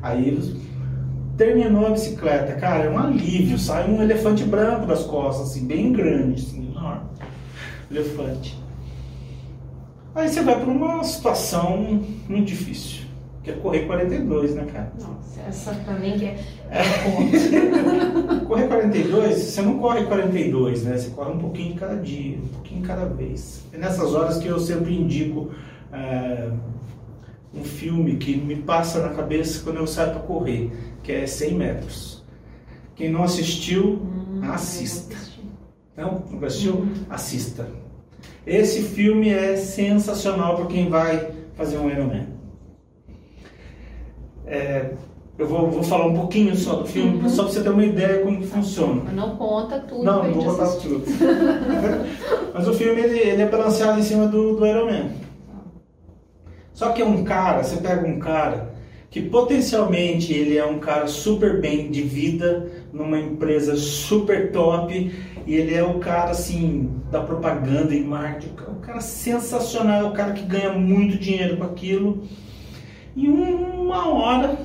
Aí 0.01 0.41
terminou 1.37 1.85
a 1.87 1.91
bicicleta, 1.91 2.53
cara, 2.53 2.85
é 2.85 2.89
um 2.89 2.97
alívio, 2.97 3.59
sai 3.59 3.89
um 3.89 4.01
elefante 4.01 4.43
branco 4.43 4.87
das 4.87 5.03
costas, 5.03 5.51
assim, 5.51 5.67
bem 5.67 5.93
grande, 5.93 6.41
assim, 6.41 6.71
enorme. 6.71 7.01
Elefante. 7.91 8.57
Aí 10.19 10.27
você 10.27 10.41
vai 10.41 10.59
para 10.59 10.69
uma 10.69 11.03
situação 11.03 12.03
muito 12.27 12.47
difícil 12.47 13.09
que 13.43 13.51
é 13.51 13.53
correr 13.53 13.85
42, 13.85 14.53
né, 14.55 14.65
cara? 14.71 14.91
Nossa, 14.99 15.41
essa 15.47 15.73
também 15.85 16.19
que 16.19 16.25
é, 16.25 16.37
é 16.69 18.39
correr 18.45 18.67
42, 18.67 19.37
você 19.37 19.61
não 19.61 19.79
corre 19.79 20.05
42, 20.05 20.83
né? 20.83 20.97
Você 20.97 21.09
corre 21.11 21.31
um 21.31 21.39
pouquinho 21.39 21.75
cada 21.75 21.95
dia, 21.95 22.37
um 22.37 22.47
pouquinho 22.47 22.85
cada 22.85 23.05
vez. 23.05 23.63
É 23.73 23.77
nessas 23.77 24.13
horas 24.13 24.37
que 24.37 24.47
eu 24.47 24.59
sempre 24.59 24.93
indico 24.93 25.51
é, 25.93 26.49
um 27.53 27.63
filme 27.63 28.17
que 28.17 28.35
me 28.35 28.57
passa 28.57 29.01
na 29.01 29.09
cabeça 29.09 29.63
quando 29.63 29.77
eu 29.77 29.87
saio 29.87 30.11
para 30.11 30.21
correr, 30.21 30.71
que 31.01 31.11
é 31.11 31.25
100 31.25 31.53
metros. 31.55 32.23
Quem 32.93 33.09
não 33.09 33.23
assistiu, 33.23 34.01
hum, 34.03 34.41
assista. 34.43 35.15
Não, 35.95 36.23
não 36.29 36.45
assistiu? 36.45 36.75
Hum. 36.75 36.93
Assista. 37.09 37.67
Esse 38.49 38.81
filme 38.81 39.29
é 39.29 39.55
sensacional 39.55 40.55
para 40.55 40.65
quem 40.65 40.89
vai 40.89 41.29
fazer 41.53 41.77
um 41.77 41.87
Ironman. 41.87 42.27
É, 44.47 44.89
eu 45.37 45.47
vou, 45.47 45.69
vou, 45.69 45.83
falar 45.83 46.07
um 46.07 46.15
pouquinho 46.15 46.55
só 46.55 46.77
do 46.77 46.87
filme, 46.87 47.21
uhum. 47.21 47.29
só 47.29 47.43
para 47.43 47.53
você 47.53 47.61
ter 47.61 47.69
uma 47.69 47.85
ideia 47.85 48.23
como 48.23 48.41
funciona. 48.41 49.03
Mas 49.05 49.13
não 49.13 49.35
conta 49.35 49.79
tudo. 49.79 50.03
Não, 50.03 50.23
não 50.23 50.33
vou 50.33 50.45
contar 50.45 50.67
tudo. 50.77 51.03
Mas 52.51 52.67
o 52.67 52.73
filme 52.73 52.99
ele, 53.01 53.19
ele, 53.19 53.41
é 53.43 53.45
balanceado 53.45 53.99
em 53.99 54.03
cima 54.03 54.25
do, 54.25 54.55
do 54.55 54.65
Iron 54.65 54.87
Man. 54.87 55.11
Só 56.73 56.89
que 56.89 57.03
é 57.03 57.05
um 57.05 57.23
cara, 57.23 57.63
você 57.63 57.77
pega 57.77 58.07
um 58.07 58.17
cara 58.17 58.73
que 59.09 59.21
potencialmente 59.21 60.33
ele 60.33 60.57
é 60.57 60.65
um 60.65 60.79
cara 60.79 61.07
super 61.07 61.59
bem 61.59 61.89
de 61.89 62.01
vida, 62.01 62.67
numa 62.93 63.19
empresa 63.19 63.75
super 63.75 64.51
top, 64.51 65.11
ele 65.55 65.73
é 65.73 65.83
o 65.83 65.99
cara 65.99 66.31
assim 66.31 67.01
da 67.11 67.21
propaganda 67.21 67.93
e 67.95 68.03
marketing, 68.03 68.53
o 68.67 68.75
cara 68.75 69.01
sensacional, 69.01 70.09
o 70.09 70.13
cara 70.13 70.33
que 70.33 70.43
ganha 70.43 70.73
muito 70.73 71.17
dinheiro 71.17 71.57
com 71.57 71.63
aquilo 71.63 72.23
e 73.15 73.27
uma 73.27 74.07
hora 74.09 74.57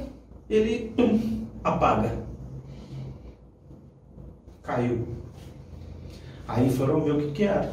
ele 0.49 0.93
pum, 0.97 1.47
apaga. 1.63 2.25
Caiu. 4.63 5.09
Aí 6.47 6.71
foram 6.71 7.03
ver 7.03 7.13
o 7.13 7.19
que, 7.19 7.33
que 7.33 7.45
era. 7.45 7.73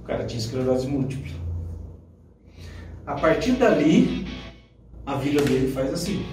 O 0.00 0.02
cara 0.04 0.24
tinha 0.24 0.38
esclerose 0.38 0.86
múltipla. 0.86 1.32
A 3.06 3.14
partir 3.14 3.52
dali, 3.52 4.26
a 5.06 5.14
vida 5.16 5.42
dele 5.42 5.70
faz 5.72 5.92
assim. 5.92 6.24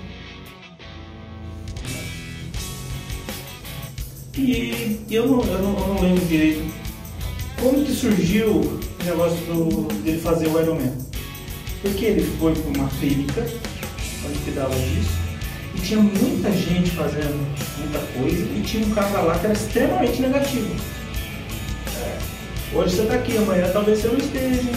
E 4.38 5.00
eu 5.10 5.28
não, 5.28 5.44
eu 5.44 5.62
não, 5.62 5.80
eu 5.80 5.88
não 5.88 6.02
lembro 6.02 6.26
direito 6.26 6.74
como 7.60 7.84
que 7.84 7.92
surgiu 7.92 8.62
o 8.62 9.04
negócio 9.04 9.38
do, 9.46 9.88
dele 10.04 10.20
fazer 10.20 10.48
o 10.48 10.60
Ironman. 10.60 10.94
Porque 11.82 12.06
ele 12.06 12.24
foi 12.40 12.54
para 12.54 12.80
uma 12.80 12.90
clínica 13.00 13.42
onde 14.26 14.40
cuidava 14.40 14.74
disso 14.74 15.22
e 15.76 15.80
tinha 15.80 16.00
muita 16.00 16.52
gente 16.52 16.92
fazendo 16.92 17.38
muita 17.78 18.00
coisa 18.14 18.44
e 18.56 18.62
tinha 18.62 18.86
um 18.86 18.92
cara 18.92 19.22
lá 19.22 19.38
que 19.38 19.46
era 19.46 19.54
extremamente 19.54 20.22
negativo. 20.22 20.76
É. 22.02 22.76
Hoje 22.76 22.96
você 22.96 23.02
está 23.04 23.16
aqui, 23.16 23.38
amanhã 23.38 23.70
talvez 23.72 24.00
você 24.00 24.08
não 24.08 24.18
esteja. 24.18 24.70